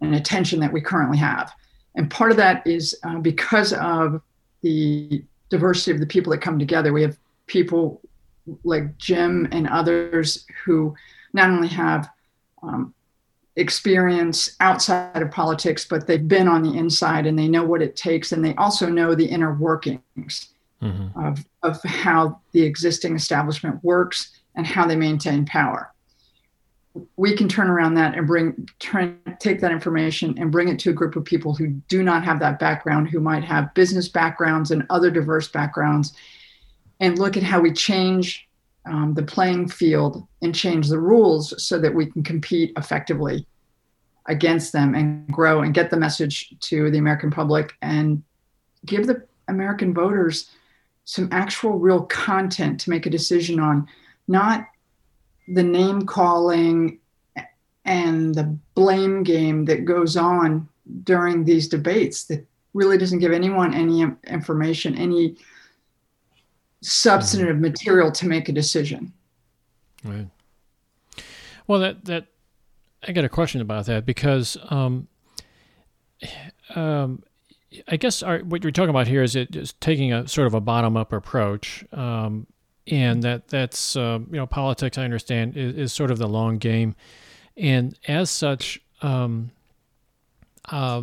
and 0.00 0.14
attention 0.14 0.58
that 0.60 0.72
we 0.72 0.80
currently 0.80 1.18
have. 1.18 1.52
And 1.94 2.10
part 2.10 2.30
of 2.30 2.36
that 2.38 2.66
is 2.66 2.98
uh, 3.04 3.18
because 3.18 3.72
of 3.74 4.20
the 4.62 5.24
diversity 5.48 5.92
of 5.92 6.00
the 6.00 6.06
people 6.06 6.30
that 6.32 6.40
come 6.40 6.58
together. 6.58 6.92
We 6.92 7.02
have 7.02 7.16
people 7.46 8.00
like 8.64 8.96
Jim 8.98 9.48
and 9.52 9.68
others 9.68 10.46
who 10.64 10.94
not 11.32 11.50
only 11.50 11.68
have 11.68 12.08
um, 12.62 12.94
experience 13.56 14.56
outside 14.60 15.22
of 15.22 15.30
politics, 15.30 15.84
but 15.84 16.06
they've 16.06 16.28
been 16.28 16.48
on 16.48 16.62
the 16.62 16.76
inside 16.76 17.26
and 17.26 17.38
they 17.38 17.48
know 17.48 17.64
what 17.64 17.82
it 17.82 17.96
takes, 17.96 18.32
and 18.32 18.44
they 18.44 18.54
also 18.54 18.88
know 18.88 19.14
the 19.14 19.26
inner 19.26 19.54
workings 19.54 20.50
mm-hmm. 20.82 21.18
of, 21.18 21.44
of 21.62 21.82
how 21.82 22.40
the 22.52 22.62
existing 22.62 23.16
establishment 23.16 23.82
works 23.82 24.38
and 24.54 24.66
how 24.66 24.86
they 24.86 24.96
maintain 24.96 25.44
power. 25.46 25.92
We 27.16 27.36
can 27.36 27.48
turn 27.48 27.68
around 27.68 27.94
that 27.94 28.16
and 28.16 28.26
bring 28.26 28.68
turn, 28.78 29.18
take 29.38 29.60
that 29.60 29.72
information 29.72 30.38
and 30.38 30.52
bring 30.52 30.68
it 30.68 30.78
to 30.80 30.90
a 30.90 30.92
group 30.92 31.16
of 31.16 31.24
people 31.24 31.54
who 31.54 31.68
do 31.88 32.02
not 32.02 32.24
have 32.24 32.40
that 32.40 32.58
background, 32.58 33.08
who 33.08 33.20
might 33.20 33.44
have 33.44 33.74
business 33.74 34.08
backgrounds 34.08 34.70
and 34.70 34.86
other 34.90 35.10
diverse 35.10 35.48
backgrounds, 35.48 36.14
and 37.00 37.18
look 37.18 37.36
at 37.36 37.42
how 37.42 37.60
we 37.60 37.72
change 37.72 38.48
um, 38.86 39.14
the 39.14 39.22
playing 39.22 39.68
field 39.68 40.26
and 40.42 40.54
change 40.54 40.88
the 40.88 40.98
rules 40.98 41.62
so 41.62 41.78
that 41.78 41.94
we 41.94 42.06
can 42.06 42.22
compete 42.22 42.72
effectively 42.76 43.46
against 44.26 44.72
them 44.72 44.94
and 44.94 45.26
grow 45.28 45.62
and 45.62 45.74
get 45.74 45.90
the 45.90 45.96
message 45.96 46.54
to 46.60 46.90
the 46.90 46.98
American 46.98 47.30
public 47.30 47.74
and 47.82 48.22
give 48.84 49.06
the 49.06 49.24
American 49.48 49.94
voters 49.94 50.50
some 51.04 51.28
actual 51.30 51.78
real 51.78 52.02
content 52.06 52.80
to 52.80 52.90
make 52.90 53.06
a 53.06 53.10
decision 53.10 53.60
on 53.60 53.86
not 54.28 54.66
the 55.48 55.62
name 55.62 56.02
calling 56.02 56.98
and 57.84 58.34
the 58.34 58.56
blame 58.74 59.22
game 59.22 59.64
that 59.66 59.84
goes 59.84 60.16
on 60.16 60.68
during 61.04 61.44
these 61.44 61.68
debates 61.68 62.24
that 62.24 62.44
really 62.74 62.98
doesn't 62.98 63.20
give 63.20 63.32
anyone 63.32 63.72
any 63.72 64.04
information, 64.26 64.96
any 64.96 65.36
substantive 66.82 67.58
material 67.58 68.12
to 68.12 68.26
make 68.26 68.48
a 68.48 68.52
decision. 68.52 69.12
Right. 70.04 70.28
Well, 71.66 71.80
that 71.80 72.04
that 72.04 72.26
I 73.06 73.12
got 73.12 73.24
a 73.24 73.28
question 73.28 73.60
about 73.60 73.86
that 73.86 74.04
because 74.04 74.56
um, 74.70 75.08
um, 76.74 77.22
I 77.88 77.96
guess 77.96 78.22
our, 78.22 78.38
what 78.40 78.62
you're 78.62 78.72
talking 78.72 78.90
about 78.90 79.08
here 79.08 79.22
is 79.22 79.36
it 79.36 79.54
is 79.54 79.72
taking 79.74 80.12
a 80.12 80.28
sort 80.28 80.46
of 80.46 80.54
a 80.54 80.60
bottom 80.60 80.96
up 80.96 81.12
approach, 81.12 81.84
um, 81.92 82.46
and 82.88 83.22
that 83.22 83.48
that's 83.48 83.96
uh, 83.96 84.18
you 84.30 84.36
know 84.36 84.46
politics. 84.46 84.98
I 84.98 85.04
understand 85.04 85.56
is, 85.56 85.76
is, 85.76 85.92
sort 85.92 86.10
of 86.10 86.18
the 86.18 86.28
long 86.28 86.58
game, 86.58 86.94
and 87.56 87.98
as 88.06 88.30
such, 88.30 88.80
um, 89.02 89.50
uh, 90.66 91.02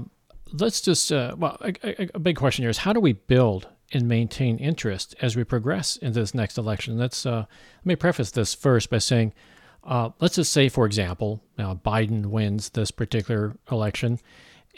let's 0.51 0.81
just 0.81 1.11
uh, 1.11 1.35
well, 1.37 1.57
a, 1.61 1.73
a, 1.83 2.09
a, 2.15 2.19
big 2.19 2.35
question 2.35 2.63
here 2.63 2.69
is 2.69 2.79
how 2.79 2.93
do 2.93 2.99
we 2.99 3.13
build 3.13 3.67
and 3.91 4.07
maintain 4.07 4.57
interest 4.57 5.15
as 5.21 5.35
we 5.35 5.43
progress 5.43 5.97
into 5.97 6.19
this 6.19 6.33
next 6.33 6.57
election? 6.57 6.97
Let's 6.97 7.25
uh, 7.25 7.45
let 7.77 7.85
me 7.85 7.95
preface 7.95 8.31
this 8.31 8.53
first 8.53 8.89
by 8.89 8.99
saying. 8.99 9.33
Uh, 9.85 10.11
let's 10.21 10.35
just 10.35 10.53
say, 10.53 10.69
for 10.69 10.85
example, 10.85 11.43
Biden 11.59 12.27
wins 12.27 12.69
this 12.69 12.89
particular 12.89 13.57
election, 13.69 14.17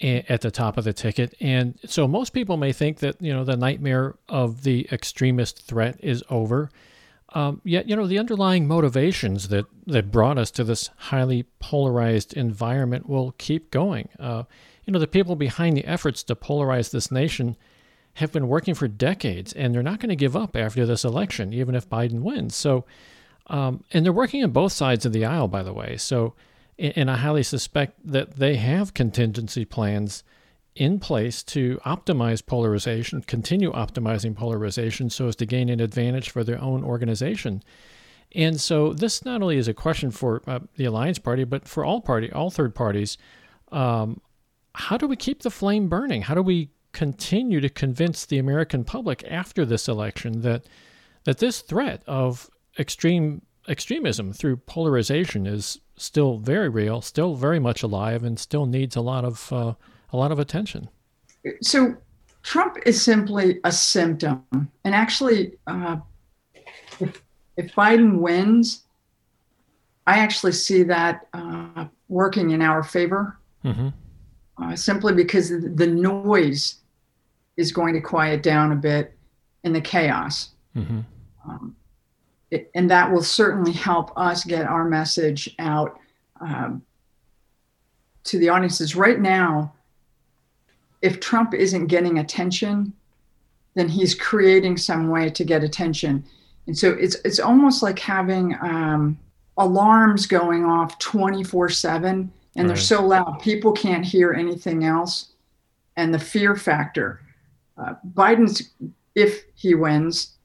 at 0.02 0.42
the 0.42 0.52
top 0.52 0.78
of 0.78 0.84
the 0.84 0.94
ticket. 0.94 1.34
And 1.40 1.80
so 1.86 2.08
most 2.08 2.32
people 2.32 2.58
may 2.58 2.74
think 2.74 3.00
that, 3.00 3.22
you 3.22 3.32
know, 3.32 3.46
the 3.46 3.56
nightmare 3.56 4.16
of 4.28 4.64
the 4.64 4.88
extremist 4.92 5.66
threat 5.66 5.98
is 6.02 6.24
over. 6.30 6.70
Um, 7.36 7.60
yet, 7.66 7.90
you 7.90 7.98
know, 7.98 8.08
the 8.08 8.18
underlying 8.18 8.66
motivations 8.66 9.50
that, 9.50 9.66
that 9.88 10.10
brought 10.10 10.38
us 10.38 10.50
to 10.52 10.64
this 10.64 10.90
highly 10.96 11.44
polarized 11.60 12.34
environment 12.34 13.10
will 13.10 13.34
keep 13.38 13.72
going. 13.72 14.08
Uh, 14.18 14.44
you 14.86 14.94
know, 14.94 15.00
the 15.00 15.06
people 15.06 15.36
behind 15.36 15.76
the 15.76 15.86
efforts 15.86 16.24
to 16.24 16.36
polarize 16.36 16.92
this 16.92 17.12
nation 17.12 17.58
have 18.16 18.32
been 18.32 18.48
working 18.48 18.74
for 18.74 18.88
decades, 18.88 19.52
and 19.52 19.76
they're 19.76 19.84
not 19.84 20.00
going 20.00 20.10
to 20.10 20.16
give 20.16 20.38
up 20.38 20.56
after 20.56 20.86
this 20.86 21.04
election, 21.04 21.52
even 21.52 21.76
if 21.76 21.90
Biden 21.90 22.22
wins. 22.22 22.56
So, 22.56 22.86
um, 23.48 23.84
and 23.92 24.06
they're 24.06 24.14
working 24.14 24.42
on 24.42 24.52
both 24.52 24.72
sides 24.72 25.06
of 25.06 25.12
the 25.12 25.26
aisle, 25.26 25.50
by 25.50 25.62
the 25.62 25.74
way. 25.74 25.98
So, 25.98 26.36
and 26.80 27.12
I 27.12 27.18
highly 27.18 27.44
suspect 27.44 28.00
that 28.06 28.38
they 28.38 28.56
have 28.56 28.94
contingency 28.94 29.66
plans 29.66 30.24
in 30.76 31.00
place 31.00 31.42
to 31.42 31.80
optimize 31.86 32.46
polarization, 32.46 33.22
continue 33.22 33.72
optimizing 33.72 34.36
polarization 34.36 35.10
so 35.10 35.28
as 35.28 35.36
to 35.38 35.46
gain 35.46 35.70
an 35.70 35.80
advantage 35.80 36.30
for 36.30 36.44
their 36.44 36.62
own 36.62 36.84
organization. 36.84 37.64
And 38.34 38.60
so 38.60 38.92
this 38.92 39.24
not 39.24 39.42
only 39.42 39.58
is 39.58 39.70
a 39.70 39.74
question 39.74 40.12
for 40.12 40.42
uh, 40.46 40.60
the 40.76 40.86
Alliance 40.86 41.20
Party, 41.20 41.46
but 41.46 41.68
for 41.68 41.86
all 41.86 42.02
party, 42.02 42.32
all 42.32 42.50
third 42.50 42.76
parties. 42.76 43.18
Um, 43.72 44.20
how 44.74 44.98
do 44.98 45.08
we 45.08 45.16
keep 45.16 45.42
the 45.42 45.50
flame 45.50 45.88
burning? 45.88 46.24
How 46.24 46.36
do 46.36 46.42
we 46.42 46.70
continue 46.92 47.62
to 47.62 47.70
convince 47.70 48.26
the 48.26 48.38
American 48.38 48.84
public 48.84 49.24
after 49.30 49.66
this 49.66 49.88
election 49.88 50.42
that 50.42 50.66
that 51.26 51.40
this 51.40 51.62
threat 51.62 52.04
of 52.06 52.50
extreme 52.78 53.42
extremism 53.68 54.32
through 54.32 54.58
polarization 54.58 55.48
is 55.48 55.80
still 55.98 56.38
very 56.38 56.70
real, 56.70 57.02
still 57.02 57.36
very 57.36 57.60
much 57.60 57.82
alive, 57.82 58.24
and 58.24 58.40
still 58.40 58.66
needs 58.66 58.96
a 58.96 59.02
lot 59.02 59.26
of 59.26 59.52
uh, 59.52 59.74
a 60.12 60.18
lot 60.18 60.32
of 60.32 60.40
attention. 60.40 60.90
So 61.62 61.96
Trump 62.44 62.78
is 62.86 63.02
simply 63.02 63.60
a 63.64 63.72
symptom, 63.72 64.44
and 64.84 64.96
actually, 64.96 65.54
uh, 65.68 65.98
if, 67.00 67.22
if, 67.58 67.74
Biden 67.74 68.20
wins, 68.20 68.84
I 70.08 70.20
actually 70.20 70.52
see 70.52 70.84
that 70.84 71.28
uh, 71.34 71.86
working 72.08 72.52
in 72.52 72.62
our 72.62 72.84
favor, 72.84 73.38
mm-hmm. 73.64 73.90
Uh, 74.58 74.74
simply 74.74 75.14
because 75.14 75.50
the 75.50 75.86
noise 75.86 76.76
is 77.58 77.74
going 77.74 77.94
to 77.94 78.00
quiet 78.00 78.42
down 78.42 78.72
a 78.72 78.76
bit 78.76 79.14
in 79.66 79.74
the 79.74 79.82
chaos. 79.82 80.52
Mm-hmm. 80.76 81.02
Um, 81.46 81.76
and 82.74 82.90
that 82.90 83.12
will 83.12 83.24
certainly 83.24 83.74
help 83.74 84.18
us 84.18 84.46
get 84.46 84.66
our 84.66 84.86
message 84.86 85.54
out 85.60 86.00
um, 86.40 86.84
to 88.24 88.40
the 88.40 88.50
audiences. 88.50 88.96
Right 88.96 89.20
now, 89.20 89.75
if 91.06 91.20
Trump 91.20 91.54
isn't 91.54 91.88
getting 91.88 92.20
attention, 92.20 92.94
then 93.76 93.88
he's 93.88 94.16
creating 94.16 94.78
some 94.78 95.10
way 95.10 95.30
to 95.30 95.44
get 95.44 95.64
attention. 95.64 96.24
And 96.68 96.78
so 96.78 96.92
it's 96.92 97.16
it's 97.24 97.40
almost 97.40 97.84
like 97.84 98.00
having 98.00 98.56
um, 98.62 99.18
alarms 99.58 100.26
going 100.26 100.66
off 100.66 101.00
24 101.00 101.70
7 101.70 102.12
and 102.12 102.32
right. 102.56 102.68
they're 102.68 102.76
so 102.76 103.06
loud 103.06 103.40
people 103.40 103.72
can't 103.72 104.04
hear 104.04 104.34
anything 104.34 104.84
else 104.84 105.32
and 105.96 106.14
the 106.14 106.20
fear 106.20 106.58
factor 106.58 107.22
uh, 107.78 107.94
biden's 108.14 108.74
if 109.16 109.46
he 109.56 109.76
wins 109.76 110.36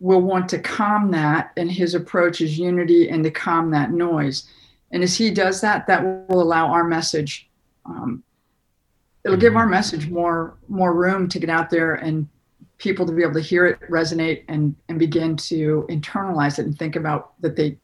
will 0.00 0.22
want 0.22 0.48
to 0.48 0.58
calm 0.58 1.10
that, 1.10 1.52
and 1.56 1.70
his 1.70 1.94
approach 1.94 2.40
is 2.40 2.58
unity 2.58 3.08
and 3.08 3.24
to 3.24 3.30
calm 3.30 3.70
that 3.70 3.90
noise. 3.90 4.48
And 4.90 5.02
as 5.02 5.16
he 5.16 5.30
does 5.30 5.60
that, 5.60 5.86
that 5.86 6.28
will 6.28 6.40
allow 6.40 6.68
our 6.68 6.84
message. 6.84 7.48
Um, 7.84 8.22
it'll 9.28 9.40
give 9.40 9.56
our 9.56 9.66
message 9.66 10.08
more 10.08 10.56
more 10.68 10.94
room 10.94 11.28
to 11.28 11.38
get 11.38 11.50
out 11.50 11.70
there 11.70 11.94
and 11.94 12.28
people 12.78 13.04
to 13.06 13.12
be 13.12 13.22
able 13.22 13.34
to 13.34 13.40
hear 13.40 13.66
it 13.66 13.80
resonate 13.90 14.44
and 14.48 14.74
and 14.88 14.98
begin 14.98 15.36
to 15.36 15.86
internalize 15.90 16.58
it 16.58 16.66
and 16.66 16.78
think 16.78 16.96
about 16.96 17.40
that 17.40 17.56
they 17.56 17.76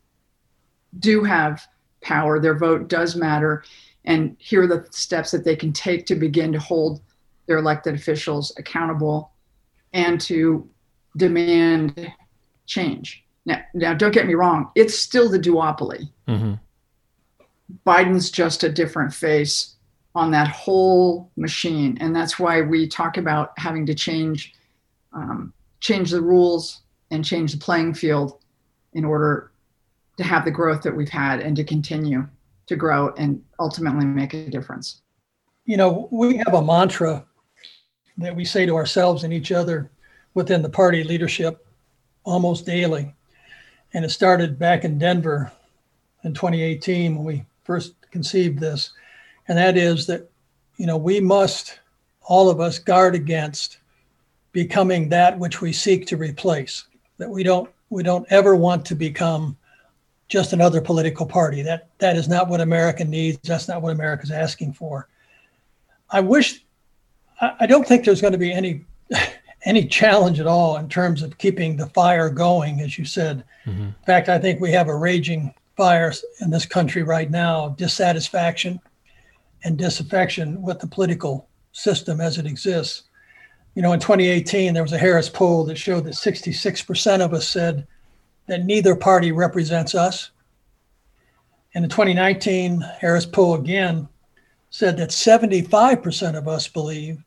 do 0.99 1.23
have 1.25 1.67
power 2.01 2.39
their 2.39 2.57
vote 2.57 2.89
does 2.89 3.17
matter 3.17 3.65
and 4.05 4.37
here 4.39 4.63
are 4.63 4.67
the 4.67 4.87
steps 4.91 5.31
that 5.31 5.45
they 5.45 5.57
can 5.57 5.73
take 5.73 6.07
to 6.07 6.15
begin 6.15 6.53
to 6.53 6.59
hold 6.59 7.01
their 7.47 7.59
elected 7.59 7.95
officials 7.95 8.53
accountable 8.59 9.33
and 9.93 10.21
to 10.21 10.69
demand 11.17 12.13
change. 12.67 13.25
Now, 13.47 13.61
now 13.75 13.95
don't 13.95 14.13
get 14.13 14.27
me 14.27 14.35
wrong, 14.35 14.71
it's 14.75 14.99
still 14.99 15.31
the 15.31 15.39
duopoly. 15.39 16.09
Mm-hmm. 16.29 16.55
Biden's 17.87 18.31
just 18.31 18.63
a 18.63 18.69
different 18.69 19.13
face 19.13 19.74
on 20.15 20.31
that 20.31 20.49
whole 20.49 21.31
machine. 21.37 21.99
And 22.01 22.15
that's 22.15 22.39
why 22.39 22.61
we 22.61 22.87
talk 22.87 23.17
about 23.17 23.59
having 23.59 23.85
to 23.87 23.95
change 23.95 24.55
um, 25.13 25.53
change 25.81 26.11
the 26.11 26.21
rules 26.21 26.81
and 27.11 27.25
change 27.25 27.53
the 27.53 27.59
playing 27.59 27.95
field 27.95 28.41
in 28.95 29.05
order 29.05 29.53
to 30.17 30.25
have 30.25 30.45
the 30.45 30.51
growth 30.51 30.83
that 30.83 30.97
we've 30.97 31.09
had 31.09 31.41
and 31.41 31.55
to 31.57 31.65
continue 31.65 32.27
to 32.67 32.77
grow 32.77 33.13
and 33.19 33.43
ultimately 33.61 34.07
make 34.07 34.35
a 34.35 34.49
difference. 34.49 35.03
You 35.67 35.77
know, 35.77 36.09
we 36.11 36.37
have 36.39 36.55
a 36.55 36.63
mantra 36.63 37.25
that 38.19 38.35
we 38.35 38.45
say 38.45 38.67
to 38.67 38.77
ourselves 38.77 39.25
and 39.25 39.33
each 39.33 39.53
other 39.53 39.91
within 40.35 40.63
the 40.63 40.69
party 40.69 41.05
leadership 41.05 41.67
almost 42.25 42.67
daily. 42.67 43.15
And 43.93 44.05
it 44.05 44.11
started 44.11 44.59
back 44.59 44.85
in 44.85 44.99
Denver 44.99 45.53
in 46.23 46.35
2018 46.35 47.17
when 47.17 47.25
we 47.25 47.45
first 47.65 47.95
conceived 48.11 48.59
this. 48.59 48.91
And 49.49 49.59
that 49.59 49.77
is 49.77 50.07
that, 50.07 50.31
you 50.77 50.87
know, 50.87 50.97
we 50.97 51.21
must, 51.21 51.79
all 52.23 52.49
of 52.49 52.61
us, 52.61 52.79
guard 52.79 53.15
against 53.15 53.79
becoming 54.53 55.09
that 55.11 55.39
which 55.39 55.61
we 55.61 55.73
seek 55.73 56.07
to 56.07 56.17
replace. 56.17 56.85
That 57.19 57.29
we 57.29 57.43
don't 57.43 57.71
we 57.91 58.03
don't 58.03 58.27
ever 58.31 58.57
want 58.57 58.85
to 58.87 58.95
become 58.95 59.57
just 60.29 60.53
another 60.53 60.81
political 60.81 61.27
party. 61.27 61.63
That 61.63 61.89
that 61.99 62.17
is 62.17 62.29
not 62.29 62.49
what 62.49 62.61
America 62.61 63.05
needs. 63.05 63.39
That's 63.45 63.69
not 63.69 63.83
what 63.83 63.93
America's 63.93 64.31
asking 64.31 64.73
for. 64.73 65.09
I 66.11 66.21
wish 66.21 66.65
I, 67.41 67.55
I 67.61 67.67
don't 67.67 67.87
think 67.87 68.05
there's 68.05 68.21
going 68.21 68.33
to 68.33 68.39
be 68.39 68.53
any 68.53 68.85
any 69.65 69.87
challenge 69.87 70.41
at 70.41 70.47
all 70.47 70.77
in 70.77 70.89
terms 70.89 71.23
of 71.23 71.39
keeping 71.39 71.77
the 71.77 71.87
fire 71.89 72.31
going, 72.31 72.81
as 72.81 72.99
you 72.99 73.05
said. 73.05 73.45
Mm-hmm. 73.67 73.83
In 73.83 73.95
fact, 74.07 74.29
I 74.29 74.39
think 74.39 74.61
we 74.61 74.73
have 74.73 74.89
a 74.89 74.97
raging 74.97 75.55
fire 75.77 76.13
in 76.41 76.51
this 76.51 76.67
country 76.67 77.03
right 77.03 77.31
now 77.31 77.71
dissatisfaction 77.71 78.81
and 79.65 79.79
disaffection 79.79 80.63
with 80.63 80.79
the 80.79 80.87
political 80.87 81.49
system 81.73 82.21
as 82.21 82.39
it 82.39 82.47
exists. 82.47 83.05
You 83.75 83.83
know, 83.83 83.93
in 83.93 84.01
2018, 84.01 84.73
there 84.73 84.83
was 84.83 84.93
a 84.93 84.99
Harris 84.99 85.29
poll 85.29 85.65
that 85.65 85.77
showed 85.77 86.05
that 86.05 86.15
66% 86.15 87.21
of 87.21 87.35
us 87.35 87.49
said 87.49 87.87
that 88.47 88.65
neither 88.65 88.95
party 88.95 89.33
represents 89.33 89.95
us. 89.95 90.31
And 91.75 91.85
in 91.85 91.91
2019, 91.91 92.81
Harris 93.01 93.27
poll 93.27 93.55
again 93.55 94.09
said 94.71 94.97
that 94.97 95.11
75% 95.11 96.37
of 96.37 96.47
us 96.47 96.69
believe 96.69 97.23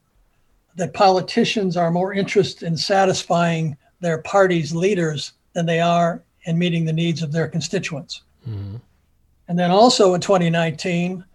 that 0.76 0.94
politicians 0.94 1.76
are 1.76 1.92
more 1.92 2.14
interested 2.14 2.66
in 2.66 2.78
satisfying 2.78 3.76
their 4.00 4.20
party's 4.20 4.76
leaders 4.76 5.34
than 5.54 5.66
they 5.66 5.82
are 5.82 6.24
in 6.44 6.58
meeting 6.58 6.86
the 6.86 6.94
needs 6.94 7.24
of 7.24 7.32
their 7.32 7.48
constituents. 7.48 8.22
Mm-hmm. 8.48 8.76
And 9.48 9.60
then 9.60 9.72
also 9.72 10.14
in 10.14 10.22
2019, 10.22 11.26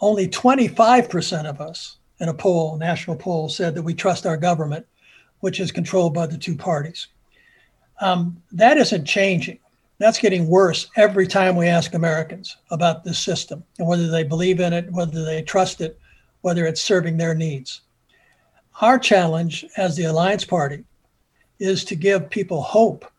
only 0.00 0.28
25% 0.28 1.44
of 1.44 1.60
us 1.60 1.96
in 2.20 2.28
a 2.28 2.34
poll, 2.34 2.76
national 2.76 3.16
poll, 3.16 3.48
said 3.48 3.74
that 3.74 3.82
we 3.82 3.94
trust 3.94 4.26
our 4.26 4.36
government, 4.36 4.86
which 5.40 5.60
is 5.60 5.72
controlled 5.72 6.14
by 6.14 6.26
the 6.26 6.38
two 6.38 6.56
parties. 6.56 7.08
Um, 8.00 8.42
that 8.52 8.76
isn't 8.76 9.04
changing. 9.04 9.58
That's 9.98 10.18
getting 10.18 10.48
worse 10.48 10.88
every 10.96 11.26
time 11.26 11.56
we 11.56 11.68
ask 11.68 11.94
Americans 11.94 12.56
about 12.70 13.04
this 13.04 13.18
system 13.18 13.62
and 13.78 13.86
whether 13.86 14.08
they 14.08 14.24
believe 14.24 14.60
in 14.60 14.72
it, 14.72 14.90
whether 14.90 15.24
they 15.24 15.42
trust 15.42 15.80
it, 15.80 15.98
whether 16.40 16.66
it's 16.66 16.82
serving 16.82 17.16
their 17.16 17.34
needs. 17.34 17.82
Our 18.80 18.98
challenge 18.98 19.64
as 19.76 19.96
the 19.96 20.04
Alliance 20.04 20.44
Party 20.44 20.84
is 21.60 21.84
to 21.84 21.94
give 21.94 22.28
people 22.28 22.60
hope 22.60 23.10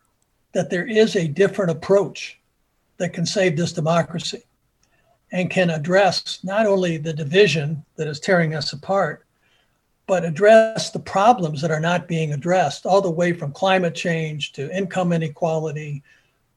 that 0.52 0.68
there 0.68 0.86
is 0.86 1.16
a 1.16 1.28
different 1.28 1.70
approach 1.70 2.38
that 2.98 3.14
can 3.14 3.24
save 3.24 3.56
this 3.56 3.72
democracy 3.72 4.42
and 5.32 5.50
can 5.50 5.70
address 5.70 6.40
not 6.44 6.66
only 6.66 6.96
the 6.96 7.12
division 7.12 7.84
that 7.96 8.06
is 8.06 8.20
tearing 8.20 8.54
us 8.54 8.72
apart, 8.72 9.24
but 10.06 10.24
address 10.24 10.90
the 10.90 11.00
problems 11.00 11.60
that 11.60 11.70
are 11.70 11.80
not 11.80 12.06
being 12.06 12.32
addressed, 12.32 12.86
all 12.86 13.00
the 13.00 13.10
way 13.10 13.32
from 13.32 13.52
climate 13.52 13.94
change 13.94 14.52
to 14.52 14.74
income 14.76 15.12
inequality 15.12 16.02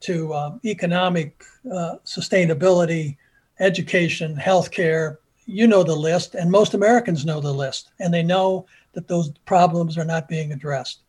to 0.01 0.33
um, 0.33 0.61
economic 0.63 1.43
uh, 1.73 1.95
sustainability, 2.05 3.17
education, 3.59 4.35
healthcare. 4.35 5.17
You 5.45 5.67
know 5.67 5.83
the 5.83 5.95
list, 5.95 6.35
and 6.35 6.51
most 6.51 6.75
Americans 6.75 7.25
know 7.25 7.41
the 7.41 7.51
list, 7.51 7.89
and 7.99 8.13
they 8.13 8.23
know 8.23 8.67
that 8.93 9.07
those 9.07 9.31
problems 9.45 9.97
are 9.97 10.05
not 10.05 10.27
being 10.27 10.51
addressed. 10.51 10.99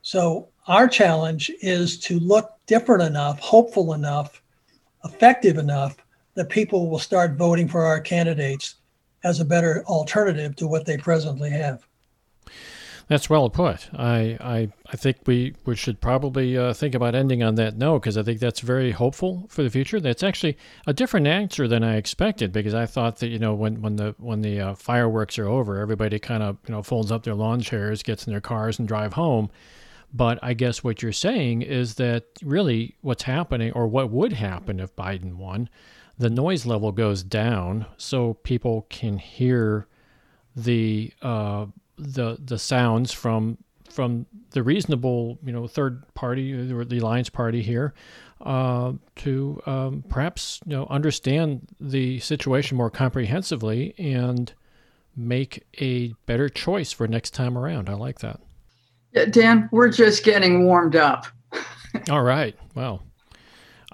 So, 0.00 0.48
our 0.66 0.88
challenge 0.88 1.50
is 1.60 1.98
to 2.00 2.18
look 2.18 2.54
different 2.66 3.02
enough, 3.02 3.38
hopeful 3.40 3.92
enough, 3.92 4.42
effective 5.04 5.58
enough 5.58 5.96
that 6.34 6.48
people 6.48 6.90
will 6.90 6.98
start 6.98 7.32
voting 7.32 7.68
for 7.68 7.84
our 7.84 8.00
candidates 8.00 8.76
as 9.22 9.40
a 9.40 9.44
better 9.44 9.84
alternative 9.86 10.54
to 10.56 10.66
what 10.66 10.84
they 10.86 10.98
presently 10.98 11.50
have. 11.50 11.86
That's 13.06 13.28
well 13.28 13.50
put. 13.50 13.90
I, 13.92 14.38
I, 14.40 14.72
I 14.90 14.96
think 14.96 15.18
we, 15.26 15.54
we 15.66 15.76
should 15.76 16.00
probably 16.00 16.56
uh, 16.56 16.72
think 16.72 16.94
about 16.94 17.14
ending 17.14 17.42
on 17.42 17.54
that 17.56 17.76
note 17.76 18.00
because 18.00 18.16
I 18.16 18.22
think 18.22 18.40
that's 18.40 18.60
very 18.60 18.92
hopeful 18.92 19.46
for 19.50 19.62
the 19.62 19.68
future. 19.68 20.00
That's 20.00 20.22
actually 20.22 20.56
a 20.86 20.94
different 20.94 21.26
answer 21.26 21.68
than 21.68 21.84
I 21.84 21.96
expected 21.96 22.50
because 22.50 22.72
I 22.72 22.86
thought 22.86 23.18
that 23.18 23.28
you 23.28 23.38
know 23.38 23.54
when, 23.54 23.82
when 23.82 23.96
the 23.96 24.14
when 24.18 24.40
the 24.40 24.60
uh, 24.60 24.74
fireworks 24.74 25.38
are 25.38 25.48
over, 25.48 25.78
everybody 25.78 26.18
kind 26.18 26.42
of 26.42 26.56
you 26.66 26.72
know 26.72 26.82
folds 26.82 27.12
up 27.12 27.24
their 27.24 27.34
lawn 27.34 27.60
chairs, 27.60 28.02
gets 28.02 28.26
in 28.26 28.32
their 28.32 28.40
cars, 28.40 28.78
and 28.78 28.88
drive 28.88 29.12
home. 29.12 29.50
But 30.14 30.38
I 30.42 30.54
guess 30.54 30.82
what 30.82 31.02
you're 31.02 31.12
saying 31.12 31.62
is 31.62 31.96
that 31.96 32.24
really 32.42 32.96
what's 33.02 33.24
happening, 33.24 33.72
or 33.72 33.86
what 33.86 34.10
would 34.10 34.32
happen 34.32 34.80
if 34.80 34.96
Biden 34.96 35.34
won, 35.34 35.68
the 36.18 36.30
noise 36.30 36.64
level 36.66 36.92
goes 36.92 37.22
down 37.22 37.86
so 37.96 38.34
people 38.34 38.86
can 38.88 39.18
hear 39.18 39.86
the 40.56 41.12
uh, 41.22 41.66
the 41.98 42.38
the 42.42 42.58
sounds 42.58 43.12
from 43.12 43.58
from 43.90 44.26
the 44.50 44.62
reasonable 44.62 45.38
you 45.44 45.52
know 45.52 45.66
third 45.66 46.02
party 46.14 46.52
or 46.52 46.84
the 46.84 46.98
alliance 46.98 47.28
party 47.28 47.62
here 47.62 47.94
uh, 48.42 48.92
to 49.16 49.60
um, 49.66 50.04
perhaps 50.08 50.60
you 50.66 50.76
know 50.76 50.86
understand 50.88 51.66
the 51.80 52.20
situation 52.20 52.76
more 52.76 52.90
comprehensively 52.90 53.94
and 53.98 54.52
make 55.16 55.64
a 55.80 56.12
better 56.26 56.48
choice 56.48 56.92
for 56.92 57.06
next 57.06 57.30
time 57.30 57.56
around. 57.56 57.88
I 57.88 57.94
like 57.94 58.18
that. 58.20 58.40
Yeah, 59.12 59.26
Dan, 59.26 59.68
we're 59.70 59.90
just 59.90 60.24
getting 60.24 60.64
warmed 60.66 60.96
up. 60.96 61.26
All 62.10 62.22
right. 62.22 62.56
Well. 62.74 63.02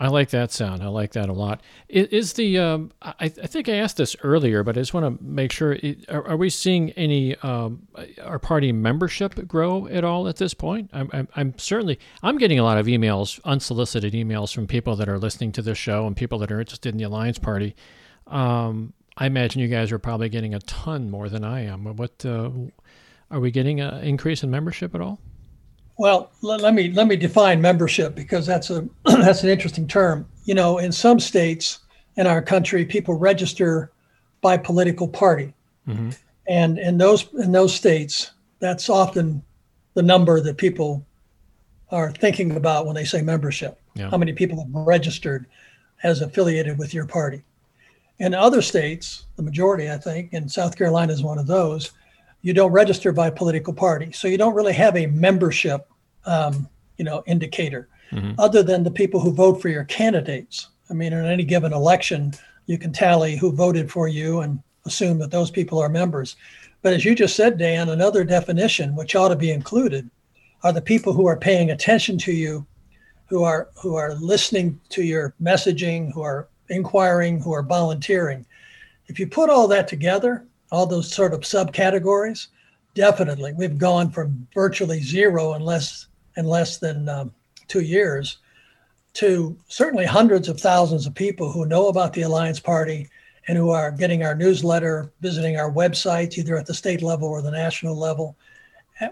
I 0.00 0.08
like 0.08 0.30
that 0.30 0.50
sound. 0.50 0.82
I 0.82 0.86
like 0.86 1.12
that 1.12 1.28
a 1.28 1.34
lot. 1.34 1.60
Is, 1.90 2.32
the 2.32 2.58
um, 2.58 2.90
I, 3.02 3.14
I, 3.20 3.28
think 3.28 3.68
I 3.68 3.74
asked 3.74 3.98
this 3.98 4.16
earlier, 4.22 4.64
but 4.64 4.78
I 4.78 4.80
just 4.80 4.94
want 4.94 5.18
to 5.18 5.22
make 5.22 5.52
sure. 5.52 5.76
Are, 6.08 6.26
are 6.26 6.36
we 6.38 6.48
seeing 6.48 6.90
any 6.92 7.36
um, 7.36 7.86
our 8.22 8.38
party 8.38 8.72
membership 8.72 9.46
grow 9.46 9.86
at 9.88 10.02
all 10.02 10.26
at 10.26 10.36
this 10.36 10.54
point? 10.54 10.88
I'm, 10.94 11.10
I'm, 11.12 11.28
I'm, 11.36 11.58
certainly 11.58 11.98
I'm 12.22 12.38
getting 12.38 12.58
a 12.58 12.62
lot 12.62 12.78
of 12.78 12.86
emails, 12.86 13.40
unsolicited 13.44 14.14
emails 14.14 14.54
from 14.54 14.66
people 14.66 14.96
that 14.96 15.08
are 15.08 15.18
listening 15.18 15.52
to 15.52 15.62
this 15.62 15.76
show 15.76 16.06
and 16.06 16.16
people 16.16 16.38
that 16.38 16.50
are 16.50 16.60
interested 16.60 16.88
in 16.94 16.96
the 16.96 17.04
Alliance 17.04 17.38
Party. 17.38 17.76
Um, 18.26 18.94
I 19.18 19.26
imagine 19.26 19.60
you 19.60 19.68
guys 19.68 19.92
are 19.92 19.98
probably 19.98 20.30
getting 20.30 20.54
a 20.54 20.60
ton 20.60 21.10
more 21.10 21.28
than 21.28 21.44
I 21.44 21.66
am. 21.66 21.84
What 21.84 22.24
uh, 22.24 22.48
are 23.30 23.40
we 23.40 23.50
getting 23.50 23.82
an 23.82 24.02
increase 24.02 24.42
in 24.42 24.50
membership 24.50 24.94
at 24.94 25.02
all? 25.02 25.20
Well, 26.00 26.30
let, 26.40 26.62
let, 26.62 26.72
me 26.72 26.90
let 26.92 27.06
me 27.06 27.16
define 27.16 27.60
membership 27.60 28.14
because 28.14 28.46
that's 28.46 28.70
a 28.70 28.88
that's 29.04 29.42
an 29.42 29.50
interesting 29.50 29.86
term. 29.86 30.26
You 30.46 30.54
know, 30.54 30.78
in 30.78 30.92
some 30.92 31.20
states 31.20 31.80
in 32.16 32.26
our 32.26 32.40
country, 32.40 32.86
people 32.86 33.12
register 33.12 33.92
by 34.40 34.56
political 34.56 35.06
party, 35.06 35.52
mm-hmm. 35.86 36.08
and 36.48 36.78
in 36.78 36.96
those 36.96 37.28
in 37.34 37.52
those 37.52 37.74
states, 37.74 38.30
that's 38.60 38.88
often 38.88 39.42
the 39.92 40.02
number 40.02 40.40
that 40.40 40.56
people 40.56 41.04
are 41.90 42.12
thinking 42.12 42.56
about 42.56 42.86
when 42.86 42.94
they 42.94 43.04
say 43.04 43.20
membership. 43.20 43.78
Yeah. 43.92 44.08
How 44.08 44.16
many 44.16 44.32
people 44.32 44.56
have 44.56 44.72
registered 44.72 45.44
as 46.02 46.22
affiliated 46.22 46.78
with 46.78 46.94
your 46.94 47.04
party? 47.04 47.42
In 48.20 48.32
other 48.32 48.62
states, 48.62 49.26
the 49.36 49.42
majority, 49.42 49.90
I 49.90 49.98
think, 49.98 50.32
and 50.32 50.50
South 50.50 50.78
Carolina 50.78 51.12
is 51.12 51.22
one 51.22 51.38
of 51.38 51.46
those, 51.46 51.90
you 52.42 52.54
don't 52.54 52.72
register 52.72 53.12
by 53.12 53.30
political 53.30 53.74
party. 53.74 54.12
So 54.12 54.28
you 54.28 54.38
don't 54.38 54.54
really 54.54 54.72
have 54.72 54.96
a 54.96 55.06
membership, 55.06 55.89
um, 56.26 56.68
you 56.96 57.04
know, 57.04 57.22
indicator 57.26 57.88
mm-hmm. 58.12 58.32
other 58.38 58.62
than 58.62 58.84
the 58.84 58.90
people 58.90 59.20
who 59.20 59.32
vote 59.32 59.60
for 59.60 59.68
your 59.68 59.84
candidates. 59.84 60.68
I 60.90 60.94
mean, 60.94 61.12
in 61.12 61.24
any 61.24 61.44
given 61.44 61.72
election, 61.72 62.32
you 62.66 62.78
can 62.78 62.92
tally 62.92 63.36
who 63.36 63.52
voted 63.52 63.90
for 63.90 64.08
you 64.08 64.40
and 64.40 64.62
assume 64.84 65.18
that 65.18 65.30
those 65.30 65.50
people 65.50 65.78
are 65.78 65.88
members. 65.88 66.36
But 66.82 66.94
as 66.94 67.04
you 67.04 67.14
just 67.14 67.36
said, 67.36 67.58
Dan, 67.58 67.88
another 67.88 68.24
definition 68.24 68.96
which 68.96 69.14
ought 69.14 69.28
to 69.28 69.36
be 69.36 69.50
included 69.50 70.10
are 70.62 70.72
the 70.72 70.80
people 70.80 71.12
who 71.12 71.26
are 71.26 71.36
paying 71.36 71.70
attention 71.70 72.18
to 72.18 72.32
you, 72.32 72.66
who 73.26 73.44
are 73.44 73.68
who 73.80 73.94
are 73.94 74.14
listening 74.14 74.80
to 74.90 75.02
your 75.02 75.34
messaging, 75.42 76.12
who 76.12 76.22
are 76.22 76.48
inquiring, 76.68 77.40
who 77.40 77.52
are 77.52 77.62
volunteering. 77.62 78.44
If 79.06 79.18
you 79.18 79.26
put 79.26 79.50
all 79.50 79.68
that 79.68 79.88
together, 79.88 80.46
all 80.70 80.86
those 80.86 81.12
sort 81.12 81.34
of 81.34 81.40
subcategories, 81.40 82.48
definitely 82.94 83.52
we've 83.52 83.78
gone 83.78 84.10
from 84.10 84.46
virtually 84.54 85.00
zero 85.02 85.54
in 85.54 85.62
less 85.62 86.06
in 86.36 86.46
less 86.46 86.78
than 86.78 87.08
um, 87.08 87.32
two 87.68 87.80
years 87.80 88.38
to 89.12 89.56
certainly 89.68 90.06
hundreds 90.06 90.48
of 90.48 90.60
thousands 90.60 91.06
of 91.06 91.14
people 91.14 91.50
who 91.50 91.66
know 91.66 91.88
about 91.88 92.12
the 92.12 92.22
Alliance 92.22 92.60
Party 92.60 93.08
and 93.48 93.58
who 93.58 93.70
are 93.70 93.90
getting 93.90 94.22
our 94.22 94.34
newsletter, 94.34 95.10
visiting 95.20 95.56
our 95.56 95.70
websites, 95.70 96.38
either 96.38 96.56
at 96.56 96.66
the 96.66 96.74
state 96.74 97.02
level 97.02 97.28
or 97.28 97.42
the 97.42 97.50
national 97.50 97.96
level, 97.96 98.36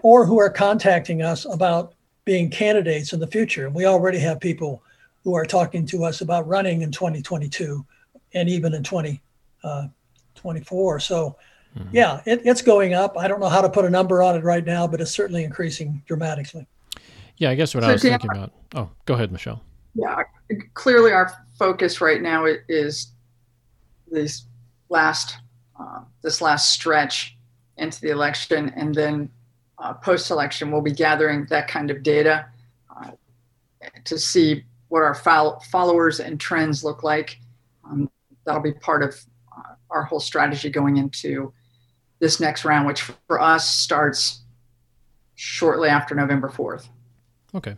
or 0.01 0.25
who 0.25 0.39
are 0.39 0.49
contacting 0.49 1.21
us 1.21 1.45
about 1.45 1.93
being 2.23 2.49
candidates 2.49 3.11
in 3.11 3.19
the 3.19 3.27
future. 3.27 3.65
And 3.65 3.75
we 3.75 3.85
already 3.85 4.19
have 4.19 4.39
people 4.39 4.81
who 5.23 5.35
are 5.35 5.45
talking 5.45 5.85
to 5.87 6.05
us 6.05 6.21
about 6.21 6.47
running 6.47 6.83
in 6.83 6.91
2022 6.91 7.85
and 8.33 8.47
even 8.47 8.73
in 8.73 8.83
2024. 8.83 10.95
Uh, 10.95 10.99
so 10.99 11.35
Mm-hmm. 11.77 11.95
Yeah, 11.95 12.21
it, 12.25 12.41
it's 12.45 12.61
going 12.61 12.93
up. 12.93 13.17
I 13.17 13.27
don't 13.27 13.39
know 13.39 13.49
how 13.49 13.61
to 13.61 13.69
put 13.69 13.85
a 13.85 13.89
number 13.89 14.23
on 14.23 14.35
it 14.35 14.43
right 14.43 14.65
now, 14.65 14.87
but 14.87 15.01
it's 15.01 15.11
certainly 15.11 15.43
increasing 15.43 16.01
dramatically. 16.07 16.67
Yeah, 17.39 17.49
I 17.49 17.55
guess 17.55 17.73
what 17.73 17.83
so 17.83 17.89
I 17.89 17.93
was 17.93 18.01
thinking 18.01 18.29
about. 18.29 18.51
Oh, 18.75 18.89
go 19.05 19.15
ahead, 19.15 19.31
Michelle. 19.31 19.63
Yeah, 19.95 20.21
clearly 20.75 21.11
our 21.11 21.31
focus 21.57 21.99
right 22.01 22.21
now 22.21 22.45
is 22.45 23.13
this 24.11 24.45
last 24.89 25.37
uh, 25.79 26.01
this 26.21 26.41
last 26.41 26.71
stretch 26.73 27.37
into 27.77 28.01
the 28.01 28.09
election, 28.09 28.71
and 28.75 28.93
then 28.93 29.29
uh, 29.77 29.93
post-election, 29.93 30.69
we'll 30.71 30.81
be 30.81 30.91
gathering 30.91 31.45
that 31.49 31.69
kind 31.69 31.89
of 31.89 32.03
data 32.03 32.45
uh, 32.95 33.11
to 34.03 34.19
see 34.19 34.63
what 34.89 34.99
our 35.01 35.15
fol- 35.15 35.63
followers 35.71 36.19
and 36.19 36.39
trends 36.39 36.83
look 36.83 37.03
like. 37.03 37.39
Um, 37.85 38.11
that'll 38.45 38.61
be 38.61 38.73
part 38.73 39.01
of 39.01 39.15
uh, 39.57 39.75
our 39.89 40.03
whole 40.03 40.19
strategy 40.19 40.69
going 40.69 40.97
into 40.97 41.53
this 42.19 42.41
next 42.41 42.65
round, 42.65 42.85
which 42.85 43.03
for 43.27 43.39
us 43.39 43.69
starts 43.69 44.41
shortly 45.35 45.87
after 45.87 46.13
November 46.13 46.49
4th. 46.49 46.89
Okay. 47.53 47.75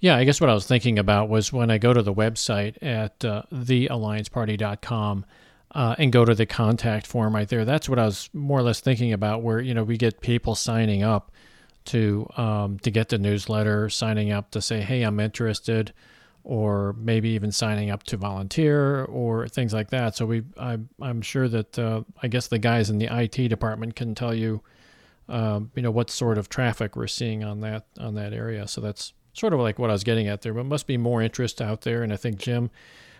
Yeah, 0.00 0.16
I 0.16 0.24
guess 0.24 0.40
what 0.40 0.50
I 0.50 0.54
was 0.54 0.66
thinking 0.66 0.98
about 0.98 1.28
was 1.28 1.52
when 1.52 1.70
I 1.70 1.78
go 1.78 1.92
to 1.92 2.02
the 2.02 2.14
website 2.14 2.76
at 2.82 3.24
uh, 3.24 3.42
theallianceparty.com 3.52 5.24
uh, 5.74 5.94
and 5.98 6.12
go 6.12 6.24
to 6.24 6.34
the 6.34 6.46
contact 6.46 7.06
form 7.06 7.34
right 7.34 7.48
there. 7.48 7.64
That's 7.64 7.88
what 7.88 7.98
I 7.98 8.06
was 8.06 8.28
more 8.32 8.58
or 8.58 8.62
less 8.62 8.80
thinking 8.80 9.12
about, 9.12 9.42
where 9.42 9.60
you 9.60 9.74
know 9.74 9.84
we 9.84 9.96
get 9.96 10.20
people 10.20 10.54
signing 10.54 11.02
up 11.02 11.30
to 11.86 12.28
um, 12.36 12.78
to 12.80 12.90
get 12.90 13.10
the 13.10 13.18
newsletter, 13.18 13.88
signing 13.88 14.32
up 14.32 14.50
to 14.52 14.60
say, 14.60 14.80
"Hey, 14.80 15.02
I'm 15.02 15.20
interested." 15.20 15.92
or 16.44 16.94
maybe 16.98 17.30
even 17.30 17.52
signing 17.52 17.90
up 17.90 18.02
to 18.02 18.16
volunteer 18.16 19.04
or 19.04 19.46
things 19.48 19.72
like 19.72 19.90
that. 19.90 20.16
So 20.16 20.26
we, 20.26 20.42
I, 20.58 20.78
am 21.00 21.22
sure 21.22 21.48
that 21.48 21.78
uh, 21.78 22.02
I 22.22 22.28
guess 22.28 22.48
the 22.48 22.58
guys 22.58 22.90
in 22.90 22.98
the 22.98 23.06
IT 23.06 23.48
department 23.48 23.94
can 23.94 24.14
tell 24.14 24.34
you, 24.34 24.60
um, 25.28 25.70
you 25.74 25.82
know, 25.82 25.90
what 25.90 26.10
sort 26.10 26.38
of 26.38 26.48
traffic 26.48 26.96
we're 26.96 27.06
seeing 27.06 27.44
on 27.44 27.60
that 27.60 27.86
on 27.98 28.14
that 28.14 28.32
area. 28.32 28.66
So 28.68 28.80
that's 28.80 29.12
sort 29.32 29.52
of 29.52 29.60
like 29.60 29.78
what 29.78 29.90
I 29.90 29.94
was 29.94 30.04
getting 30.04 30.28
at 30.28 30.42
there. 30.42 30.54
But 30.54 30.66
must 30.66 30.86
be 30.86 30.96
more 30.96 31.22
interest 31.22 31.60
out 31.62 31.82
there. 31.82 32.02
And 32.02 32.12
I 32.12 32.16
think 32.16 32.38
Jim, 32.38 32.70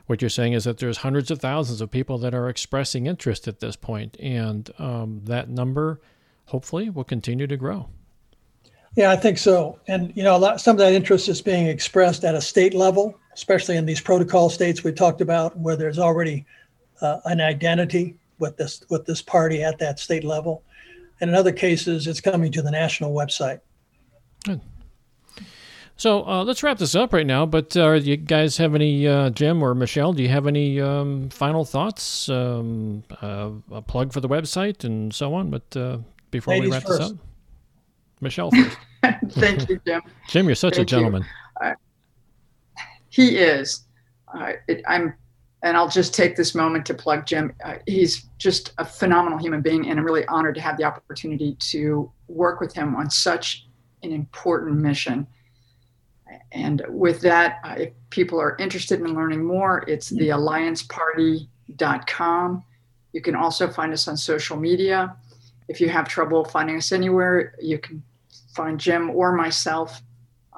what 0.07 0.21
you're 0.21 0.29
saying 0.29 0.53
is 0.53 0.65
that 0.65 0.79
there's 0.79 0.99
hundreds 0.99 1.31
of 1.31 1.41
thousands 1.41 1.81
of 1.81 1.91
people 1.91 2.19
that 2.19 2.35
are 2.35 2.49
expressing 2.49 3.07
interest 3.07 3.49
at 3.49 3.61
this 3.61 3.77
point, 3.77 4.17
and 4.21 4.71
um, 4.79 5.23
that 5.25 5.49
number 5.49 6.01
hopefully 6.47 6.91
will 6.91 7.05
continue 7.05 7.47
to 7.47 7.57
grow. 7.57 7.89
Yeah, 8.95 9.11
I 9.11 9.17
think 9.17 9.39
so. 9.39 9.79
And 9.89 10.15
you 10.15 10.23
know, 10.23 10.37
lot, 10.37 10.61
some 10.61 10.75
of 10.75 10.79
that 10.79 10.93
interest 10.93 11.29
is 11.29 11.41
being 11.41 11.67
expressed 11.67 12.25
at 12.25 12.35
a 12.35 12.41
state 12.41 12.75
level, 12.75 13.19
especially 13.33 13.77
in 13.77 13.87
these 13.87 14.01
protocol 14.01 14.51
states 14.51 14.85
we 14.85 14.93
talked 14.93 15.21
about, 15.21 15.57
where 15.59 15.77
there's 15.77 15.99
already 15.99 16.45
uh, 17.01 17.21
an 17.25 17.41
identity 17.41 18.17
with 18.39 18.57
this 18.57 18.85
with 18.91 19.07
this 19.07 19.23
party 19.23 19.63
at 19.63 19.79
that 19.79 19.99
state 19.99 20.25
level. 20.25 20.63
And 21.23 21.31
in 21.31 21.37
other 21.37 21.53
cases, 21.53 22.09
it's 22.09 22.21
coming 22.21 22.51
to 22.51 22.63
the 22.63 22.71
national 22.71 23.15
website. 23.15 23.61
Good. 24.45 24.61
So 25.97 26.27
uh, 26.27 26.43
let's 26.43 26.65
wrap 26.65 26.79
this 26.79 26.97
up 26.97 27.13
right 27.13 27.25
now. 27.27 27.47
But 27.47 27.77
uh, 27.77 27.93
you 27.93 28.17
guys 28.17 28.57
have 28.57 28.75
any, 28.75 29.07
uh, 29.07 29.31
Jim 29.31 29.63
or 29.63 29.73
Michelle? 29.73 30.13
Do 30.13 30.23
you 30.25 30.29
have 30.31 30.49
any 30.49 30.81
um, 30.81 31.31
final 31.31 31.65
thoughts? 31.65 32.29
Um, 32.29 33.05
uh, 33.23 33.51
a 33.71 33.81
plug 33.81 34.13
for 34.13 34.21
the 34.21 34.29
website 34.29 34.83
and 34.83 35.15
so 35.15 35.33
on. 35.33 35.49
But 35.51 35.77
uh, 35.77 35.99
before 36.33 36.55
Ladies 36.55 36.71
we 36.71 36.75
wrap 36.75 36.83
first. 36.83 37.01
this 37.01 37.11
up, 37.13 37.17
Michelle 38.21 38.51
first. 38.51 38.77
Thank 39.31 39.69
you, 39.69 39.81
Jim. 39.87 40.03
Jim, 40.29 40.47
you're 40.47 40.57
such 40.57 40.73
a 40.73 40.77
Thank 40.79 40.91
you. 40.91 40.97
gentleman. 40.99 41.25
He 43.11 43.37
is. 43.37 43.85
Uh, 44.37 44.55
it, 44.67 44.83
I'm, 44.89 45.15
and 45.63 45.77
I'll 45.77 45.89
just 45.89 46.15
take 46.15 46.37
this 46.37 46.55
moment 46.55 46.85
to 46.87 46.95
plug 46.95 47.25
Jim. 47.25 47.55
Uh, 47.65 47.77
he's 47.87 48.27
just 48.39 48.73
a 48.79 48.85
phenomenal 48.85 49.39
human 49.39 49.63
being, 49.63 49.89
and 49.89 49.99
I'm 49.99 50.05
really 50.05 50.27
honored 50.27 50.57
to 50.57 50.61
have 50.61 50.77
the 50.77 50.85
opportunity 50.85 51.57
to 51.71 52.13
work 52.29 52.61
with 52.61 52.75
him 52.75 52.95
on 52.97 53.09
such 53.11 53.67
an 54.03 54.13
important 54.13 54.77
mission. 54.79 55.27
And 56.51 56.83
with 56.89 57.21
that, 57.21 57.61
uh, 57.65 57.77
if 57.79 57.93
people 58.11 58.41
are 58.41 58.57
interested 58.57 59.01
in 59.01 59.15
learning 59.15 59.45
more, 59.45 59.85
it's 59.87 60.11
theallianceparty.com. 60.11 62.65
You 63.13 63.21
can 63.21 63.37
also 63.37 63.69
find 63.69 63.93
us 63.93 64.09
on 64.09 64.17
social 64.17 64.57
media. 64.57 65.15
If 65.69 65.81
you 65.81 65.89
have 65.91 66.09
trouble 66.09 66.45
finding 66.45 66.77
us 66.77 66.91
anywhere, 66.91 67.55
you 67.61 67.79
can 67.79 68.03
find 68.55 68.81
Jim 68.81 69.11
or 69.11 69.31
myself 69.33 70.03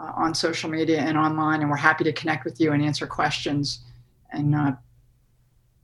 uh, 0.00 0.12
on 0.16 0.34
social 0.34 0.70
media 0.70 1.00
and 1.00 1.18
online, 1.18 1.60
and 1.60 1.68
we're 1.68 1.76
happy 1.76 2.04
to 2.04 2.12
connect 2.12 2.46
with 2.46 2.58
you 2.58 2.72
and 2.72 2.82
answer 2.82 3.06
questions 3.06 3.80
and 4.32 4.54
uh, 4.54 4.72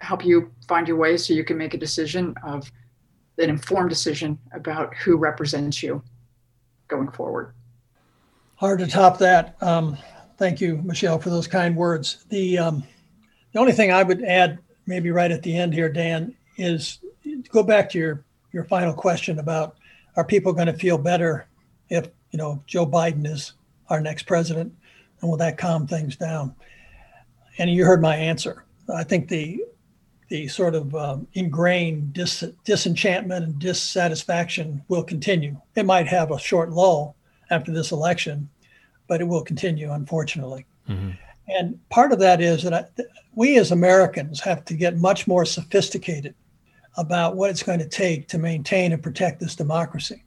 help 0.01 0.24
you 0.24 0.51
find 0.66 0.88
your 0.88 0.96
way 0.96 1.16
so 1.16 1.32
you 1.32 1.44
can 1.44 1.57
make 1.57 1.74
a 1.74 1.78
decision 1.78 2.34
of 2.42 2.70
an 3.38 3.51
informed 3.51 3.90
decision 3.90 4.38
about 4.53 4.94
who 4.96 5.16
represents 5.16 5.82
you 5.82 6.03
going 6.88 7.11
forward. 7.11 7.55
Hard 8.57 8.80
to 8.80 8.86
top 8.86 9.18
that. 9.18 9.57
Um, 9.62 9.96
thank 10.36 10.61
you, 10.61 10.80
Michelle, 10.84 11.18
for 11.18 11.30
those 11.30 11.46
kind 11.46 11.74
words. 11.74 12.24
The 12.28 12.59
um, 12.59 12.82
the 13.53 13.61
only 13.61 13.72
thing 13.72 13.90
I 13.90 14.03
would 14.03 14.22
add, 14.22 14.59
maybe 14.86 15.11
right 15.11 15.30
at 15.30 15.42
the 15.42 15.57
end 15.57 15.72
here, 15.72 15.88
Dan, 15.88 16.34
is 16.57 16.98
go 17.51 17.62
back 17.62 17.88
to 17.90 17.98
your 17.98 18.24
your 18.53 18.64
final 18.64 18.92
question 18.92 19.38
about 19.38 19.76
are 20.16 20.24
people 20.24 20.53
going 20.53 20.66
to 20.66 20.74
feel 20.74 20.98
better 20.98 21.46
if 21.88 22.09
you 22.32 22.38
know 22.38 22.62
Joe 22.66 22.86
Biden 22.86 23.26
is 23.26 23.55
our 23.88 24.01
next 24.01 24.24
president, 24.24 24.74
and 25.20 25.30
will 25.30 25.38
that 25.38 25.57
calm 25.57 25.86
things 25.86 26.16
down? 26.16 26.55
And 27.59 27.70
you 27.70 27.84
heard 27.84 28.03
my 28.03 28.16
answer. 28.16 28.64
I 28.94 29.05
think 29.05 29.28
the 29.28 29.62
the 30.31 30.47
sort 30.47 30.74
of 30.76 30.95
um, 30.95 31.26
ingrained 31.35 32.12
dis- 32.12 32.45
disenchantment 32.64 33.45
and 33.45 33.59
dissatisfaction 33.59 34.81
will 34.89 35.03
continue. 35.03 35.61
It 35.74 35.85
might 35.85 36.07
have 36.07 36.31
a 36.31 36.39
short 36.39 36.70
lull 36.70 37.16
after 37.51 37.72
this 37.72 37.91
election, 37.91 38.49
but 39.09 39.20
it 39.20 39.24
will 39.24 39.43
continue, 39.43 39.93
unfortunately. 39.93 40.64
Mhm. 40.89 41.18
And 41.49 41.89
part 41.91 42.12
of 42.12 42.20
that 42.20 42.41
is 42.41 42.62
that 42.62 42.72
I, 42.72 42.85
we 43.35 43.59
as 43.59 43.72
Americans 43.72 44.41
have 44.41 44.64
to 44.66 44.74
get 44.74 44.99
much 44.99 45.26
more 45.26 45.45
sophisticated 45.45 46.35
about 46.97 47.37
what 47.37 47.51
it's 47.51 47.64
going 47.64 47.81
to 47.81 47.89
take 47.89 48.28
to 48.28 48.39
maintain 48.39 48.93
and 48.93 49.03
protect 49.03 49.41
this 49.41 49.57
democracy. 49.57 50.24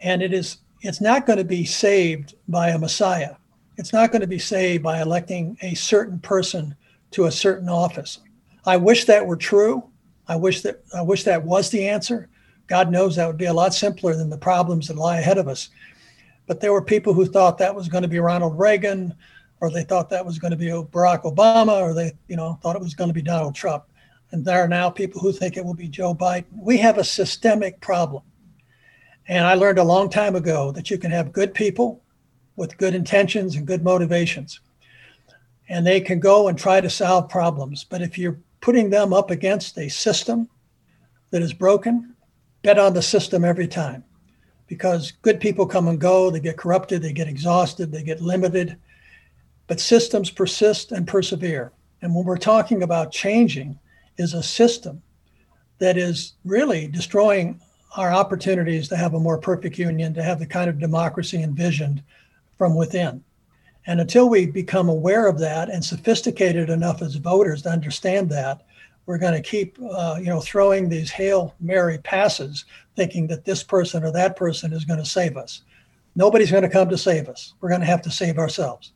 And 0.00 0.22
it 0.22 0.34
is 0.34 0.58
it's 0.82 1.00
not 1.00 1.24
going 1.24 1.38
to 1.38 1.44
be 1.44 1.64
saved 1.64 2.34
by 2.46 2.68
a 2.68 2.78
messiah. 2.78 3.36
It's 3.78 3.94
not 3.94 4.12
going 4.12 4.20
to 4.20 4.28
be 4.28 4.38
saved 4.38 4.82
by 4.82 5.00
electing 5.00 5.56
a 5.62 5.74
certain 5.74 6.18
person 6.18 6.76
to 7.12 7.24
a 7.24 7.32
certain 7.32 7.70
office. 7.70 8.18
I 8.66 8.76
wish 8.76 9.04
that 9.04 9.26
were 9.26 9.36
true. 9.36 9.84
I 10.26 10.36
wish 10.36 10.62
that 10.62 10.82
I 10.94 11.02
wish 11.02 11.24
that 11.24 11.44
was 11.44 11.70
the 11.70 11.86
answer. 11.88 12.28
God 12.66 12.90
knows 12.90 13.16
that 13.16 13.26
would 13.26 13.36
be 13.36 13.44
a 13.44 13.52
lot 13.52 13.74
simpler 13.74 14.14
than 14.16 14.30
the 14.30 14.38
problems 14.38 14.88
that 14.88 14.96
lie 14.96 15.18
ahead 15.18 15.38
of 15.38 15.48
us. 15.48 15.68
But 16.46 16.60
there 16.60 16.72
were 16.72 16.82
people 16.82 17.12
who 17.12 17.26
thought 17.26 17.58
that 17.58 17.74
was 17.74 17.88
going 17.88 18.02
to 18.02 18.08
be 18.08 18.18
Ronald 18.18 18.58
Reagan, 18.58 19.14
or 19.60 19.70
they 19.70 19.84
thought 19.84 20.10
that 20.10 20.24
was 20.24 20.38
going 20.38 20.50
to 20.50 20.56
be 20.56 20.66
Barack 20.66 21.22
Obama, 21.22 21.80
or 21.80 21.94
they, 21.94 22.12
you 22.28 22.36
know, 22.36 22.58
thought 22.62 22.76
it 22.76 22.82
was 22.82 22.94
going 22.94 23.08
to 23.08 23.14
be 23.14 23.22
Donald 23.22 23.54
Trump. 23.54 23.84
And 24.30 24.44
there 24.44 24.62
are 24.62 24.68
now 24.68 24.90
people 24.90 25.20
who 25.20 25.32
think 25.32 25.56
it 25.56 25.64
will 25.64 25.74
be 25.74 25.88
Joe 25.88 26.14
Biden. 26.14 26.46
We 26.52 26.78
have 26.78 26.98
a 26.98 27.04
systemic 27.04 27.80
problem. 27.80 28.22
And 29.28 29.46
I 29.46 29.54
learned 29.54 29.78
a 29.78 29.84
long 29.84 30.10
time 30.10 30.36
ago 30.36 30.72
that 30.72 30.90
you 30.90 30.98
can 30.98 31.10
have 31.10 31.32
good 31.32 31.54
people 31.54 32.02
with 32.56 32.76
good 32.78 32.94
intentions 32.94 33.56
and 33.56 33.66
good 33.66 33.82
motivations. 33.82 34.60
And 35.68 35.86
they 35.86 36.00
can 36.00 36.20
go 36.20 36.48
and 36.48 36.58
try 36.58 36.80
to 36.80 36.90
solve 36.90 37.28
problems. 37.28 37.84
But 37.84 38.02
if 38.02 38.18
you're 38.18 38.38
putting 38.64 38.88
them 38.88 39.12
up 39.12 39.30
against 39.30 39.76
a 39.76 39.90
system 39.90 40.48
that 41.30 41.42
is 41.42 41.52
broken, 41.52 42.14
bet 42.62 42.78
on 42.78 42.94
the 42.94 43.02
system 43.02 43.44
every 43.44 43.68
time. 43.68 44.02
Because 44.66 45.12
good 45.20 45.38
people 45.38 45.66
come 45.66 45.86
and 45.86 46.00
go, 46.00 46.30
they 46.30 46.40
get 46.40 46.56
corrupted, 46.56 47.02
they 47.02 47.12
get 47.12 47.28
exhausted, 47.28 47.92
they 47.92 48.02
get 48.02 48.22
limited. 48.22 48.78
But 49.66 49.80
systems 49.80 50.30
persist 50.30 50.92
and 50.92 51.06
persevere. 51.06 51.72
And 52.00 52.14
when 52.14 52.24
we're 52.24 52.38
talking 52.38 52.82
about 52.82 53.12
changing, 53.12 53.78
is 54.16 54.32
a 54.32 54.42
system 54.42 55.02
that 55.78 55.98
is 55.98 56.32
really 56.46 56.86
destroying 56.86 57.60
our 57.98 58.12
opportunities 58.12 58.88
to 58.88 58.96
have 58.96 59.12
a 59.12 59.20
more 59.20 59.36
perfect 59.36 59.78
union, 59.78 60.14
to 60.14 60.22
have 60.22 60.38
the 60.38 60.46
kind 60.46 60.70
of 60.70 60.78
democracy 60.78 61.42
envisioned 61.42 62.02
from 62.56 62.74
within. 62.74 63.22
And 63.86 64.00
until 64.00 64.28
we 64.28 64.46
become 64.46 64.88
aware 64.88 65.26
of 65.26 65.38
that 65.40 65.68
and 65.68 65.84
sophisticated 65.84 66.70
enough 66.70 67.02
as 67.02 67.16
voters 67.16 67.62
to 67.62 67.70
understand 67.70 68.30
that, 68.30 68.64
we're 69.06 69.18
going 69.18 69.34
to 69.34 69.46
keep, 69.46 69.78
uh, 69.90 70.16
you 70.18 70.26
know, 70.26 70.40
throwing 70.40 70.88
these 70.88 71.10
hail 71.10 71.54
mary 71.60 71.98
passes, 71.98 72.64
thinking 72.96 73.26
that 73.26 73.44
this 73.44 73.62
person 73.62 74.02
or 74.02 74.10
that 74.12 74.36
person 74.36 74.72
is 74.72 74.84
going 74.84 74.98
to 74.98 75.04
save 75.04 75.36
us. 75.36 75.62
Nobody's 76.16 76.50
going 76.50 76.62
to 76.62 76.70
come 76.70 76.88
to 76.88 76.96
save 76.96 77.28
us. 77.28 77.54
We're 77.60 77.68
going 77.68 77.80
to 77.82 77.86
have 77.86 78.02
to 78.02 78.10
save 78.10 78.38
ourselves. 78.38 78.92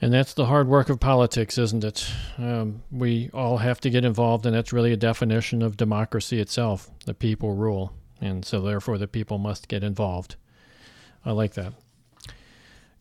And 0.00 0.12
that's 0.12 0.34
the 0.34 0.46
hard 0.46 0.68
work 0.68 0.90
of 0.90 1.00
politics, 1.00 1.56
isn't 1.56 1.82
it? 1.82 2.06
Um, 2.36 2.82
we 2.90 3.30
all 3.32 3.58
have 3.58 3.80
to 3.80 3.90
get 3.90 4.04
involved, 4.04 4.44
and 4.44 4.54
that's 4.54 4.72
really 4.72 4.92
a 4.92 4.96
definition 4.96 5.62
of 5.62 5.76
democracy 5.76 6.40
itself. 6.40 6.90
The 7.06 7.14
people 7.14 7.54
rule, 7.54 7.92
and 8.20 8.44
so 8.44 8.60
therefore 8.60 8.98
the 8.98 9.08
people 9.08 9.38
must 9.38 9.68
get 9.68 9.82
involved. 9.82 10.36
I 11.24 11.32
like 11.32 11.54
that. 11.54 11.72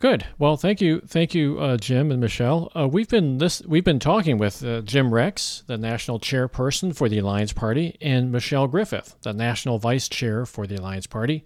Good. 0.04 0.26
Well, 0.38 0.58
thank 0.58 0.82
you, 0.82 0.99
thank 1.08 1.34
you, 1.34 1.58
uh, 1.62 1.78
Jim 1.78 2.12
and 2.12 2.20
Michelle. 2.20 2.70
Uh, 2.76 2.89
we've 2.89 3.08
been 3.08 3.38
this 3.38 3.62
we've 3.66 3.86
been 3.86 3.99
talking 3.99 4.38
with 4.38 4.62
uh, 4.62 4.82
Jim 4.82 5.14
Rex, 5.14 5.64
the 5.68 5.78
national 5.78 6.20
chairperson 6.20 6.93
for 6.93 7.08
the 7.08 7.20
Alliance 7.20 7.54
Party, 7.54 7.95
and 8.01 8.30
Michelle 8.30 8.68
Griffith, 8.68 9.16
the 9.22 9.32
national 9.32 9.80
vice 9.80 10.10
chair 10.10 10.45
for 10.45 10.68
the 10.68 10.76
Alliance 10.76 11.08
Party. 11.08 11.45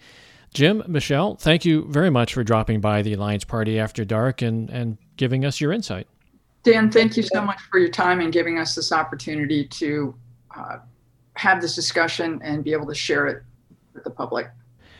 Jim, 0.55 0.82
Michelle, 0.88 1.36
thank 1.36 1.66
you 1.66 1.86
very 1.91 2.10
much 2.10 2.34
for 2.34 2.43
dropping 2.43 2.82
by 2.82 3.03
the 3.03 3.14
Alliance 3.14 3.43
Party 3.43 3.78
after 3.78 4.03
dark 4.03 4.41
and 4.41 4.72
and 4.72 4.97
giving 5.18 5.45
us 5.45 5.62
your 5.62 5.72
insight. 5.72 6.08
Dan, 6.64 6.89
thank 6.89 7.16
you 7.16 7.22
so 7.22 7.43
much 7.43 7.62
for 7.70 7.78
your 7.78 7.91
time 7.91 8.22
and 8.22 8.34
giving 8.34 8.58
us 8.58 8.74
this 8.74 8.91
opportunity 8.91 9.68
to 9.68 10.16
uh, 10.58 10.78
have 11.36 11.62
this 11.62 11.76
discussion 11.76 12.41
and 12.43 12.64
be 12.64 12.74
able 12.74 12.88
to 12.88 12.95
share 12.95 13.28
it 13.28 13.43
with 13.93 14.03
the 14.03 14.10
public. 14.10 14.47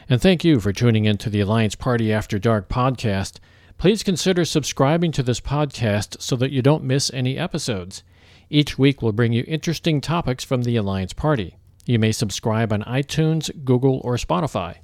And 0.10 0.22
thank 0.22 0.46
you 0.46 0.62
for 0.62 0.72
tuning 0.72 1.04
in 1.04 1.18
to 1.18 1.30
the 1.30 1.42
Alliance 1.42 1.76
Party 1.76 2.14
After 2.14 2.40
Dark 2.40 2.70
podcast. 2.70 3.40
Please 3.78 4.04
consider 4.04 4.46
subscribing 4.46 5.12
to 5.12 5.22
this 5.22 5.42
podcast 5.42 6.22
so 6.22 6.38
that 6.38 6.52
you 6.52 6.62
don't 6.62 6.86
miss 6.86 7.12
any 7.14 7.38
episodes. 7.38 8.04
Each 8.50 8.78
week 8.78 9.02
will 9.02 9.12
bring 9.12 9.34
you 9.34 9.44
interesting 9.46 10.00
topics 10.00 10.46
from 10.46 10.64
the 10.64 10.78
Alliance 10.78 11.12
Party. 11.12 11.58
You 11.86 12.00
may 12.00 12.14
subscribe 12.14 12.72
on 12.72 12.84
iTunes, 12.84 13.52
Google, 13.66 14.00
or 14.06 14.16
Spotify. 14.16 14.78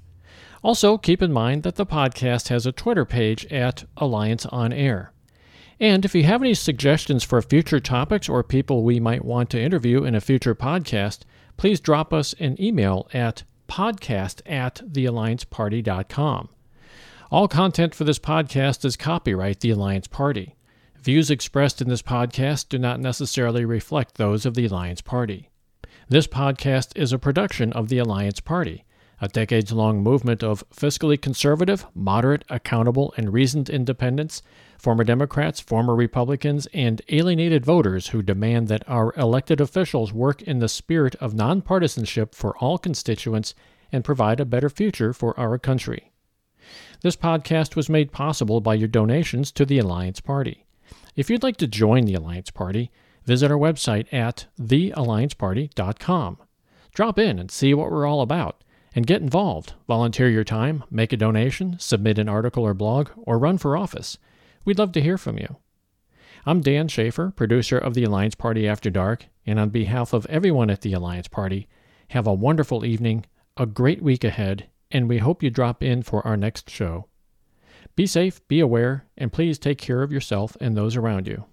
Also, 0.62 0.98
keep 0.98 1.22
in 1.22 1.32
mind 1.32 1.64
that 1.64 1.76
the 1.76 1.86
podcast 1.86 2.50
has 2.50 2.66
a 2.66 2.74
Twitter 2.74 3.06
page 3.06 3.46
at 3.46 3.86
Alliance 3.96 4.46
On 4.48 4.74
Air. 4.74 5.14
And 5.80 6.04
if 6.04 6.14
you 6.14 6.24
have 6.24 6.42
any 6.42 6.54
suggestions 6.54 7.24
for 7.24 7.42
future 7.42 7.80
topics 7.80 8.28
or 8.28 8.44
people 8.44 8.84
we 8.84 9.00
might 9.00 9.24
want 9.24 9.50
to 9.52 9.62
interview 9.62 10.04
in 10.04 10.16
a 10.16 10.22
future 10.22 10.54
podcast, 10.54 11.20
please 11.56 11.80
drop 11.80 12.12
us 12.12 12.36
an 12.42 12.62
email 12.62 13.08
at 13.14 13.44
podcast 13.68 14.42
at 14.46 14.82
theallianceparty.com. 14.86 16.50
All 17.32 17.48
content 17.48 17.96
for 17.96 18.04
this 18.04 18.20
podcast 18.20 18.86
is 18.86 18.96
copyright 18.96 19.60
the 19.62 19.72
Alliance 19.72 20.08
Party. 20.08 20.56
Views 21.02 21.30
expressed 21.30 21.82
in 21.82 21.90
this 21.90 22.02
podcast 22.02 22.70
do 22.70 22.78
not 22.78 23.00
necessarily 23.00 23.66
reflect 23.66 24.16
those 24.16 24.46
of 24.46 24.54
the 24.54 24.66
Alliance 24.66 25.02
Party. 25.02 25.50
This 26.08 26.28
podcast 26.28 26.96
is 26.96 27.12
a 27.12 27.20
production 27.20 27.74
of 27.74 27.90
the 27.90 27.98
Alliance 27.98 28.40
Party, 28.40 28.86
a 29.24 29.28
decades 29.30 29.72
long 29.72 30.04
movement 30.04 30.44
of 30.44 30.70
fiscally 30.70 31.20
conservative, 31.20 31.86
moderate, 31.96 32.44
accountable, 32.50 33.14
and 33.16 33.32
reasoned 33.32 33.70
independents, 33.70 34.42
former 34.78 35.06
Democrats, 35.06 35.62
former 35.62 35.96
Republicans, 35.96 36.68
and 36.74 37.02
alienated 37.08 37.66
voters 37.66 38.08
who 38.08 38.22
demand 38.22 38.68
that 38.68 38.84
our 38.86 39.14
elected 39.16 39.62
officials 39.62 40.12
work 40.12 40.42
in 40.42 40.60
the 40.60 40.68
spirit 40.68 41.16
of 41.22 41.32
nonpartisanship 41.32 42.36
for 42.36 42.58
all 42.58 42.78
constituents 42.78 43.56
and 43.94 44.04
provide 44.04 44.42
a 44.42 44.46
better 44.46 44.70
future 44.70 45.14
for 45.14 45.40
our 45.40 45.58
country. 45.58 46.12
This 47.02 47.16
podcast 47.16 47.78
was 47.78 47.88
made 47.88 48.12
possible 48.12 48.60
by 48.60 48.74
your 48.74 48.90
donations 48.90 49.54
to 49.54 49.66
the 49.66 49.80
Alliance 49.80 50.20
Party. 50.20 50.66
If 51.16 51.30
you'd 51.30 51.44
like 51.44 51.58
to 51.58 51.68
join 51.68 52.04
the 52.04 52.16
Alliance 52.16 52.52
Party, 52.52 52.92
visit 53.24 53.50
our 53.50 53.58
website 53.58 54.14
at 54.14 54.48
theallianceparty.com. 54.60 56.40
Drop 56.94 57.18
in 57.18 57.40
and 57.40 57.50
see 57.50 57.74
what 57.74 57.90
we're 57.90 58.06
all 58.06 58.20
about 58.20 58.63
and 58.96 59.08
get 59.08 59.22
involved. 59.22 59.74
Volunteer 59.88 60.30
your 60.30 60.44
time, 60.44 60.84
make 60.90 61.14
a 61.14 61.18
donation, 61.18 61.78
submit 61.80 62.20
an 62.20 62.30
article 62.30 62.64
or 62.64 62.74
blog, 62.74 63.10
or 63.18 63.40
run 63.40 63.58
for 63.58 63.78
office. 63.78 64.18
We'd 64.66 64.80
love 64.80 64.92
to 64.94 65.02
hear 65.02 65.18
from 65.18 65.38
you. 65.38 65.58
I'm 66.46 66.62
Dan 66.62 66.88
Schaefer, 66.88 67.32
producer 67.32 67.78
of 67.78 67.94
the 67.94 68.04
Alliance 68.04 68.36
Party 68.36 68.68
After 68.68 68.90
Dark, 68.90 69.28
and 69.46 69.60
on 69.60 69.70
behalf 69.70 70.14
of 70.14 70.26
everyone 70.28 70.70
at 70.70 70.82
the 70.82 70.94
Alliance 70.94 71.28
Party, 71.28 71.68
have 72.10 72.28
a 72.28 72.34
wonderful 72.34 72.86
evening, 72.86 73.26
a 73.58 73.66
great 73.66 74.02
week 74.02 74.24
ahead, 74.24 74.68
and 74.92 75.08
we 75.08 75.20
hope 75.20 75.42
you 75.42 75.50
drop 75.50 75.82
in 75.82 76.04
for 76.04 76.26
our 76.28 76.38
next 76.38 76.70
show. 76.70 77.08
Be 77.96 78.06
safe, 78.06 78.46
be 78.48 78.60
aware, 78.60 79.06
and 79.18 79.32
please 79.32 79.58
take 79.58 79.78
care 79.78 80.04
of 80.04 80.12
yourself 80.12 80.58
and 80.60 80.76
those 80.76 80.96
around 80.96 81.28
you. 81.28 81.46